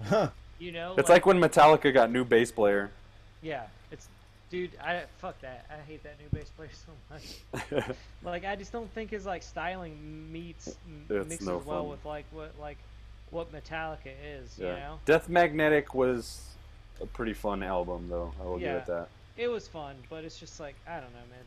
Huh. 0.04 0.28
You 0.58 0.72
know, 0.72 0.94
It's 0.96 1.08
like 1.10 1.26
when 1.26 1.38
Metallica 1.38 1.92
got 1.92 2.10
new 2.10 2.24
bass 2.24 2.50
player. 2.50 2.90
yeah, 3.42 3.64
it's 3.90 4.08
dude. 4.50 4.70
I 4.82 5.02
fuck 5.18 5.38
that. 5.42 5.66
I 5.70 5.76
hate 5.86 6.02
that 6.04 6.16
new 6.20 6.28
bass 6.38 6.50
player 6.56 6.70
so 6.86 7.72
much. 7.74 7.86
Like 8.24 8.44
I 8.44 8.56
just 8.56 8.72
don't 8.72 8.90
think 8.94 9.10
his 9.10 9.24
like 9.26 9.42
styling 9.42 10.32
meets 10.32 10.68
It's 11.08 11.28
mixes 11.28 11.46
no 11.46 11.58
well 11.64 11.82
fun. 11.82 11.88
with 11.90 12.04
like 12.04 12.24
what 12.32 12.52
like 12.60 12.78
what 13.30 13.52
Metallica 13.52 14.12
is. 14.24 14.58
You 14.58 14.66
Yeah. 14.66 14.74
know, 14.76 15.00
Death 15.04 15.28
Magnetic 15.28 15.94
was 15.94 16.40
a 17.02 17.06
pretty 17.06 17.34
fun 17.34 17.62
album, 17.62 18.08
though. 18.08 18.32
I 18.40 18.44
will 18.44 18.58
Yeah. 18.60 18.72
give 18.74 18.82
it 18.82 18.86
that. 18.86 19.08
it 19.36 19.48
was 19.48 19.68
fun, 19.68 19.96
but 20.08 20.24
it's 20.24 20.38
just 20.40 20.58
like 20.60 20.74
I 20.88 20.94
don't 21.00 21.12
know, 21.12 21.26
man. 21.30 21.44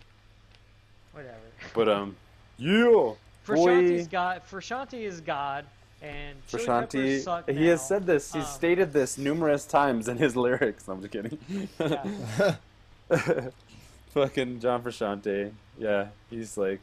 Whatever. 1.14 1.74
But 1.74 1.90
um, 1.90 2.16
yeah, 2.58 3.14
Frusciante's. 3.58 4.08
God. 4.08 4.42
Frusciante 4.50 4.94
is 5.02 5.22
God, 5.22 5.66
and 6.02 6.36
Chili 6.48 6.66
Frusciante, 6.66 7.20
suck 7.22 7.50
he 7.50 7.66
has 7.68 7.88
said 7.88 8.06
this. 8.06 8.32
He's 8.34 8.44
Um, 8.44 8.50
stated 8.50 8.94
this 8.94 9.18
numerous 9.18 9.66
times 9.66 10.08
in 10.08 10.18
his 10.18 10.36
lyrics. 10.46 10.88
I'm 10.88 11.02
just 11.02 11.12
kidding. 11.12 11.38
Yeah. 11.80 12.56
Fucking 14.14 14.60
John 14.60 14.82
Frusciante. 14.84 15.52
Yeah, 15.78 16.08
he's 16.30 16.58
like, 16.58 16.82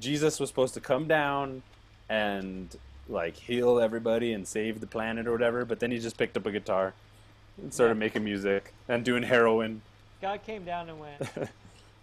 Jesus 0.00 0.38
was 0.40 0.48
supposed 0.48 0.74
to 0.74 0.80
come 0.80 1.06
down 1.08 1.62
and 2.08 2.74
like 3.08 3.36
heal 3.36 3.80
everybody 3.80 4.32
and 4.32 4.46
save 4.46 4.80
the 4.80 4.86
planet 4.86 5.26
or 5.26 5.32
whatever, 5.32 5.64
but 5.64 5.80
then 5.80 5.90
he 5.90 5.98
just 5.98 6.16
picked 6.16 6.36
up 6.36 6.46
a 6.46 6.52
guitar 6.52 6.94
and 7.60 7.74
started 7.74 7.94
Yeah. 7.94 7.98
making 8.00 8.24
music 8.24 8.72
and 8.88 9.04
doing 9.04 9.24
heroin. 9.24 9.82
God 10.20 10.42
came 10.44 10.64
down 10.64 10.88
and 10.88 10.98
went. 11.00 11.22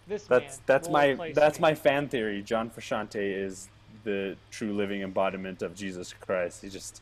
This 0.07 0.23
That's 0.23 0.55
man 0.57 0.63
that's 0.65 0.89
my 0.89 1.31
that's 1.35 1.59
me." 1.59 1.61
my 1.61 1.75
fan 1.75 2.07
theory. 2.09 2.41
John 2.41 2.71
Frusciante 2.71 3.15
is 3.45 3.69
the 4.09 4.35
true 4.51 4.73
living 4.73 5.01
embodiment 5.01 5.61
of 5.61 5.75
Jesus 5.75 6.13
Christ. 6.13 6.61
He 6.63 6.69
just 6.69 7.01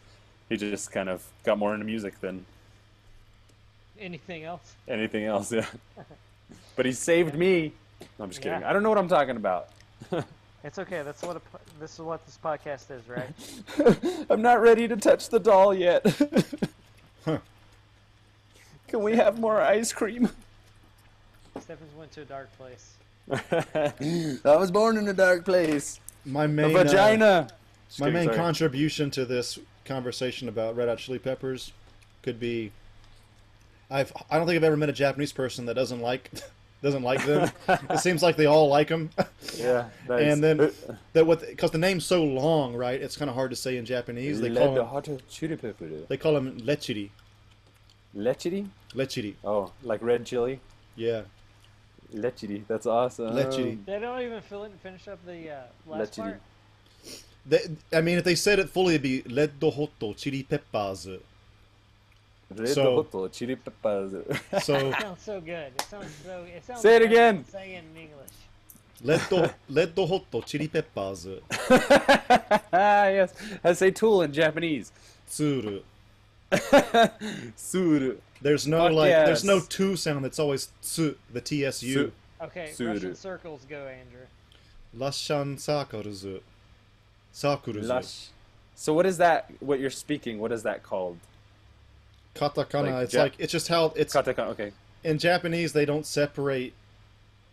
he 0.50 0.58
just 0.58 0.92
kind 0.92 1.10
of 1.10 1.24
got 1.44 1.58
more 1.58 1.74
into 1.74 1.86
music 1.86 2.20
than 2.20 2.46
Anything 4.00 4.44
else? 4.44 4.76
anything 4.88 5.24
else. 5.26 5.52
Yeah, 5.52 5.66
but 6.76 6.86
he 6.86 6.92
saved 6.92 7.34
me. 7.36 7.72
No, 8.20 8.26
I'm 8.26 8.30
just 8.30 8.42
kidding. 8.42 8.62
Yeah. 8.62 8.70
I 8.70 8.74
don't 8.74 8.84
know 8.84 8.90
what 8.90 8.98
I'm 9.00 9.08
talking 9.08 9.36
about. 9.38 9.70
It's 10.64 10.80
okay. 10.80 11.02
That's 11.04 11.22
what 11.22 11.38
a, 11.38 11.42
this 11.80 11.94
is 11.94 12.00
what 12.00 12.26
this 12.26 12.38
podcast 12.44 12.92
is, 12.92 13.02
right? 13.08 14.26
I'm 14.30 14.42
not 14.42 14.60
ready 14.60 14.86
to 14.88 14.98
touch 14.98 15.30
the 15.30 15.40
doll 15.40 15.74
yet. 15.74 16.04
Can 18.88 19.02
we 19.04 19.16
have 19.16 19.40
more 19.40 19.62
ice 19.62 19.94
cream? 19.94 20.28
Stephens 21.62 21.94
went 21.98 22.12
to 22.14 22.22
a 22.24 22.26
dark 22.26 22.50
place. 22.58 22.96
I 23.32 24.56
was 24.58 24.72
born 24.72 24.98
in 24.98 25.08
a 25.08 25.14
dark 25.14 25.46
place. 25.46 26.02
My 26.28 26.46
main 26.46 26.76
uh, 26.76 26.84
vagina. 26.84 27.48
Just 27.88 28.00
my 28.00 28.08
kidding, 28.08 28.14
main 28.20 28.26
sorry. 28.28 28.38
contribution 28.38 29.10
to 29.12 29.26
this 29.26 29.58
conversation 29.86 30.50
about 30.50 30.76
Red 30.76 30.90
Hot 30.90 30.98
Chili 30.98 31.20
Peppers 31.20 31.72
could 32.22 32.40
be 32.40 32.72
I've 33.90 34.12
I 34.30 34.38
don't 34.38 34.46
think 34.46 34.58
I've 34.58 34.64
ever 34.64 34.78
met 34.78 34.90
a 34.90 34.94
Japanese 34.94 35.32
person 35.32 35.66
that 35.68 35.76
doesn't 35.76 36.02
like 36.02 36.30
doesn't 36.84 37.04
like 37.04 37.26
them. 37.26 37.50
it 37.90 38.00
seems 38.00 38.22
like 38.22 38.36
they 38.36 38.46
all 38.46 38.68
like 38.68 38.90
them. 38.90 39.10
Yeah, 39.56 39.90
nice. 40.08 40.22
and 40.34 40.44
then 40.44 40.72
that 41.14 41.26
what 41.26 41.42
because 41.48 41.72
the 41.72 41.78
name's 41.78 42.06
so 42.06 42.24
long, 42.24 42.76
right? 42.76 43.02
It's 43.02 43.16
kind 43.16 43.30
of 43.30 43.36
hard 43.36 43.52
to 43.52 43.56
say 43.56 43.78
in 43.78 43.86
Japanese. 43.86 44.42
They 44.42 44.54
call 44.54 44.70
Red 44.70 44.78
them, 44.78 44.88
hot 44.88 45.10
chili 45.30 45.56
pepper. 45.56 45.88
they 46.08 46.18
call 46.18 46.34
them 46.34 46.60
lechiri. 46.62 47.10
Lechiri? 48.16 48.68
Lechiri. 48.94 49.36
Oh, 49.44 49.72
like 49.84 50.02
red 50.02 50.26
chili? 50.26 50.60
Yeah. 50.96 51.22
Lechiri. 52.14 52.64
That's 52.68 52.86
awesome. 52.86 53.36
Lechiri. 53.36 53.84
They 53.86 54.00
don't 54.00 54.22
even 54.22 54.42
fill 54.42 54.64
it 54.64 54.72
and 54.72 54.80
finish 54.80 55.08
up 55.08 55.20
the 55.26 55.52
uh, 55.52 55.56
last 55.88 56.14
Lechiri. 56.14 56.22
part. 56.24 56.42
They, 57.46 57.60
I 57.94 58.02
mean, 58.02 58.18
if 58.18 58.24
they 58.26 58.36
said 58.36 58.60
it 58.60 58.70
fully, 58.70 58.96
it'd 58.96 59.04
be 59.04 59.22
Reddo 59.24 59.74
Hotto 59.74 60.16
Chili 60.16 60.44
Peppers. 60.44 61.08
Red 62.50 62.70
So- 62.70 63.04
hot 63.12 63.32
chili 63.34 63.56
peppers. 63.58 64.14
So 64.64 64.76
It 64.76 64.96
sounds 65.02 65.22
so 65.22 65.42
good. 65.42 65.72
It 65.76 65.82
sounds 65.90 66.08
so. 66.24 66.44
It 66.44 66.66
sounds. 66.66 66.82
Say 66.82 66.96
it 66.96 67.00
better 67.00 67.06
again. 67.14 67.46
Say 67.46 67.76
it 67.76 67.84
in 67.84 68.02
English. 68.04 68.30
Reddo 69.04 69.54
Reddo 69.70 70.08
Hotto 70.08 70.46
Chili 70.46 70.68
Peppers. 70.70 71.28
ah, 72.72 73.08
yes. 73.18 73.34
I 73.64 73.74
say 73.74 73.92
tool 73.92 74.22
in 74.22 74.32
Japanese. 74.32 74.92
Tsuru. 75.30 75.82
Suru. 77.58 78.18
There's 78.42 78.68
no 78.68 78.80
Fuck 78.88 78.92
like, 78.94 79.12
there's 79.12 79.44
no 79.44 79.56
yes. 79.56 79.68
two 79.68 79.96
sound. 79.96 80.26
It's 80.26 80.40
always 80.40 80.70
tsu, 80.82 81.16
the 81.34 81.42
TSU. 81.42 81.72
Su- 81.94 82.12
Okay, 82.40 82.72
Suru. 82.72 82.94
Russian 82.94 83.16
circles 83.16 83.66
go, 83.68 83.88
Andrew. 83.88 84.28
Lashan 84.96 85.56
Sakuruzu. 85.58 86.42
Sakuruzu. 87.34 87.88
Lush. 87.88 88.28
So 88.76 88.94
what 88.94 89.08
is 89.08 89.18
that? 89.18 89.50
What 89.60 89.80
you're 89.80 89.90
speaking? 89.90 90.38
What 90.40 90.52
is 90.52 90.62
that 90.62 90.84
called? 90.84 91.18
Katakana. 92.36 92.94
Like 92.94 93.04
it's 93.06 93.14
Ja- 93.16 93.22
like 93.24 93.34
it's 93.40 93.52
just 93.52 93.68
how 93.70 93.92
it's 93.96 94.14
Katakana. 94.14 94.50
Okay. 94.50 94.72
in 95.04 95.18
Japanese. 95.18 95.74
They 95.74 95.86
don't 95.86 96.06
separate. 96.06 96.74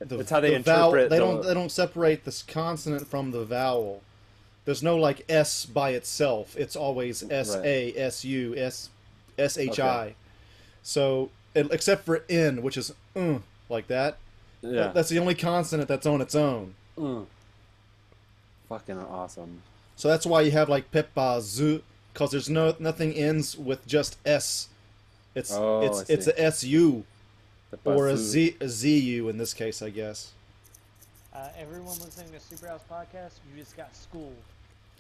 The, 0.01 0.19
It's 0.19 0.31
how 0.31 0.41
they 0.41 0.51
the 0.55 0.59
vowel- 0.59 0.89
interpret 0.91 1.09
They 1.11 1.17
the- 1.19 1.25
don't. 1.25 1.47
They 1.47 1.55
don't 1.55 1.73
separate 1.73 2.25
this 2.27 2.43
consonant 2.43 3.07
from 3.09 3.31
the 3.31 3.45
vowel. 3.45 4.03
There's 4.67 4.83
no 4.83 4.97
like 4.99 5.25
S 5.31 5.65
by 5.65 5.91
itself. 5.91 6.57
It's 6.59 6.77
always 6.77 7.23
S 7.31 7.55
A 7.57 7.95
S 7.97 8.23
U 8.25 8.55
S 8.57 8.91
S 9.39 9.57
H 9.57 9.81
I. 9.81 10.15
Okay. 10.85 10.91
So 10.91 11.31
it, 11.55 11.69
except 11.73 12.05
for 12.05 12.25
N, 12.29 12.63
which 12.63 12.77
is 12.77 12.93
uh, 13.17 13.39
like 13.69 13.87
that. 13.89 14.19
Yeah. 14.63 14.93
That's 14.95 15.09
the 15.09 15.19
only 15.19 15.35
consonant 15.35 15.89
that's 15.89 16.07
on 16.07 16.21
its 16.21 16.35
own. 16.35 16.75
Mm. 16.99 17.27
Fucking 18.69 18.99
awesome. 18.99 19.63
So 19.97 20.09
that's 20.09 20.27
why 20.27 20.41
you 20.41 20.51
have 20.53 20.69
like 20.69 20.91
Peppa 20.91 21.41
Zu, 21.43 21.83
because 22.13 22.31
there's 22.31 22.49
no 22.49 22.75
nothing 22.79 23.13
ends 23.13 23.57
with 23.57 23.87
just 23.87 24.17
S. 24.25 24.69
It's 25.35 25.53
Oh, 25.53 25.83
I 25.83 25.87
it's 25.87 26.11
it's 26.11 26.25
see. 26.27 26.33
a 26.33 26.47
S 26.47 26.65
U 26.65 27.05
or 27.85 28.09
a 28.09 28.13
Basu. 28.13 28.17
Z 28.17 28.57
a 28.61 28.69
Z 28.69 28.99
U 28.99 29.29
in 29.29 29.37
this 29.39 29.53
case, 29.55 29.83
I 29.83 29.91
guess. 29.91 30.33
Uh, 31.35 31.49
everyone 31.59 31.99
listening 31.99 32.31
to 32.31 32.39
Superhouse 32.39 32.81
podcast, 32.91 33.33
you 33.53 33.61
just 33.61 33.77
got 33.77 33.95
schooled. 33.95 34.37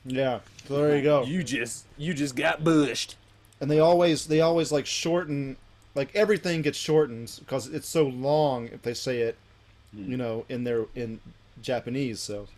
Yeah. 0.05 0.41
So 0.66 0.76
there 0.76 0.97
you 0.97 1.03
go. 1.03 1.24
You 1.24 1.43
just 1.43 1.85
you 1.97 2.12
just 2.12 2.37
got 2.37 2.62
bushed. 2.64 3.16
And 3.61 3.70
they 3.70 3.78
always 3.78 4.26
they 4.26 4.41
always 4.41 4.70
like 4.72 4.85
shorten 4.85 5.57
like 5.95 6.14
everything 6.14 6.62
gets 6.62 6.78
shortened 6.78 7.34
because 7.40 7.66
it's 7.68 7.88
so 7.88 8.05
long 8.07 8.68
if 8.68 8.82
they 8.82 8.95
say 8.95 9.20
it, 9.20 9.36
Hmm. 9.95 10.11
you 10.11 10.16
know, 10.16 10.45
in 10.49 10.64
their 10.64 10.86
in 10.95 11.20
Japanese. 11.62 12.20
So 12.20 12.49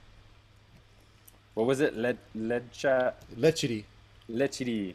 What 1.54 1.66
was 1.66 1.80
it? 1.80 1.96
Led 1.96 2.18
lecha 2.36 3.14
lechiri. 3.38 3.84
lechiri. 4.30 4.94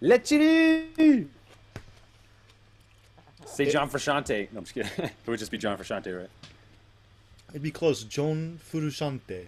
Lechiri. 0.00 1.26
Say 3.46 3.70
John 3.70 3.88
Frusciante. 3.90 4.48
No, 4.52 4.58
I'm 4.58 4.64
just 4.64 4.74
kidding. 4.74 4.90
it 4.98 5.12
would 5.26 5.38
just 5.38 5.50
be 5.50 5.58
John 5.58 5.76
Frusciante, 5.76 6.16
right? 6.18 6.30
It'd 7.50 7.62
be 7.62 7.70
close. 7.70 8.02
John 8.04 8.58
Furushante. 8.72 9.46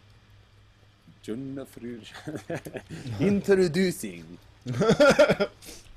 John 1.22 1.66
Frusciante. 1.74 2.82
Introducing. 3.20 4.38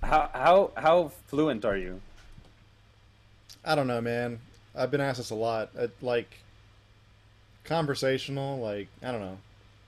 How 0.03 0.29
how 0.33 0.71
how 0.75 1.11
fluent 1.27 1.65
are 1.65 1.75
you? 1.75 1.99
I 3.67 3.75
don't 3.75 3.87
know, 3.87 4.01
man. 4.01 4.39
I've 4.75 4.91
been 4.91 5.01
asked 5.01 5.17
this 5.17 5.29
a 5.31 5.35
lot. 5.35 5.69
Uh, 5.77 5.87
like 6.01 6.29
conversational, 7.63 8.59
like 8.59 8.87
I 9.03 9.11
don't 9.11 9.21
know. 9.21 9.37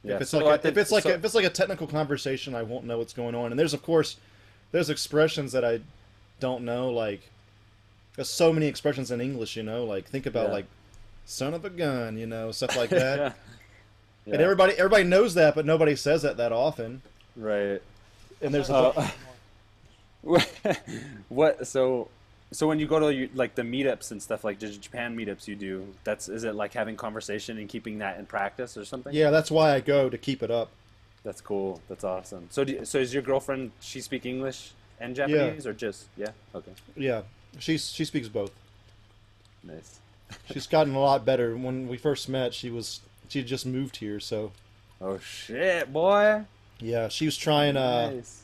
Yeah, 0.04 0.16
if 0.16 0.22
it's 0.22 0.32
so 0.32 0.40
like 0.40 0.60
a, 0.60 0.62
think- 0.64 0.72
if 0.74 0.78
it's 0.82 0.92
like 0.92 1.04
so- 1.04 1.10
a, 1.12 1.14
if 1.14 1.26
it's 1.26 1.36
like 1.36 1.46
a 1.46 1.50
technical 1.50 1.88
conversation, 1.88 2.56
I 2.56 2.64
won't 2.64 2.86
know 2.86 2.98
what's 2.98 3.14
going 3.14 3.36
on. 3.36 3.52
And 3.52 3.60
there's 3.60 3.74
of 3.74 3.82
course 3.84 4.18
there's 4.72 4.90
expressions 4.90 5.52
that 5.54 5.66
I 5.66 5.80
don't 6.40 6.64
know. 6.64 6.90
Like 6.92 7.22
there's 8.16 8.30
so 8.30 8.52
many 8.54 8.68
expressions 8.68 9.12
in 9.12 9.22
English, 9.22 9.56
you 9.56 9.64
know. 9.64 9.86
Like 9.86 10.06
think 10.06 10.26
about 10.26 10.48
Yeah. 10.48 10.54
like 10.54 10.66
son 11.26 11.54
of 11.54 11.64
a 11.66 11.70
gun, 11.70 12.18
you 12.18 12.26
know, 12.28 12.52
stuff 12.52 12.76
like 12.76 12.90
that. 12.92 13.36
yeah. 14.26 14.34
And 14.34 14.42
everybody 14.42 14.74
everybody 14.74 15.04
knows 15.04 15.34
that, 15.36 15.56
but 15.56 15.66
nobody 15.66 15.96
says 15.96 16.22
that 16.24 16.38
that 16.38 16.52
often. 16.52 17.02
right. 17.36 17.82
And 18.42 18.54
there's 18.54 18.70
Uh, 18.70 18.94
a, 20.26 20.76
what 21.30 21.68
so 21.68 22.08
so 22.52 22.68
when 22.68 22.80
you 22.80 22.88
go 22.88 23.00
to 23.00 23.30
like 23.36 23.56
the 23.56 23.62
meetups 23.62 24.12
and 24.12 24.22
stuff 24.22 24.44
like 24.44 24.60
Japan 24.60 25.16
meetups 25.16 25.48
you 25.48 25.56
do 25.56 25.88
that's 26.04 26.28
is 26.30 26.44
it 26.44 26.56
like 26.56 26.74
having 26.74 26.96
conversation 26.96 27.58
and 27.58 27.70
keeping 27.70 28.00
that 28.00 28.18
in 28.18 28.26
practice 28.26 28.76
or 28.78 28.86
something? 28.86 29.14
Yeah, 29.14 29.30
that's 29.30 29.52
why 29.52 29.74
I 29.76 29.80
go 29.82 30.10
to 30.10 30.18
keep 30.18 30.42
it 30.44 30.50
up. 30.52 30.70
that's 31.24 31.42
cool. 31.42 31.82
That's 31.90 32.04
awesome. 32.04 32.48
So 32.50 32.64
do, 32.64 32.84
so 32.86 32.98
is 32.98 33.14
your 33.14 33.24
girlfriend 33.24 33.72
she 33.80 34.02
speak 34.02 34.26
English 34.26 34.72
and 35.00 35.16
Japanese 35.16 35.68
or 35.68 35.74
just 35.74 36.08
yeah? 36.18 36.32
Okay. 36.56 36.72
Yeah, 36.96 37.22
she's 37.60 37.90
she 37.92 38.06
speaks 38.06 38.28
both. 38.28 38.52
nice. 39.64 40.00
She's 40.54 40.68
gotten 40.68 40.94
a 40.94 41.00
lot 41.00 41.26
better. 41.26 41.58
When 41.58 41.88
we 41.88 41.98
first 41.98 42.30
met, 42.30 42.54
she 42.54 42.70
was 42.70 43.02
she 43.30 43.44
just 43.44 43.66
moved 43.66 43.98
here, 43.98 44.20
so. 44.20 44.52
Oh 45.02 45.18
shit 45.18 45.92
boy. 45.92 46.44
Yeah, 46.80 47.08
she 47.08 47.26
was 47.26 47.36
trying. 47.36 47.76
Uh, 47.76 48.12
nice. 48.12 48.44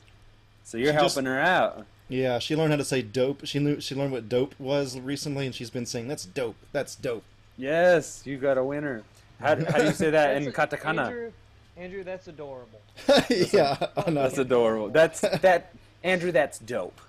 So 0.63 0.77
you're 0.79 0.93
she 0.93 0.99
just- 0.99 1.13
helping 1.15 1.27
her 1.31 1.39
out 1.39 1.85
yeah, 2.09 2.39
she 2.39 2.55
learned 2.55 2.71
how 2.71 2.77
to 2.77 2.85
say 2.85 3.01
dope. 3.01 3.45
She 3.45 3.59
knew 3.59 3.79
she 3.81 3.95
learned 3.95 4.11
what 4.11 4.29
dope 4.29 4.53
was 4.59 4.99
recently, 4.99 5.45
and 5.45 5.55
she's 5.55 5.69
been 5.69 5.85
saying 5.85 6.07
that's 6.07 6.25
dope. 6.25 6.55
That's 6.71 6.95
dope. 6.95 7.23
yes 7.57 8.21
you 8.25 8.37
got 8.37 8.57
a 8.57 8.63
winner 8.63 9.03
how, 9.39 9.55
how 9.55 9.77
do 9.79 9.85
you 9.85 9.91
say 9.91 10.09
that 10.11 10.35
in 10.41 10.51
katakana 10.51 11.05
Andrew, 11.07 11.31
Andrew, 11.77 12.03
that's 12.03 12.27
adorable. 12.27 12.79
yeah, 13.29 13.77
I 13.97 14.09
know. 14.09 14.23
that's 14.23 14.37
adorable 14.37 14.89
that's 14.89 15.21
that 15.21 15.73
Andrew 16.03 16.31
that's 16.31 16.59
dope 16.59 16.99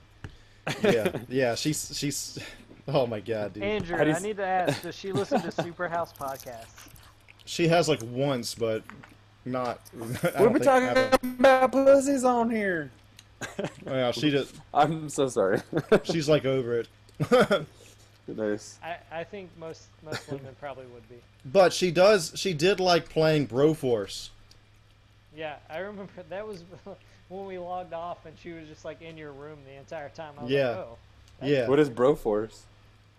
yeah, 0.83 1.13
yeah. 1.29 1.55
She's 1.55 1.97
she's. 1.97 2.39
Oh 2.89 3.07
my 3.07 3.21
god, 3.21 3.53
dude. 3.55 3.63
Andrew, 3.63 3.97
How 3.97 4.03
do 4.05 4.11
you 4.11 4.15
I 4.15 4.19
s- 4.19 4.23
need 4.25 4.37
to 4.39 4.45
ask, 4.45 4.83
does 4.83 4.97
she 4.97 5.13
listen 5.13 5.41
to 5.43 5.49
Superhouse 5.49 6.13
podcasts? 6.17 6.89
She 7.45 7.69
has 7.69 7.89
like 7.89 8.01
once, 8.03 8.55
but 8.57 8.83
not. 9.45 9.81
I 10.35 10.43
We've 10.43 10.53
been 10.53 10.63
talking 10.63 10.89
about 10.89 11.71
pussies 11.73 12.25
on 12.25 12.51
here. 12.51 12.91
Oh, 13.87 13.95
yeah, 13.95 14.11
she 14.13 14.31
just 14.31 14.55
I'm 14.73 15.09
so 15.09 15.29
sorry. 15.29 15.61
she's 16.05 16.29
like 16.29 16.45
over 16.45 16.81
it. 16.81 16.89
nice. 18.29 18.79
I, 18.83 18.97
I 19.13 19.25
think 19.25 19.51
most 19.59 19.85
most 20.03 20.31
women 20.31 20.57
probably 20.61 20.87
would 20.87 21.09
be. 21.09 21.17
but 21.45 21.73
she 21.73 21.91
does 21.91 22.33
she 22.35 22.53
did 22.55 22.81
like 22.81 23.09
playing 23.09 23.47
Broforce. 23.49 24.31
Yeah, 25.37 25.57
I 25.69 25.79
remember 25.79 26.13
that 26.31 26.47
was 26.47 26.65
when 27.29 27.47
we 27.47 27.59
logged 27.59 27.93
off 27.93 28.25
and 28.27 28.35
she 28.43 28.53
was 28.53 28.67
just 28.69 28.85
like 28.85 29.03
in 29.03 29.17
your 29.19 29.33
room 29.33 29.59
the 29.67 29.77
entire 29.79 30.09
time. 30.09 30.33
I 30.39 30.43
was 30.43 30.51
Yeah. 30.51 30.69
like, 30.69 30.77
oh. 30.79 30.97
that's 31.41 31.53
Yeah. 31.53 31.69
What 31.69 31.79
is 31.79 31.91
Broforce? 31.91 32.61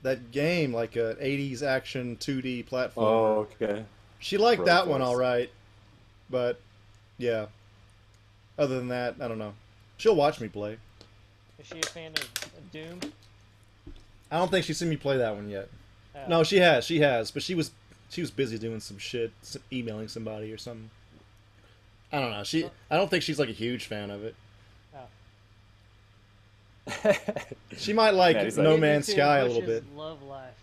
That 0.03 0.31
game, 0.31 0.73
like 0.73 0.95
a 0.95 1.15
80s 1.15 1.63
action 1.63 2.17
2D 2.19 2.65
platform. 2.67 3.05
Oh, 3.07 3.47
okay. 3.61 3.83
She 4.19 4.37
liked 4.37 4.65
that 4.65 4.87
one 4.87 5.01
all 5.01 5.15
right, 5.15 5.49
but 6.29 6.59
yeah. 7.17 7.47
Other 8.59 8.77
than 8.77 8.87
that, 8.87 9.15
I 9.21 9.27
don't 9.27 9.37
know. 9.39 9.53
She'll 9.97 10.15
watch 10.15 10.39
me 10.39 10.47
play. 10.47 10.77
Is 11.59 11.67
she 11.67 11.79
a 11.79 11.85
fan 11.87 12.11
of 12.13 12.21
of 12.21 12.71
Doom? 12.71 12.99
I 14.31 14.37
don't 14.39 14.51
think 14.51 14.65
she's 14.65 14.77
seen 14.77 14.89
me 14.89 14.97
play 14.97 15.17
that 15.17 15.35
one 15.35 15.49
yet. 15.49 15.69
Uh, 16.15 16.19
No, 16.27 16.43
she 16.43 16.57
has, 16.57 16.85
she 16.85 16.99
has, 16.99 17.31
but 17.31 17.41
she 17.43 17.55
was 17.55 17.71
she 18.09 18.21
was 18.21 18.29
busy 18.31 18.57
doing 18.57 18.79
some 18.79 18.97
shit, 18.97 19.31
s- 19.41 19.57
emailing 19.71 20.07
somebody 20.07 20.51
or 20.51 20.57
something. 20.57 20.89
I 22.11 22.19
don't 22.21 22.31
know. 22.31 22.43
She, 22.43 22.65
I 22.89 22.95
don't 22.95 23.09
think 23.09 23.21
she's 23.23 23.37
like 23.39 23.49
a 23.49 23.53
huge 23.53 23.85
fan 23.85 24.09
of 24.11 24.23
it. 24.23 24.35
She 27.77 27.91
might 27.93 28.11
like 28.13 28.37
Matty's 28.37 28.57
like- 28.57 28.63
No 28.63 28.69
Maybe 28.71 28.81
Man's 28.81 29.07
Sky 29.11 29.39
a 29.39 29.45
little 29.45 29.61
bit. 29.61 29.83
Love 29.95 30.23
life. 30.23 30.53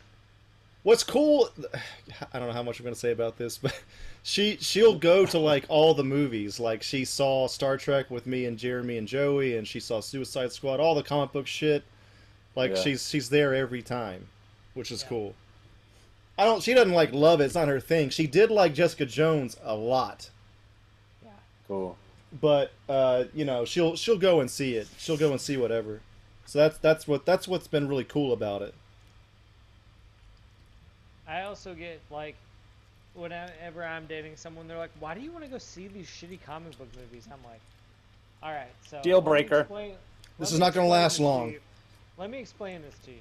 What's 0.84 1.02
cool? 1.02 1.48
I 2.32 2.38
don't 2.38 2.46
know 2.48 2.54
how 2.54 2.62
much 2.62 2.78
I'm 2.78 2.84
gonna 2.84 2.94
say 2.94 3.10
about 3.10 3.36
this, 3.38 3.58
but 3.58 3.74
she 4.22 4.56
she'll 4.60 4.94
go 4.98 5.24
to 5.26 5.38
like 5.38 5.64
all 5.68 5.94
the 5.94 6.04
movies. 6.04 6.60
Like 6.60 6.82
she 6.82 7.04
saw 7.04 7.48
Star 7.48 7.76
Trek 7.76 8.10
with 8.10 8.26
me 8.26 8.44
and 8.44 8.56
Jeremy 8.58 8.98
and 8.98 9.08
Joey, 9.08 9.56
and 9.56 9.66
she 9.66 9.80
saw 9.80 10.00
Suicide 10.00 10.52
Squad, 10.52 10.80
all 10.80 10.94
the 10.94 11.02
comic 11.02 11.32
book 11.32 11.46
shit. 11.46 11.82
Like 12.54 12.76
Yeah. 12.76 12.82
she's 12.82 13.08
she's 13.08 13.30
there 13.30 13.54
every 13.54 13.82
time, 13.82 14.26
which 14.74 14.92
is 14.92 15.02
Yeah. 15.02 15.08
cool. 15.08 15.34
I 16.36 16.44
don't. 16.44 16.62
She 16.62 16.74
doesn't 16.74 16.92
like 16.92 17.12
love 17.12 17.40
it. 17.40 17.44
It's 17.44 17.54
not 17.54 17.68
her 17.68 17.80
thing. 17.80 18.10
She 18.10 18.26
did 18.26 18.50
like 18.50 18.74
Jessica 18.74 19.06
Jones 19.06 19.56
a 19.64 19.74
lot, 19.74 20.28
Yeah. 21.24 21.30
Cool. 21.66 21.96
but 22.42 22.72
uh, 22.90 23.24
you 23.32 23.44
know 23.46 23.64
she'll 23.64 23.96
she'll 23.96 24.18
go 24.18 24.40
and 24.40 24.50
see 24.50 24.74
it. 24.74 24.88
She'll 24.98 25.16
go 25.16 25.30
and 25.32 25.40
see 25.40 25.56
whatever. 25.56 26.00
So 26.44 26.58
that's 26.58 26.76
that's 26.78 27.08
what 27.08 27.24
that's 27.24 27.48
what's 27.48 27.68
been 27.68 27.88
really 27.88 28.04
cool 28.04 28.32
about 28.34 28.60
it. 28.60 28.74
I 31.28 31.42
also 31.42 31.74
get 31.74 32.00
like, 32.10 32.34
whenever 33.14 33.84
I'm 33.84 34.06
dating 34.06 34.36
someone, 34.36 34.68
they're 34.68 34.78
like, 34.78 34.90
"Why 35.00 35.14
do 35.14 35.20
you 35.20 35.30
want 35.30 35.44
to 35.44 35.50
go 35.50 35.58
see 35.58 35.88
these 35.88 36.06
shitty 36.06 36.38
comic 36.44 36.76
book 36.78 36.88
movies?" 36.96 37.26
I'm 37.32 37.38
like, 37.50 37.60
"All 38.42 38.52
right, 38.52 38.72
so 38.86 39.00
Deal 39.02 39.20
breaker. 39.20 39.60
explain- 39.60 39.96
This 40.38 40.52
is 40.52 40.58
not 40.58 40.74
gonna 40.74 40.88
last 40.88 41.12
this 41.12 41.16
to 41.18 41.22
long. 41.24 41.54
Let 42.18 42.30
me 42.30 42.38
explain 42.38 42.82
this 42.82 42.94
to 43.06 43.10
you. 43.12 43.20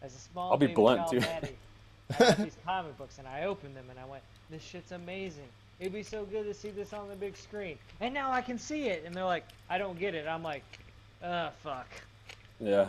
As 0.00 0.14
a 0.14 0.18
small, 0.18 0.50
I'll 0.52 0.56
be 0.56 0.66
blunt, 0.66 1.08
too. 1.10 1.20
daddy, 1.20 1.56
I 2.10 2.18
got 2.18 2.36
these 2.38 2.56
comic 2.64 2.96
books 2.98 3.18
and 3.18 3.28
I 3.28 3.44
opened 3.44 3.76
them 3.76 3.86
and 3.90 3.98
I 3.98 4.04
went, 4.04 4.22
"This 4.50 4.62
shit's 4.62 4.92
amazing. 4.92 5.48
It'd 5.80 5.92
be 5.92 6.02
so 6.02 6.24
good 6.24 6.44
to 6.44 6.54
see 6.54 6.70
this 6.70 6.92
on 6.92 7.08
the 7.08 7.16
big 7.16 7.36
screen." 7.36 7.78
And 8.00 8.12
now 8.14 8.32
I 8.32 8.40
can 8.42 8.58
see 8.58 8.88
it, 8.88 9.04
and 9.04 9.14
they're 9.14 9.24
like, 9.24 9.44
"I 9.68 9.78
don't 9.78 9.98
get 9.98 10.14
it." 10.14 10.26
I'm 10.26 10.42
like, 10.42 10.62
"Uh, 11.22 11.50
fuck." 11.62 11.86
Yeah. 12.60 12.88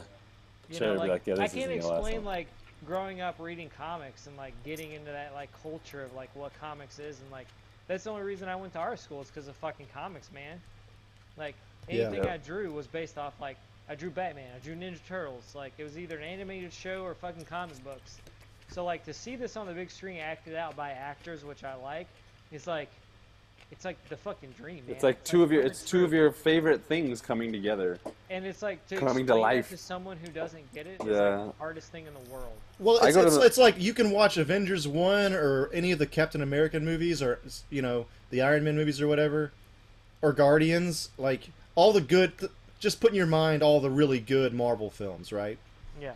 You 0.70 0.78
Sure, 0.78 0.94
know, 0.94 1.00
like, 1.00 1.10
like, 1.10 1.28
yeah, 1.28 1.34
I 1.34 1.48
can't 1.48 1.72
isn't 1.72 1.80
gonna 1.82 1.94
last 1.94 2.08
explain 2.08 2.26
like 2.26 2.48
growing 2.86 3.22
up 3.22 3.36
reading 3.40 3.70
comics 3.78 4.28
and 4.28 4.36
like 4.38 4.54
getting 4.64 4.92
into 4.92 5.12
that 5.12 5.34
like 5.34 5.50
culture 5.62 6.04
of 6.04 6.14
like 6.14 6.30
what 6.36 6.52
comics 6.60 7.00
is 7.00 7.20
and 7.20 7.32
like 7.32 7.48
that's 7.88 8.06
the 8.06 8.10
only 8.12 8.24
reason 8.24 8.48
I 8.48 8.56
went 8.56 8.74
to 8.74 8.80
art 8.80 9.00
school 9.00 9.22
is 9.22 9.28
because 9.28 9.48
of 9.48 9.56
fucking 9.58 9.88
comics, 9.94 10.32
man. 10.32 10.62
Like 11.38 11.56
anything 11.90 12.24
Yeah. 12.24 12.34
I 12.34 12.38
drew 12.38 12.72
was 12.72 12.88
based 12.88 13.18
off 13.18 13.34
like 13.42 13.58
I 13.90 13.96
drew 13.96 14.10
Batman, 14.10 14.50
I 14.56 14.60
drew 14.64 14.76
Ninja 14.76 15.00
Turtles, 15.08 15.54
like 15.56 15.74
it 15.78 15.84
was 15.84 15.98
either 15.98 16.18
an 16.18 16.24
animated 16.24 16.72
show 16.72 17.04
or 17.04 17.14
fucking 17.16 17.46
comic 17.46 17.84
books. 17.84 18.18
So 18.70 18.86
like 18.86 19.06
to 19.06 19.14
see 19.14 19.36
this 19.36 19.58
on 19.58 19.68
the 19.68 19.74
big 19.74 19.92
screen 19.92 20.20
acted 20.20 20.56
out 20.56 20.76
by 20.76 20.92
actors, 20.92 21.44
which 21.44 21.64
I 21.64 21.76
like, 21.76 22.08
is 22.52 22.68
like 22.68 22.90
it's 23.74 23.86
like 23.86 23.98
the 24.08 24.16
fucking 24.16 24.52
dream, 24.52 24.86
man. 24.86 24.96
It's 24.96 25.04
like 25.04 25.24
two 25.24 25.42
of 25.42 25.52
your. 25.52 25.64
It's 25.64 25.84
two 25.84 26.06
of 26.06 26.14
your 26.14 26.32
favorite 26.32 26.84
things 26.84 27.22
coming 27.22 27.52
together. 27.52 27.98
and 28.30 28.46
it's 28.46 28.62
like 28.62 28.86
to 28.90 28.98
coming 28.98 29.26
to 29.26 29.36
life. 29.36 29.70
to 29.70 29.78
someone 29.78 30.18
who 30.24 30.30
doesn't 30.32 30.72
get 30.76 30.86
it. 30.86 30.98
Yeah. 31.00 31.06
like 31.06 31.48
the 31.48 31.54
hardest 31.58 31.92
thing 31.92 32.06
in 32.06 32.14
the 32.14 32.32
world. 32.32 32.54
Well, 32.80 32.98
it's, 33.04 33.18
it's, 33.18 33.36
the... 33.36 33.42
it's, 33.42 33.58
like 33.58 33.82
you 33.82 33.96
can 33.96 34.12
watch 34.12 34.38
Avengers 34.38 34.88
1 34.88 35.34
or 35.34 35.72
any 35.74 35.92
of 35.92 35.98
the 35.98 36.06
Captain 36.06 36.44
American 36.44 36.86
movies 36.86 37.20
or, 37.24 37.40
you 37.72 37.82
know, 37.82 38.06
the 38.30 38.44
Iron 38.44 38.64
Man 38.64 38.76
movies 38.76 39.02
or 39.02 39.08
whatever, 39.08 39.52
or 40.22 40.34
Guardians. 40.34 41.10
Like, 41.18 41.50
all 41.74 41.94
the 41.94 42.02
good, 42.02 42.34
just 42.80 43.02
put 43.02 43.10
in 43.10 43.16
your 43.16 43.26
mind 43.26 43.64
all 43.64 43.80
the 43.80 43.90
really 43.90 44.20
good 44.20 44.54
Marvel 44.54 44.92
films, 44.92 45.34
right? 45.34 45.58
Yeah. 46.00 46.14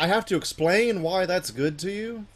I 0.00 0.08
have 0.08 0.26
to 0.26 0.36
explain 0.36 1.02
why 1.02 1.26
that's 1.26 1.52
good 1.52 1.78
to 1.78 1.92
you. 1.92 2.26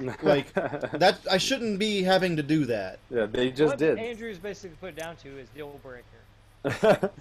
Like, 0.00 0.52
that 0.54 1.18
I 1.30 1.38
shouldn't 1.38 1.78
be 1.78 2.02
having 2.02 2.36
to 2.36 2.42
do 2.42 2.64
that. 2.66 2.98
yeah, 3.10 3.26
they 3.26 3.50
just 3.50 3.72
what 3.72 3.78
did. 3.78 3.98
Andrew's 3.98 4.38
basically 4.38 4.76
put 4.80 4.90
it 4.90 4.96
down 4.96 5.16
to 5.16 5.38
is 5.38 5.48
deal 5.50 5.78
breaker. 5.82 7.10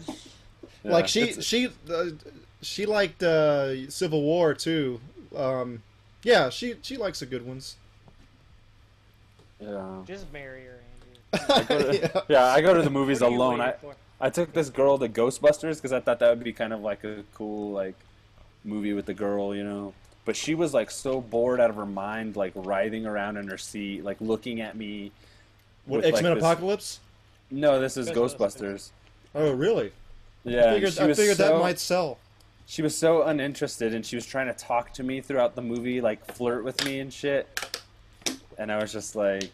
Yeah, 0.84 0.92
like 0.94 1.08
she 1.08 1.22
it's- 1.24 1.44
she 1.46 1.68
uh, 1.92 2.06
she 2.62 2.86
liked 2.88 3.22
uh, 3.22 3.88
Civil 3.90 4.22
War 4.24 4.54
too. 4.56 5.00
Um, 5.36 5.84
yeah, 6.24 6.50
she 6.50 6.76
she 6.82 6.98
likes 6.98 7.20
the 7.20 7.26
good 7.28 7.46
ones. 7.46 7.76
Yeah. 9.60 10.02
Just 10.08 10.32
marry 10.34 10.64
her, 10.66 10.80
Andrew. 11.54 11.66
go 11.68 11.92
to- 11.92 11.98
yeah. 12.00 12.22
Yeah, 12.30 12.46
I 12.46 12.62
go 12.62 12.74
to 12.74 12.82
the 12.82 12.90
movies 12.90 13.22
What 13.22 13.28
are 13.28 13.32
you 13.32 13.38
alone. 13.38 13.62
I, 13.62 13.72
for? 13.74 13.96
I 14.20 14.30
took 14.30 14.54
this 14.54 14.70
girl 14.70 14.98
to 14.98 15.08
Ghostbusters 15.10 15.76
because 15.76 15.94
I 15.94 16.00
thought 16.00 16.20
that 16.20 16.30
would 16.30 16.44
be 16.44 16.54
kind 16.54 16.74
of 16.74 16.82
like 16.82 17.04
a 17.04 17.24
cool 17.36 17.72
like 17.72 17.96
movie 18.64 18.94
with 18.94 19.06
the 19.06 19.14
girl, 19.14 19.56
you 19.56 19.64
know. 19.64 19.94
But 20.24 20.36
she 20.36 20.56
was 20.56 20.74
like 20.74 20.92
so 20.92 21.20
bored 21.20 21.60
out 21.60 21.70
of 21.70 21.76
her 21.78 21.86
mind, 21.86 22.36
like 22.36 22.54
writhing 22.56 23.06
around 23.06 23.38
in 23.38 23.48
her 23.48 23.58
seat, 23.58 24.04
like 24.04 24.18
looking 24.20 24.62
at 24.62 24.76
me. 24.76 25.12
What 25.86 26.06
X 26.06 26.22
Men 26.22 26.36
this- 26.36 26.44
Apocalypse? 26.44 27.00
No, 27.50 27.80
this 27.80 27.98
is 27.98 28.10
Ghostbusters. 28.10 28.38
Ghostbusters. 28.38 28.90
Oh, 29.36 29.52
really? 29.52 29.92
Yeah, 30.44 30.72
I 30.72 30.74
figured, 30.74 30.94
she 30.94 31.00
I 31.00 31.06
was 31.08 31.18
figured 31.18 31.38
that 31.38 31.60
might 31.60 31.80
sell. 31.80 32.18
She 32.66 32.82
was 32.82 32.98
so 32.98 33.24
uninterested, 33.24 33.94
and 33.94 34.06
she 34.06 34.16
was 34.16 34.26
trying 34.26 34.48
to 34.48 34.54
talk 34.54 34.94
to 34.94 35.04
me 35.04 35.20
throughout 35.20 35.56
the 35.56 35.62
movie, 35.62 36.00
like 36.00 36.26
flirt 36.34 36.64
with 36.64 36.84
me 36.86 37.00
and 37.00 37.12
shit. 37.12 37.82
And 38.58 38.72
I 38.72 38.82
was 38.82 38.94
just 38.94 39.16
like, 39.16 39.52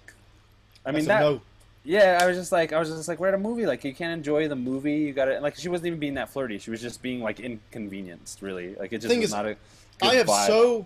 I 0.85 0.91
mean, 0.91 1.05
That's 1.05 1.05
a 1.05 1.07
that, 1.07 1.19
no. 1.21 1.41
Yeah, 1.83 2.19
I 2.21 2.27
was 2.27 2.37
just 2.37 2.51
like, 2.51 2.73
I 2.73 2.79
was 2.79 2.89
just 2.89 3.07
like, 3.07 3.19
we're 3.19 3.29
at 3.29 3.33
a 3.33 3.39
movie. 3.39 3.65
Like, 3.65 3.83
you 3.85 3.93
can't 3.93 4.13
enjoy 4.13 4.47
the 4.47 4.55
movie. 4.55 4.97
You 4.97 5.13
got 5.13 5.25
to 5.25 5.39
like. 5.39 5.55
She 5.55 5.69
wasn't 5.69 5.87
even 5.87 5.99
being 5.99 6.15
that 6.15 6.29
flirty. 6.29 6.59
She 6.59 6.69
was 6.69 6.81
just 6.81 7.01
being 7.01 7.21
like 7.21 7.39
inconvenienced. 7.39 8.41
Really, 8.41 8.75
like 8.75 8.91
it 8.93 8.99
just 8.99 9.07
Thing 9.07 9.21
was 9.21 9.29
is, 9.29 9.33
not 9.33 9.45
a. 9.45 9.55
I 10.01 10.15
have 10.15 10.27
vibe. 10.27 10.47
so 10.47 10.85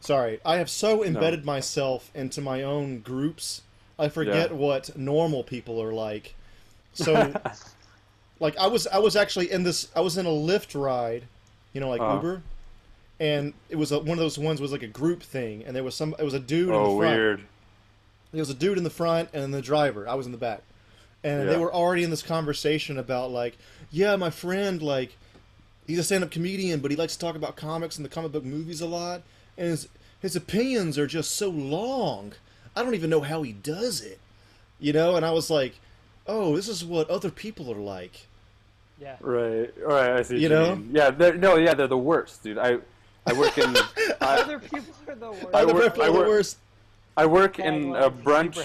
sorry. 0.00 0.40
I 0.44 0.56
have 0.56 0.70
so 0.70 1.04
embedded 1.04 1.44
myself 1.44 2.10
into 2.14 2.40
my 2.40 2.62
own 2.62 3.00
groups. 3.00 3.62
I 3.98 4.08
forget 4.08 4.50
Yeah. 4.50 4.56
what 4.56 4.96
normal 4.96 5.42
people 5.42 5.82
are 5.82 5.92
like. 5.92 6.34
So, 6.94 7.34
like, 8.40 8.56
I 8.58 8.66
was 8.66 8.86
I 8.86 8.98
was 8.98 9.16
actually 9.16 9.50
in 9.50 9.62
this. 9.62 9.88
I 9.94 10.00
was 10.00 10.16
in 10.16 10.26
a 10.26 10.30
Lyft 10.30 10.80
ride, 10.80 11.24
you 11.72 11.80
know, 11.80 11.88
like 11.88 12.00
Uh-huh. 12.00 12.14
Uber, 12.16 12.42
and 13.20 13.52
it 13.68 13.76
was 13.76 13.92
a, 13.92 13.98
one 13.98 14.10
of 14.12 14.18
those 14.18 14.38
ones 14.38 14.60
was 14.60 14.72
like 14.72 14.82
a 14.82 14.86
group 14.88 15.22
thing, 15.22 15.64
and 15.64 15.74
there 15.74 15.84
was 15.84 15.94
some. 15.94 16.14
It 16.18 16.24
was 16.24 16.34
a 16.34 16.40
dude 16.40 16.68
in 16.68 16.74
Oh, 16.74 16.92
the 16.92 16.98
front. 16.98 17.16
weird. 17.16 17.40
There 18.32 18.40
was 18.40 18.50
a 18.50 18.54
dude 18.54 18.76
in 18.78 18.84
the 18.84 18.90
front 18.90 19.30
and 19.32 19.52
the 19.54 19.62
driver. 19.62 20.06
I 20.08 20.14
was 20.14 20.26
in 20.26 20.32
the 20.32 20.38
back. 20.38 20.62
And 21.24 21.48
they 21.48 21.56
were 21.56 21.72
already 21.72 22.04
in 22.04 22.10
this 22.10 22.22
conversation 22.22 22.98
about 22.98 23.30
like, 23.32 23.56
yeah, 23.90 24.14
my 24.14 24.30
friend 24.30 24.80
like 24.80 25.16
he's 25.86 25.98
a 25.98 26.04
stand-up 26.04 26.30
comedian, 26.30 26.80
but 26.80 26.90
he 26.90 26.96
likes 26.96 27.14
to 27.14 27.18
talk 27.18 27.36
about 27.36 27.56
comics 27.56 27.96
and 27.96 28.04
the 28.04 28.08
comic 28.08 28.32
book 28.32 28.44
movies 28.44 28.80
a 28.80 28.86
lot, 28.86 29.22
and 29.58 29.68
his 29.68 29.88
his 30.20 30.34
opinions 30.36 30.98
are 30.98 31.06
just 31.06 31.32
so 31.32 31.48
long. 31.48 32.32
I 32.74 32.82
don't 32.82 32.94
even 32.94 33.10
know 33.10 33.20
how 33.20 33.42
he 33.42 33.52
does 33.52 34.00
it. 34.00 34.18
You 34.80 34.92
know, 34.92 35.16
and 35.16 35.24
I 35.24 35.30
was 35.30 35.48
like, 35.50 35.78
"Oh, 36.26 36.56
this 36.56 36.68
is 36.68 36.84
what 36.84 37.08
other 37.10 37.30
people 37.30 37.70
are 37.72 37.76
like." 37.76 38.26
Yeah. 39.00 39.16
Right. 39.20 39.72
All 39.82 39.92
right. 39.92 40.10
I 40.12 40.22
see. 40.22 40.34
You 40.36 40.40
you, 40.42 40.48
know? 40.48 40.76
mean. 40.76 40.90
Yeah. 40.92 41.10
They're, 41.10 41.34
no. 41.36 41.56
Yeah. 41.56 41.74
They're 41.74 41.86
the 41.86 41.96
worst, 41.98 42.42
dude. 42.42 42.58
I 42.58 42.78
I 43.26 43.32
work 43.32 43.56
in 43.58 43.74
I, 44.20 44.40
Other 44.40 44.58
people 44.58 44.94
are 45.08 45.14
the 45.14 45.30
worst. 45.32 45.46
I 45.54 45.62
Other 45.62 45.74
work- 45.74 45.84
people 45.94 46.02
I 46.02 46.06
are 46.06 46.12
the 46.12 46.18
work- 46.18 46.28
worst. 46.28 46.56
I 47.18 47.24
work 47.26 47.58
in 47.58 47.94
a 47.96 48.10
brunch. 48.10 48.58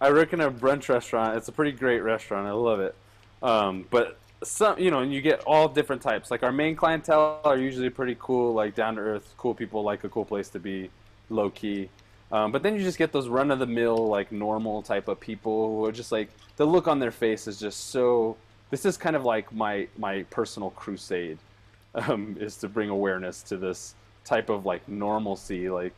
I 0.00 0.10
work 0.10 0.32
in 0.32 0.40
a 0.40 0.50
brunch 0.50 0.88
restaurant. 0.88 1.36
It's 1.36 1.46
a 1.48 1.52
pretty 1.52 1.70
great 1.72 2.00
restaurant. 2.00 2.48
I 2.48 2.52
love 2.52 2.80
it. 2.80 2.94
Um, 3.42 3.86
but 3.90 4.18
some, 4.42 4.78
you 4.78 4.90
know, 4.90 5.00
and 5.00 5.12
you 5.12 5.20
get 5.20 5.40
all 5.44 5.68
different 5.68 6.02
types. 6.02 6.30
Like 6.30 6.42
our 6.42 6.52
main 6.52 6.76
clientele 6.76 7.40
are 7.44 7.56
usually 7.56 7.90
pretty 7.90 8.16
cool, 8.18 8.54
like 8.54 8.74
down 8.74 8.96
to 8.96 9.00
earth, 9.00 9.34
cool 9.36 9.54
people, 9.54 9.82
like 9.82 10.04
a 10.04 10.08
cool 10.08 10.24
place 10.24 10.48
to 10.50 10.58
be, 10.58 10.90
low 11.30 11.50
key. 11.50 11.88
Um, 12.30 12.50
but 12.50 12.62
then 12.62 12.74
you 12.74 12.82
just 12.82 12.98
get 12.98 13.12
those 13.12 13.28
run 13.28 13.50
of 13.50 13.58
the 13.58 13.66
mill, 13.66 14.08
like 14.08 14.32
normal 14.32 14.82
type 14.82 15.08
of 15.08 15.20
people 15.20 15.68
who 15.68 15.84
are 15.84 15.92
just 15.92 16.12
like 16.12 16.30
the 16.56 16.66
look 16.66 16.88
on 16.88 16.98
their 16.98 17.10
face 17.10 17.46
is 17.46 17.60
just 17.60 17.90
so. 17.90 18.36
This 18.70 18.86
is 18.86 18.96
kind 18.96 19.14
of 19.14 19.24
like 19.24 19.52
my 19.52 19.86
my 19.98 20.22
personal 20.24 20.70
crusade, 20.70 21.38
um, 21.94 22.36
is 22.40 22.56
to 22.58 22.68
bring 22.68 22.88
awareness 22.88 23.42
to 23.44 23.58
this 23.58 23.94
type 24.24 24.48
of 24.48 24.64
like 24.64 24.88
normalcy, 24.88 25.68
like 25.68 25.92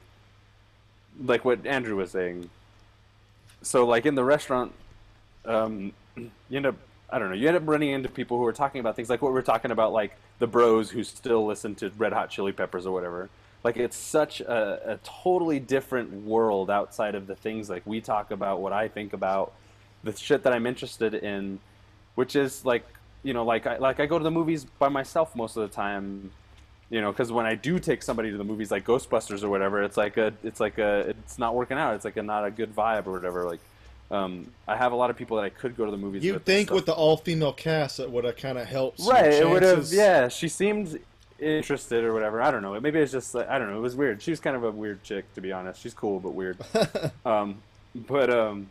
like 1.25 1.45
what 1.45 1.65
Andrew 1.67 1.97
was 1.97 2.11
saying. 2.11 2.51
So 3.63 3.87
like 3.87 4.05
in 4.05 4.17
the 4.17 4.25
restaurant, 4.25 4.73
um, 5.45 5.93
you 6.17 6.31
end 6.51 6.67
up. 6.67 6.77
I 7.15 7.21
don't 7.21 7.29
know. 7.29 7.37
You 7.37 7.47
end 7.47 7.57
up 7.57 7.63
running 7.69 7.91
into 7.91 8.09
people 8.09 8.39
who 8.39 8.45
are 8.45 8.53
talking 8.53 8.81
about 8.81 8.97
things 8.97 9.09
like 9.09 9.23
what 9.23 9.33
we're 9.33 9.41
talking 9.41 9.71
about, 9.71 9.93
like 9.93 10.17
the 10.41 10.49
bros 10.49 10.91
who 10.91 11.05
still 11.05 11.47
listen 11.47 11.77
to 11.77 11.93
Red 11.97 12.13
Hot 12.13 12.29
Chili 12.29 12.51
Peppers 12.51 12.87
or 12.87 12.93
whatever. 12.93 13.31
Like 13.63 13.77
it's 13.77 13.97
such 13.97 14.41
a, 14.41 14.95
a 14.95 14.97
totally 15.05 15.61
different 15.61 16.25
world 16.25 16.71
outside 16.71 17.15
of 17.15 17.29
the 17.29 17.37
things 17.37 17.71
like 17.71 17.87
we 17.87 18.01
talk 18.01 18.33
about, 18.33 18.61
what 18.61 18.73
I 18.73 18.89
think 18.89 19.13
about, 19.13 19.53
the 20.03 20.13
shit 20.17 20.43
that 20.43 20.53
I'm 20.53 20.67
interested 20.67 21.15
in, 21.15 21.61
which 22.17 22.35
is 22.35 22.65
like 22.65 22.85
you 23.23 23.33
know, 23.33 23.45
like 23.45 23.69
I 23.69 23.79
like 23.79 24.01
I 24.01 24.07
go 24.07 24.19
to 24.19 24.25
the 24.25 24.33
movies 24.33 24.65
by 24.65 24.89
myself 24.89 25.37
most 25.37 25.57
of 25.57 25.69
the 25.69 25.73
time. 25.75 26.33
You 26.91 27.01
know, 27.01 27.13
because 27.13 27.31
when 27.31 27.47
I 27.47 27.55
do 27.55 27.79
take 27.79 28.03
somebody 28.03 28.33
to 28.33 28.37
the 28.37 28.45
movies, 28.45 28.73
like 28.73 28.85
Ghostbusters 28.85 29.45
or 29.45 29.49
whatever, 29.49 29.85
it's 29.85 29.97
like 29.97 30.17
a, 30.17 30.33
it's 30.43 30.61
like 30.61 30.79
a, 30.79 31.09
it's 31.09 31.39
not 31.39 31.55
working 31.55 31.79
out. 31.79 31.95
It's 31.95 32.05
like 32.05 32.17
a 32.17 32.23
not 32.23 32.45
a 32.45 32.51
good 32.51 32.75
vibe 32.77 33.07
or 33.07 33.13
whatever. 33.13 33.45
Like, 33.45 33.61
um, 34.11 34.51
I 34.69 34.77
have 34.77 34.93
a 34.93 34.97
lot 34.97 35.11
of 35.11 35.17
people 35.17 35.37
that 35.39 35.45
I 35.45 35.49
could 35.49 35.77
go 35.77 35.85
to 35.85 35.91
the 35.91 35.97
movies. 35.97 36.25
You 36.25 36.35
with 36.35 36.45
think 36.45 36.71
with 36.71 36.87
the 36.87 36.93
all-female 36.93 37.55
cast 37.55 37.97
that 37.97 38.11
would 38.11 38.25
have 38.25 38.37
kind 38.37 38.59
of 38.59 38.67
helped, 38.67 39.01
right? 39.01 39.33
It 39.33 39.49
would 39.49 39.63
have, 39.63 39.93
yeah. 39.93 40.29
She 40.29 40.49
seemed 40.49 40.99
interested 41.39 42.05
or 42.05 42.13
whatever. 42.13 42.41
I 42.41 42.51
don't 42.51 42.63
know. 42.63 42.79
Maybe 42.81 42.99
it's 43.01 43.13
just 43.13 43.35
like, 43.35 43.49
I 43.49 43.59
don't 43.59 43.71
know. 43.71 43.79
It 43.79 43.83
was 43.83 43.97
weird. 43.97 44.23
She 44.23 44.31
was 44.31 44.41
kind 44.41 44.57
of 44.57 44.65
a 44.65 44.71
weird 44.71 45.03
chick, 45.03 45.33
to 45.35 45.41
be 45.41 45.53
honest. 45.53 45.81
She's 45.81 45.95
cool 45.95 46.21
but 46.21 46.31
weird. 46.35 46.59
um, 47.27 47.57
but 47.95 48.31
um, 48.31 48.69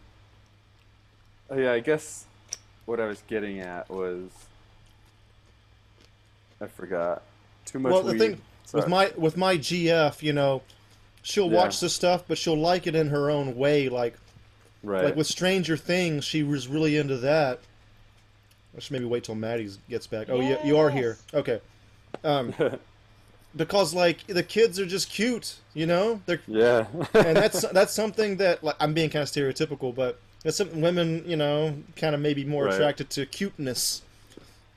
yeah, 1.55 1.73
I 1.73 1.79
guess 1.79 2.25
what 2.85 2.99
I 2.99 3.05
was 3.05 3.21
getting 3.27 3.59
at 3.59 3.89
was 3.89 4.29
I 6.61 6.67
forgot. 6.67 7.23
Too 7.65 7.79
much. 7.79 7.91
well, 7.91 8.03
the 8.03 8.13
weed. 8.13 8.19
thing 8.19 8.41
with 8.73 8.87
my 8.87 9.11
with 9.17 9.37
my 9.37 9.57
GF, 9.57 10.21
you 10.21 10.33
know, 10.33 10.61
she'll 11.21 11.49
Yeah. 11.51 11.57
watch 11.57 11.79
the 11.79 11.89
stuff, 11.89 12.23
but 12.27 12.37
she'll 12.37 12.57
like 12.57 12.87
it 12.87 12.95
in 12.95 13.09
her 13.09 13.29
own 13.29 13.55
way. 13.55 13.89
Like 13.89 14.15
right. 14.83 15.05
like 15.05 15.15
with 15.15 15.27
Stranger 15.27 15.77
Things, 15.77 16.23
she 16.25 16.43
was 16.43 16.67
really 16.67 16.97
into 16.97 17.17
that. 17.17 17.59
I 18.75 18.79
should 18.79 18.91
maybe 18.93 19.05
wait 19.05 19.23
till 19.23 19.35
Matty 19.35 19.69
gets 19.89 20.07
back. 20.07 20.29
Oh, 20.29 20.39
yeah, 20.39 20.63
you 20.65 20.77
are 20.77 20.89
here. 20.89 21.17
Okay. 21.33 21.61
Um, 22.23 22.53
because 23.55 23.93
like 23.93 24.25
the 24.27 24.43
kids 24.43 24.79
are 24.79 24.85
just 24.85 25.09
cute, 25.09 25.55
you 25.73 25.85
know. 25.85 26.21
They're 26.25 26.41
yeah. 26.47 26.85
and 27.13 27.37
that's 27.37 27.61
that's 27.69 27.93
something 27.93 28.37
that 28.37 28.63
like 28.63 28.75
I'm 28.79 28.93
being 28.93 29.09
kind 29.09 29.23
of 29.23 29.29
stereotypical, 29.29 29.93
but 29.93 30.19
that's 30.43 30.57
something 30.57 30.81
women, 30.81 31.23
you 31.27 31.35
know, 31.35 31.75
kind 31.95 32.15
of 32.15 32.21
maybe 32.21 32.43
more 32.43 32.65
Right. 32.65 32.73
attracted 32.73 33.09
to 33.11 33.25
cuteness, 33.25 34.01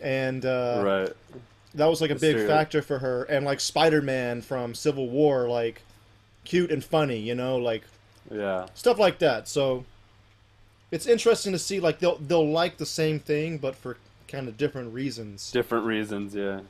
and 0.00 0.44
uh, 0.44 0.82
right. 0.84 1.40
that 1.74 1.86
was 1.86 2.00
like 2.00 2.10
a 2.10 2.14
That's 2.14 2.20
big 2.20 2.36
true. 2.36 2.46
factor 2.46 2.82
for 2.82 2.98
her. 2.98 3.24
And 3.24 3.44
like 3.46 3.60
Spider 3.60 4.02
Man 4.02 4.42
from 4.42 4.74
Civil 4.74 5.08
War, 5.08 5.48
like 5.48 5.82
cute 6.44 6.70
and 6.70 6.84
funny, 6.84 7.18
you 7.18 7.34
know, 7.34 7.56
like 7.56 7.82
Yeah. 8.30 8.66
stuff 8.74 8.98
like 8.98 9.18
that. 9.20 9.48
So 9.48 9.84
it's 10.90 11.06
interesting 11.06 11.52
to 11.52 11.58
see 11.58 11.80
like 11.80 11.98
they'll 11.98 12.16
they'll 12.18 12.48
like 12.48 12.76
the 12.76 12.86
same 12.86 13.18
thing, 13.18 13.58
but 13.58 13.74
for 13.74 13.96
kind 14.28 14.48
of 14.48 14.56
different 14.56 14.92
reasons. 14.92 15.50
Different 15.50 15.84
reasons. 15.86 16.34
Yeah. 16.34 16.60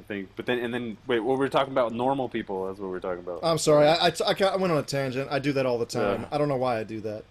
I 0.00 0.02
think, 0.04 0.28
but 0.36 0.46
then 0.46 0.58
and 0.60 0.72
then 0.72 0.96
wait, 1.06 1.20
what 1.20 1.38
were 1.38 1.44
we 1.44 1.50
talking 1.50 1.72
about? 1.72 1.92
Normal 1.92 2.28
people. 2.28 2.66
That's 2.66 2.78
what 2.78 2.90
we 2.90 2.96
are 2.96 3.00
talking 3.00 3.18
about. 3.20 3.40
I'm 3.42 3.58
sorry, 3.58 3.88
I, 3.88 4.06
I, 4.06 4.10
t- 4.10 4.24
I 4.24 4.32
ca- 4.34 4.52
I 4.52 4.56
went 4.56 4.72
on 4.72 4.78
a 4.78 4.82
tangent. 4.82 5.28
I 5.30 5.40
do 5.40 5.52
that 5.54 5.66
all 5.66 5.78
the 5.78 5.86
time. 5.86 6.20
Yeah. 6.20 6.28
I 6.30 6.38
don't 6.38 6.48
know 6.48 6.56
why 6.56 6.78
I 6.78 6.84
do 6.84 7.00
that. 7.00 7.24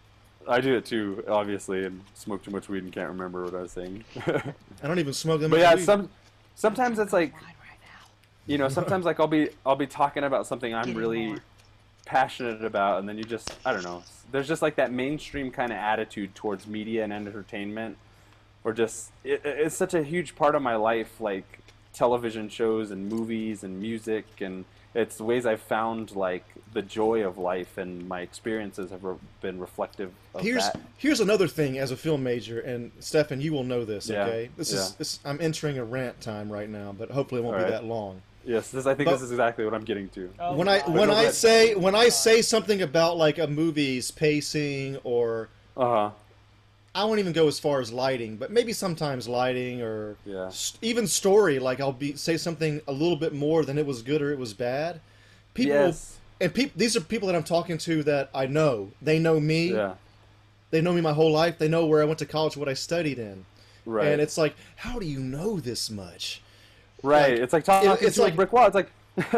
I 0.49 0.59
do 0.59 0.75
it 0.75 0.85
too, 0.85 1.23
obviously, 1.29 1.85
and 1.85 2.01
smoke 2.13 2.43
too 2.43 2.51
much 2.51 2.67
weed 2.67 2.83
and 2.83 2.91
can't 2.91 3.09
remember 3.09 3.45
what 3.45 3.53
I 3.53 3.61
was 3.61 3.71
saying. 3.71 4.03
I 4.25 4.87
don't 4.87 4.99
even 4.99 5.13
smoke 5.13 5.39
them. 5.39 5.51
but 5.51 5.59
yeah, 5.59 5.77
some 5.77 6.09
sometimes 6.55 6.99
it's 6.99 7.13
like 7.13 7.33
you 8.47 8.57
know, 8.57 8.67
sometimes 8.69 9.05
like 9.05 9.19
I'll 9.19 9.27
be 9.27 9.49
I'll 9.65 9.75
be 9.75 9.87
talking 9.87 10.23
about 10.23 10.47
something 10.47 10.73
I'm 10.73 10.85
Getting 10.85 10.97
really 10.99 11.27
more. 11.27 11.37
Passionate 12.07 12.63
about, 12.63 12.99
and 12.99 13.07
then 13.07 13.17
you 13.17 13.23
just 13.23 13.53
I 13.65 13.73
don't 13.73 13.83
know. 13.83 14.03
There's 14.31 14.47
just 14.47 14.61
like 14.61 14.75
that 14.75 14.91
mainstream 14.91 15.51
kind 15.51 15.71
of 15.71 15.77
attitude 15.77 16.33
towards 16.35 16.65
media 16.65 17.03
and 17.03 17.13
entertainment, 17.13 17.97
or 18.63 18.73
just 18.73 19.11
it, 19.23 19.41
it's 19.45 19.75
such 19.75 19.93
a 19.93 20.03
huge 20.03 20.35
part 20.35 20.55
of 20.55 20.61
my 20.61 20.75
life, 20.75 21.19
like 21.21 21.59
television 21.93 22.49
shows 22.49 22.91
and 22.91 23.09
movies 23.09 23.63
and 23.63 23.79
music, 23.79 24.25
and 24.41 24.65
it's 24.95 25.17
the 25.17 25.23
ways 25.23 25.45
I've 25.45 25.61
found 25.61 26.15
like 26.15 26.45
the 26.73 26.81
joy 26.81 27.25
of 27.25 27.37
life, 27.37 27.77
and 27.77 28.07
my 28.07 28.21
experiences 28.21 28.91
have 28.91 29.03
re- 29.03 29.15
been 29.41 29.59
reflective 29.59 30.11
of 30.33 30.41
Here's 30.41 30.63
that. 30.65 30.79
here's 30.97 31.19
another 31.19 31.47
thing 31.47 31.77
as 31.77 31.91
a 31.91 31.97
film 31.97 32.23
major, 32.23 32.59
and 32.59 32.91
Stefan, 32.99 33.41
you 33.41 33.51
will 33.53 33.63
know 33.63 33.83
this. 33.85 34.09
Yeah, 34.09 34.23
Okay, 34.23 34.49
this 34.57 34.71
is 34.71 34.93
this, 34.95 35.19
I'm 35.25 35.39
entering 35.41 35.77
a 35.77 35.83
rant 35.85 36.19
time 36.21 36.51
right 36.51 36.69
now, 36.69 36.93
but 36.97 37.11
hopefully 37.11 37.41
it 37.41 37.43
won't 37.43 37.57
be 37.57 37.63
Alright. 37.63 37.81
that 37.81 37.87
long. 37.87 38.21
Yes, 38.47 38.71
this, 38.71 38.85
I 38.85 38.95
think 38.95 39.07
But- 39.07 39.13
this 39.15 39.23
is 39.23 39.31
exactly 39.31 39.65
what 39.65 39.73
I'm 39.73 39.83
getting 39.83 40.07
to. 40.09 40.31
Oh 40.39 40.55
when 40.55 40.67
I 40.69 40.79
when 40.89 41.09
go 41.09 41.13
I 41.15 41.23
ahead. 41.23 41.33
say 41.35 41.75
when 41.75 41.95
I 41.95 42.07
say 42.09 42.41
something 42.41 42.81
about 42.81 43.17
like 43.17 43.37
a 43.39 43.45
movie's 43.47 44.09
pacing 44.09 44.97
or 45.03 45.49
Uh 45.75 45.85
huh. 45.85 46.09
I 46.95 47.03
won't 47.03 47.19
even 47.19 47.33
go 47.33 47.47
as 47.47 47.59
far 47.59 47.79
as 47.79 47.91
lighting, 47.91 48.37
but 48.37 48.49
maybe 48.49 48.73
sometimes 48.73 49.27
lighting 49.27 49.81
or 49.83 50.15
Yeah. 50.25 50.49
st- 50.49 50.79
even 50.81 51.05
story. 51.07 51.59
Like 51.59 51.79
I'll 51.81 51.91
be 51.91 52.15
say 52.15 52.37
something 52.37 52.81
a 52.87 52.91
little 52.91 53.17
bit 53.17 53.33
more 53.33 53.65
than 53.65 53.77
it 53.77 53.85
was 53.85 54.01
good 54.01 54.21
or 54.21 54.31
it 54.31 54.39
was 54.39 54.53
bad. 54.53 55.01
People 55.53 55.73
Yes. 55.73 56.15
and 56.39 56.53
people 56.53 56.73
these 56.77 56.95
are 56.95 57.01
people 57.01 57.27
that 57.27 57.35
I'm 57.35 57.43
talking 57.43 57.77
to 57.79 58.01
that 58.03 58.29
I 58.33 58.45
know. 58.47 58.91
They 59.01 59.19
know 59.19 59.39
me. 59.41 59.73
Yeah. 59.73 59.95
They 60.71 60.81
know 60.81 60.93
me 60.93 61.01
my 61.01 61.13
whole 61.13 61.31
life. 61.31 61.57
They 61.59 61.67
know 61.67 61.85
where 61.85 62.01
I 62.01 62.05
went 62.05 62.19
to 62.19 62.25
college, 62.25 62.55
what 62.57 62.69
I 62.69 62.73
studied 62.73 63.19
in. 63.19 63.45
Right. 63.85 64.07
And 64.07 64.21
it's 64.21 64.37
like, 64.37 64.55
how 64.77 64.99
do 64.99 65.05
you 65.05 65.19
know 65.19 65.59
this 65.59 65.89
much? 65.89 66.41
Right. 67.03 67.31
like, 67.33 67.39
it's 67.41 67.53
like 67.53 67.63
talking 67.63 67.91
it- 67.91 68.01
it's 68.01 68.17
like- 68.17 68.35
brick 68.35 68.51
wall. 68.53 68.65
It's 68.67 68.75
like. 68.75 68.91
it's 69.17 69.33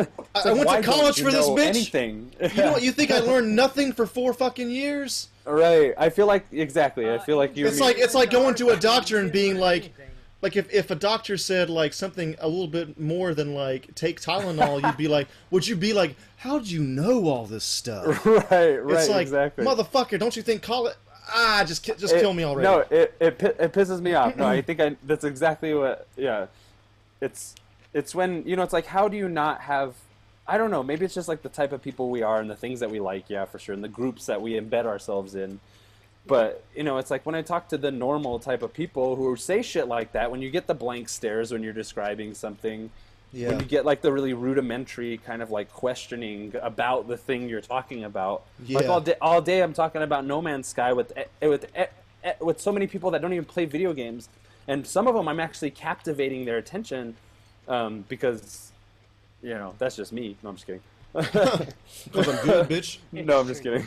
I 0.45 0.51
like, 0.51 0.67
went 0.67 0.83
to 0.83 0.91
college 0.91 1.21
for 1.21 1.31
this 1.31 1.47
bitch. 1.47 1.65
Anything. 1.67 2.31
You 2.41 2.63
know 2.63 2.71
what? 2.73 2.81
You 2.83 2.91
think 2.91 3.11
I 3.11 3.19
learned 3.19 3.55
nothing 3.55 3.93
for 3.93 4.05
four 4.05 4.33
fucking 4.33 4.69
years? 4.69 5.29
right. 5.45 5.93
I 5.97 6.09
feel 6.09 6.27
like 6.27 6.45
exactly. 6.51 7.09
I 7.09 7.17
feel 7.17 7.37
like 7.37 7.55
you. 7.55 7.65
It's 7.65 7.79
like 7.79 7.97
it's 7.97 8.13
like 8.13 8.29
going 8.29 8.55
to 8.55 8.69
a 8.71 8.77
doctor 8.77 9.19
and 9.19 9.31
being 9.31 9.57
like, 9.57 9.93
like 10.41 10.57
if, 10.57 10.71
if 10.73 10.91
a 10.91 10.95
doctor 10.95 11.37
said 11.37 11.69
like 11.69 11.93
something 11.93 12.35
a 12.39 12.47
little 12.49 12.67
bit 12.67 12.99
more 12.99 13.33
than 13.33 13.53
like 13.53 13.95
take 13.95 14.19
Tylenol, 14.19 14.83
you'd 14.85 14.97
be 14.97 15.07
like, 15.07 15.29
would 15.49 15.65
you 15.65 15.77
be 15.77 15.93
like, 15.93 16.15
how'd 16.37 16.67
you 16.67 16.81
know 16.83 17.25
all 17.29 17.45
this 17.45 17.63
stuff? 17.63 18.25
right. 18.25 18.41
Right. 18.51 18.97
it's 18.99 19.07
like, 19.09 19.21
exactly. 19.21 19.63
motherfucker, 19.65 20.19
don't 20.19 20.35
you 20.35 20.41
think 20.43 20.61
college? 20.61 20.95
Ah, 21.29 21.63
just 21.65 21.85
just 21.85 22.13
It- 22.15 22.19
kill 22.19 22.33
me 22.33 22.43
already. 22.43 22.67
No, 22.67 22.79
it, 22.79 23.15
it 23.21 23.41
it 23.41 23.71
pisses 23.71 24.01
me 24.01 24.13
off. 24.13 24.35
No, 24.35 24.45
I 24.45 24.61
think 24.61 24.81
I 24.81 24.97
that's 25.03 25.23
exactly 25.23 25.73
what. 25.73 26.05
Yeah, 26.17 26.47
it's 27.21 27.55
it's 27.93 28.13
when 28.13 28.43
you 28.45 28.55
know 28.55 28.63
it's 28.63 28.73
like 28.73 28.85
how 28.87 29.07
do 29.07 29.17
you 29.17 29.29
not 29.29 29.61
have. 29.61 29.95
I 30.47 30.57
don't 30.57 30.71
know. 30.71 30.81
Maybe 30.81 31.05
it's 31.05 31.13
just 31.13 31.27
like 31.27 31.43
the 31.43 31.49
type 31.49 31.71
of 31.73 31.81
people 31.83 32.09
we 32.09 32.23
are 32.23 32.39
and 32.41 32.49
the 32.49 32.55
things 32.55 32.79
that 32.79 32.89
we 32.89 32.99
like. 32.99 33.29
Yeah, 33.29 33.45
for 33.45 33.59
sure, 33.59 33.73
and 33.75 33.83
the 33.83 33.87
groups 33.89 34.25
that 34.25 34.41
we 34.41 34.53
embed 34.53 34.85
ourselves 34.85 35.35
in. 35.35 35.59
But 36.25 36.63
you 36.75 36.83
know, 36.83 36.97
it's 36.97 37.11
like 37.11 37.25
when 37.25 37.35
I 37.35 37.41
talk 37.41 37.69
to 37.69 37.77
the 37.77 37.91
normal 37.91 38.39
type 38.39 38.61
of 38.63 38.73
people 38.73 39.15
who 39.15 39.35
say 39.35 39.61
shit 39.61 39.87
like 39.87 40.11
that. 40.13 40.31
When 40.31 40.41
you 40.41 40.49
get 40.49 40.67
the 40.67 40.73
blank 40.73 41.07
stares 41.09 41.51
when 41.51 41.61
you're 41.63 41.73
describing 41.73 42.33
something, 42.33 42.89
yeah, 43.31 43.49
when 43.49 43.59
you 43.59 43.65
get 43.65 43.85
like 43.85 44.01
the 44.01 44.11
really 44.11 44.33
rudimentary 44.33 45.17
kind 45.19 45.41
of 45.43 45.51
like 45.51 45.71
questioning 45.71 46.53
about 46.61 47.07
the 47.07 47.17
thing 47.17 47.47
you're 47.47 47.61
talking 47.61 48.03
about 48.03 48.43
like 48.67 48.85
Yeah. 48.85 48.89
all 48.89 49.01
day 49.01 49.15
all 49.21 49.39
day 49.41 49.61
i'm 49.61 49.73
talking 49.73 50.01
about 50.01 50.25
no 50.25 50.41
man's 50.41 50.67
sky 50.67 50.93
with 50.93 51.13
eh, 51.15 51.25
with 51.47 51.65
eh, 51.75 51.85
eh, 52.23 52.33
with 52.41 52.59
so 52.59 52.71
many 52.71 52.87
people 52.87 53.11
that 53.11 53.21
don't 53.21 53.31
even 53.33 53.45
play 53.45 53.65
video 53.65 53.93
games 53.93 54.29
and 54.69 54.87
some 54.87 55.07
of 55.07 55.15
them 55.15 55.27
i'm 55.27 55.39
actually 55.39 55.71
captivating 55.71 56.45
their 56.45 56.57
attention 56.57 57.15
um, 57.67 58.05
because 58.07 58.71
you 59.43 59.53
know 59.53 59.73
that's 59.77 59.95
just 59.95 60.13
me 60.13 60.37
no 60.43 60.49
i'm 60.49 60.55
just 60.55 60.65
kidding 60.65 60.81
because 61.13 62.27
I'm 62.27 62.45
good, 62.45 62.69
bitch. 62.69 62.99
no 63.11 63.39
i'm 63.39 63.47
just 63.47 63.63
kidding 63.63 63.83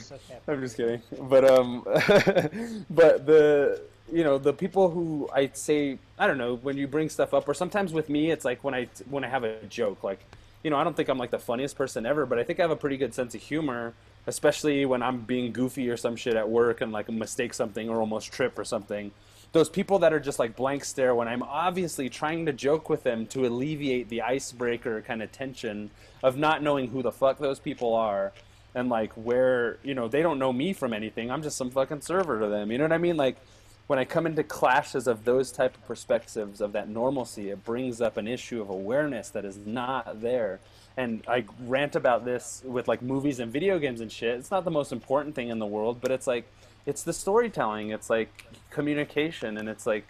I'm 0.48 0.60
just 0.60 0.76
kidding. 0.76 1.02
But 1.20 1.48
um, 1.48 1.82
but 2.90 3.26
the 3.26 3.80
you 4.12 4.24
know 4.24 4.38
the 4.38 4.52
people 4.52 4.90
who 4.90 5.28
I 5.32 5.50
say 5.52 5.98
I 6.18 6.26
don't 6.26 6.38
know 6.38 6.56
when 6.56 6.76
you 6.76 6.86
bring 6.86 7.08
stuff 7.08 7.32
up, 7.32 7.48
or 7.48 7.54
sometimes 7.54 7.92
with 7.92 8.08
me, 8.08 8.30
it's 8.30 8.44
like 8.44 8.64
when 8.64 8.74
I 8.74 8.88
when 9.08 9.24
I 9.24 9.28
have 9.28 9.44
a 9.44 9.62
joke, 9.66 10.02
like 10.02 10.20
you 10.62 10.70
know 10.70 10.76
I 10.76 10.84
don't 10.84 10.96
think 10.96 11.08
I'm 11.08 11.18
like 11.18 11.30
the 11.30 11.38
funniest 11.38 11.76
person 11.76 12.06
ever, 12.06 12.26
but 12.26 12.38
I 12.38 12.44
think 12.44 12.58
I 12.58 12.62
have 12.62 12.70
a 12.70 12.76
pretty 12.76 12.96
good 12.96 13.14
sense 13.14 13.34
of 13.34 13.42
humor, 13.42 13.94
especially 14.26 14.84
when 14.84 15.02
I'm 15.02 15.20
being 15.20 15.52
goofy 15.52 15.88
or 15.88 15.96
some 15.96 16.16
shit 16.16 16.34
at 16.34 16.48
work 16.48 16.80
and 16.80 16.92
like 16.92 17.08
mistake 17.08 17.54
something 17.54 17.88
or 17.88 18.00
almost 18.00 18.32
trip 18.32 18.58
or 18.58 18.64
something. 18.64 19.12
Those 19.52 19.68
people 19.68 19.98
that 20.00 20.12
are 20.14 20.20
just 20.20 20.38
like 20.38 20.56
blank 20.56 20.84
stare 20.84 21.14
when 21.14 21.28
I'm 21.28 21.42
obviously 21.42 22.08
trying 22.08 22.46
to 22.46 22.52
joke 22.52 22.88
with 22.88 23.02
them 23.02 23.26
to 23.26 23.46
alleviate 23.46 24.08
the 24.08 24.22
icebreaker 24.22 25.02
kind 25.02 25.22
of 25.22 25.30
tension 25.30 25.90
of 26.22 26.38
not 26.38 26.62
knowing 26.62 26.88
who 26.88 27.02
the 27.02 27.12
fuck 27.12 27.38
those 27.38 27.60
people 27.60 27.94
are 27.94 28.32
and 28.74 28.88
like 28.88 29.12
where 29.12 29.78
you 29.82 29.94
know 29.94 30.08
they 30.08 30.22
don't 30.22 30.38
know 30.38 30.52
me 30.52 30.72
from 30.72 30.92
anything. 30.92 31.30
I'm 31.30 31.42
just 31.42 31.56
some 31.56 31.70
fucking 31.70 32.00
server 32.00 32.40
to 32.40 32.48
them. 32.48 32.72
You 32.72 32.78
know 32.78 32.84
what 32.84 32.92
i 32.92 32.98
mean? 32.98 33.16
Like 33.16 33.36
when 33.88 33.98
i 33.98 34.04
come 34.04 34.26
into 34.26 34.42
clashes 34.42 35.06
of 35.06 35.24
those 35.24 35.52
type 35.52 35.76
of 35.76 35.86
perspectives 35.86 36.60
of 36.60 36.72
that 36.72 36.88
normalcy 36.88 37.50
it 37.50 37.64
brings 37.64 38.00
up 38.00 38.16
an 38.16 38.28
issue 38.28 38.62
of 38.62 38.70
awareness 38.70 39.28
that 39.30 39.44
is 39.44 39.58
not 39.58 40.22
there. 40.22 40.60
And 40.96 41.22
i 41.28 41.44
rant 41.60 41.94
about 41.94 42.24
this 42.24 42.62
with 42.64 42.88
like 42.88 43.02
movies 43.02 43.38
and 43.38 43.52
video 43.52 43.78
games 43.78 44.00
and 44.00 44.10
shit. 44.10 44.38
It's 44.38 44.50
not 44.50 44.64
the 44.64 44.70
most 44.70 44.92
important 44.92 45.34
thing 45.34 45.48
in 45.48 45.58
the 45.58 45.66
world 45.66 46.00
but 46.00 46.10
it's 46.10 46.26
like 46.26 46.50
it's 46.86 47.02
the 47.02 47.12
storytelling 47.12 47.90
it's 47.90 48.10
like 48.10 48.46
communication 48.70 49.56
and 49.58 49.68
it's 49.68 49.86
like 49.86 50.06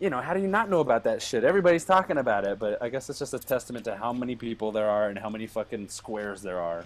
you 0.00 0.10
know, 0.10 0.20
how 0.20 0.34
do 0.34 0.40
you 0.40 0.48
not 0.48 0.68
know 0.68 0.80
about 0.80 1.04
that 1.04 1.22
shit? 1.22 1.44
Everybody's 1.44 1.84
talking 1.84 2.18
about 2.18 2.44
it, 2.44 2.58
but 2.58 2.82
I 2.82 2.88
guess 2.88 3.08
it's 3.08 3.20
just 3.20 3.32
a 3.32 3.38
testament 3.38 3.84
to 3.84 3.94
how 3.96 4.12
many 4.12 4.34
people 4.34 4.72
there 4.72 4.90
are 4.90 5.08
and 5.08 5.16
how 5.16 5.30
many 5.30 5.46
fucking 5.46 5.88
squares 5.88 6.42
there 6.42 6.60
are. 6.60 6.84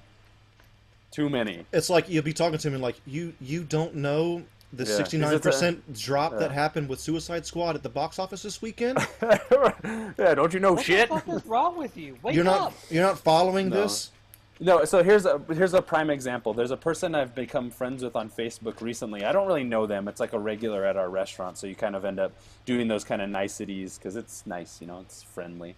Too 1.11 1.31
many. 1.31 1.64
It's 1.72 1.89
like 1.89 2.09
you'll 2.11 2.22
be 2.22 2.35
talking 2.35 2.59
to 2.59 2.68
him 2.68 2.74
and 2.74 2.83
like 2.83 3.01
you 3.07 3.33
you 3.41 3.64
don't 3.64 3.95
know 3.95 4.43
the 4.74 4.85
Yeah. 4.85 4.95
sixty 4.97 5.16
Is 5.16 5.22
nine 5.22 5.35
it 5.35 5.43
percent 5.43 5.95
drop 5.95 6.39
that 6.39 6.53
happened 6.53 6.89
with 6.91 7.01
Suicide 7.01 7.47
Squad 7.47 7.74
at 7.76 7.83
the 7.83 7.89
box 7.89 8.18
office 8.18 8.43
this 8.43 8.61
weekend? 8.61 8.99
yeah, 9.22 10.35
don't 10.35 10.53
you 10.53 10.61
know 10.61 10.74
What 10.74 10.85
shit? 10.85 11.09
the 11.09 11.18
fuck 11.18 11.29
is 11.29 11.47
wrong 11.47 11.79
with 11.79 11.97
you? 11.97 12.18
Wake 12.22 12.35
you're 12.37 12.45
not 12.45 12.61
up! 12.61 12.74
you're 12.91 13.03
not 13.03 13.18
following 13.18 13.70
No. 13.70 13.83
this. 13.83 14.11
No, 14.61 14.84
so 14.84 15.04
here's 15.04 15.24
a 15.24 15.40
here's 15.48 15.74
a 15.74 15.82
prime 15.82 16.11
example. 16.11 16.52
There's 16.52 16.72
a 16.72 16.76
person 16.76 17.14
I've 17.14 17.34
become 17.34 17.70
friends 17.70 18.02
with 18.02 18.16
on 18.16 18.28
Facebook 18.28 18.80
recently. 18.80 19.24
I 19.24 19.30
don't 19.30 19.46
really 19.46 19.62
know 19.62 19.86
them. 19.86 20.09
It's 20.09 20.18
like 20.18 20.32
a 20.32 20.38
regular 20.38 20.84
at 20.84 20.96
our 20.96 21.09
restaurant, 21.09 21.59
so 21.59 21.68
you 21.68 21.76
kind 21.76 21.94
of 21.94 22.04
end 22.04 22.18
up 22.18 22.32
doing 22.66 22.88
those 22.88 23.04
kind 23.04 23.22
of 23.22 23.30
niceties 23.30 23.98
because 23.98 24.16
it's 24.16 24.44
nice, 24.46 24.80
you 24.80 24.88
know, 24.88 25.00
it's 25.00 25.22
friendly. 25.22 25.76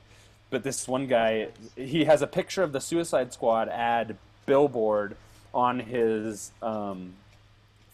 But 0.49 0.63
this 0.63 0.89
one 0.89 1.07
guy, 1.07 1.49
he 1.77 2.05
has 2.07 2.23
a 2.23 2.27
picture 2.27 2.63
of 2.63 2.73
the 2.73 2.81
Suicide 2.81 3.35
Squad 3.35 3.69
ad 3.69 4.17
billboard 4.47 5.15
on 5.53 5.81
his 5.81 6.51
um, 6.63 7.13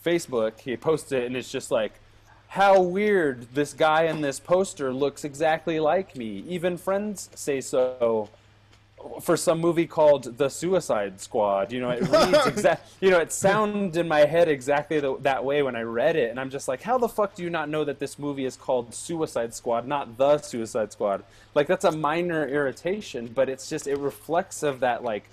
Facebook. 0.05 0.61
He 0.61 0.77
posted 0.77 1.25
it, 1.25 1.27
and 1.27 1.37
it's 1.37 1.51
just 1.51 1.73
like, 1.73 1.95
how 2.49 2.81
weird! 2.81 3.49
This 3.55 3.73
guy 3.73 4.05
in 4.05 4.21
this 4.21 4.39
poster 4.39 4.93
looks 4.93 5.25
exactly 5.25 5.81
like 5.81 6.15
me. 6.15 6.45
Even 6.47 6.77
friends 6.77 7.29
say 7.35 7.61
so 7.61 8.31
for 9.21 9.37
some 9.37 9.61
movie 9.61 9.87
called 9.87 10.39
The 10.39 10.49
Suicide 10.49 11.21
Squad. 11.21 11.73
You 11.73 11.81
know, 11.81 11.91
it 11.91 12.01
reads 12.01 12.47
exact. 12.47 12.89
You 13.01 13.11
know, 13.11 13.19
it 13.19 13.33
sounded 13.33 13.97
in 13.97 14.09
my 14.09 14.21
head 14.21 14.49
exactly 14.49 15.01
the, 15.01 15.17
that 15.21 15.45
way 15.45 15.63
when 15.63 15.77
I 15.77 15.83
read 15.83 16.17
it, 16.17 16.31
and 16.31 16.41
I'm 16.41 16.51
just 16.51 16.69
like, 16.69 16.83
how 16.83 16.99
the 16.99 17.09
fuck 17.09 17.35
do 17.35 17.43
you 17.43 17.51
not 17.51 17.69
know 17.69 17.85
that 17.85 17.99
this 17.99 18.19
movie 18.19 18.45
is 18.45 18.57
called 18.57 18.95
Suicide 18.95 19.55
Squad, 19.55 19.87
not 19.87 20.17
The 20.17 20.39
Suicide 20.39 20.93
Squad? 20.93 21.25
Like 21.55 21.67
that's 21.67 21.85
a 21.85 21.93
minor 21.93 22.49
irritation, 22.49 23.31
but 23.35 23.49
it's 23.49 23.69
just 23.69 23.87
it 23.87 23.99
reflects 23.99 24.63
of 24.63 24.81
that 24.81 25.03
like. 25.03 25.25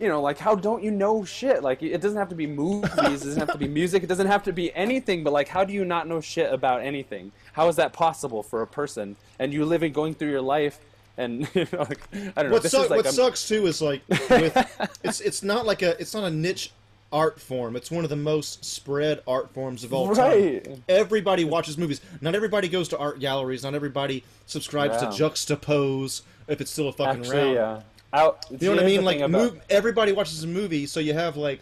You 0.00 0.06
know, 0.06 0.22
like 0.22 0.38
how 0.38 0.54
don't 0.54 0.84
you 0.84 0.92
know 0.92 1.24
shit? 1.24 1.64
Like 1.64 1.82
it 1.82 2.00
doesn't 2.00 2.16
have 2.16 2.28
to 2.28 2.36
be 2.36 2.46
movies, 2.46 2.92
it 2.94 3.24
doesn't 3.24 3.40
have 3.40 3.50
to 3.50 3.58
be 3.58 3.66
music, 3.80 4.04
it 4.04 4.06
doesn't 4.06 4.28
have 4.28 4.44
to 4.44 4.52
be 4.52 4.72
anything. 4.72 5.24
But 5.24 5.32
like, 5.32 5.48
how 5.48 5.64
do 5.64 5.72
you 5.72 5.84
not 5.84 6.06
know 6.06 6.20
shit 6.20 6.52
about 6.52 6.82
anything? 6.82 7.32
How 7.54 7.66
is 7.66 7.74
that 7.76 7.92
possible 7.92 8.44
for 8.44 8.62
a 8.62 8.66
person? 8.68 9.16
And 9.40 9.52
you 9.52 9.64
living 9.64 9.92
going 9.92 10.14
through 10.14 10.30
your 10.30 10.40
life, 10.40 10.78
and 11.18 11.46
you 11.54 11.66
know, 11.72 11.80
like, 11.80 12.00
I 12.36 12.42
don't 12.42 12.46
know. 12.46 12.52
What, 12.52 12.64
is 12.64 12.72
like 12.72 12.90
what 12.90 13.06
sucks 13.06 13.46
too 13.46 13.66
is 13.66 13.82
like 13.82 14.00
with, 14.08 14.98
it's 15.04 15.20
it's 15.20 15.42
not 15.42 15.66
like 15.66 15.82
a 15.82 16.00
it's 16.00 16.14
not 16.14 16.24
a 16.24 16.30
niche 16.30 16.72
art 17.12 17.40
form. 17.40 17.74
It's 17.76 17.90
one 17.90 18.04
of 18.04 18.10
the 18.10 18.16
most 18.16 18.64
spread 18.64 19.20
art 19.26 19.52
forms 19.54 19.82
of 19.84 19.92
all 19.94 20.08
Right. 20.14 20.62
time. 20.64 20.84
Everybody 20.88 21.44
watches 21.44 21.76
movies. 21.78 22.00
Not 22.20 22.34
everybody 22.34 22.68
goes 22.68 22.88
to 22.90 22.98
art 22.98 23.18
galleries. 23.20 23.62
Not 23.64 23.74
everybody 23.74 24.24
subscribes 24.46 25.02
Yeah. 25.02 25.10
to 25.10 25.16
Juxtapoz 25.24 26.22
if 26.48 26.60
it's 26.60 26.70
still 26.70 26.88
a 26.88 26.92
fucking 26.92 27.22
Actually, 27.22 27.54
round. 27.56 27.58
uh, 27.58 28.16
out. 28.16 28.46
You 28.50 28.58
know 28.68 28.74
what 28.76 28.82
I 28.84 28.86
mean? 28.86 29.04
Like, 29.04 29.18
mov- 29.18 29.58
everybody 29.70 30.12
watches 30.12 30.42
a 30.44 30.46
movie, 30.46 30.86
so 30.86 31.00
you 31.00 31.14
have 31.14 31.36
like 31.36 31.60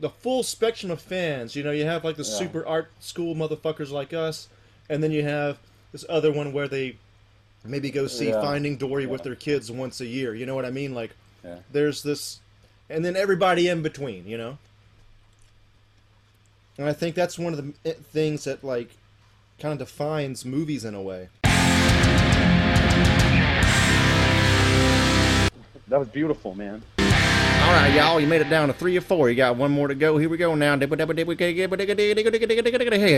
the 0.00 0.10
full 0.10 0.42
spectrum 0.42 0.92
of 0.92 1.00
fans. 1.00 1.56
You 1.56 1.62
know, 1.62 1.72
you 1.72 1.84
have 1.86 2.04
like 2.04 2.16
the 2.16 2.22
Yeah. 2.22 2.36
super 2.38 2.66
art 2.66 2.90
school 3.00 3.34
motherfuckers 3.34 3.90
like 3.90 4.12
us, 4.12 4.48
and 4.90 5.02
then 5.02 5.12
you 5.12 5.22
have 5.24 5.58
this 5.92 6.04
other 6.10 6.30
one 6.30 6.52
where 6.52 6.68
they 6.68 6.96
maybe 7.64 7.90
go 7.90 8.06
see 8.06 8.28
Yeah. 8.28 8.40
Finding 8.40 8.76
Dory 8.76 9.06
with 9.06 9.22
their 9.22 9.34
kids 9.34 9.70
once 9.70 10.00
a 10.00 10.06
year. 10.06 10.34
You 10.34 10.46
know 10.46 10.54
what 10.54 10.64
I 10.64 10.70
mean? 10.70 10.94
Like, 10.94 11.10
Yeah. 11.44 11.58
there's 11.72 12.02
this, 12.02 12.40
and 12.88 13.04
then 13.04 13.16
everybody 13.16 13.68
in 13.68 13.82
between. 13.82 14.26
You 14.26 14.38
know, 14.38 14.58
and 16.78 16.88
I 16.88 16.92
think 16.92 17.14
that's 17.14 17.38
one 17.38 17.52
of 17.52 17.58
the 17.58 17.90
eh, 17.90 17.94
things 18.12 18.44
that 18.44 18.62
like 18.64 18.90
kind 19.58 19.72
of 19.72 19.78
defines 19.78 20.44
movies 20.44 20.84
in 20.84 20.94
a 20.94 21.02
way. 21.02 21.28
That 25.88 25.98
was 25.98 26.08
beautiful, 26.08 26.54
man. 26.54 26.82
All 26.98 27.74
right, 27.74 27.92
y'all, 27.94 28.20
you 28.20 28.26
made 28.26 28.40
it 28.40 28.50
down 28.50 28.68
to 28.68 28.74
three 28.74 28.96
or 28.96 29.00
four. 29.00 29.30
You 29.30 29.36
got 29.36 29.56
one 29.56 29.70
more 29.70 29.88
to 29.88 29.94
go. 29.94 30.16
Here 30.18 30.28
we 30.28 30.36
go 30.36 30.54
now. 30.54 30.78
Hey, 30.78 30.86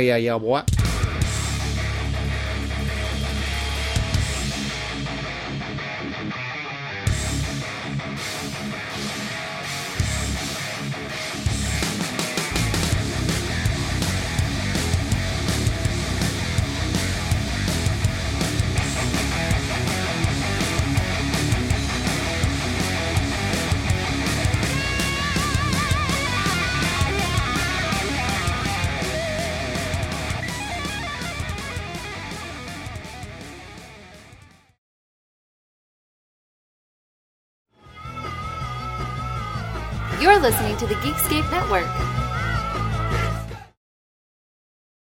yeah, 0.06 0.16
yeah, 0.16 0.38
boy. 0.38 0.62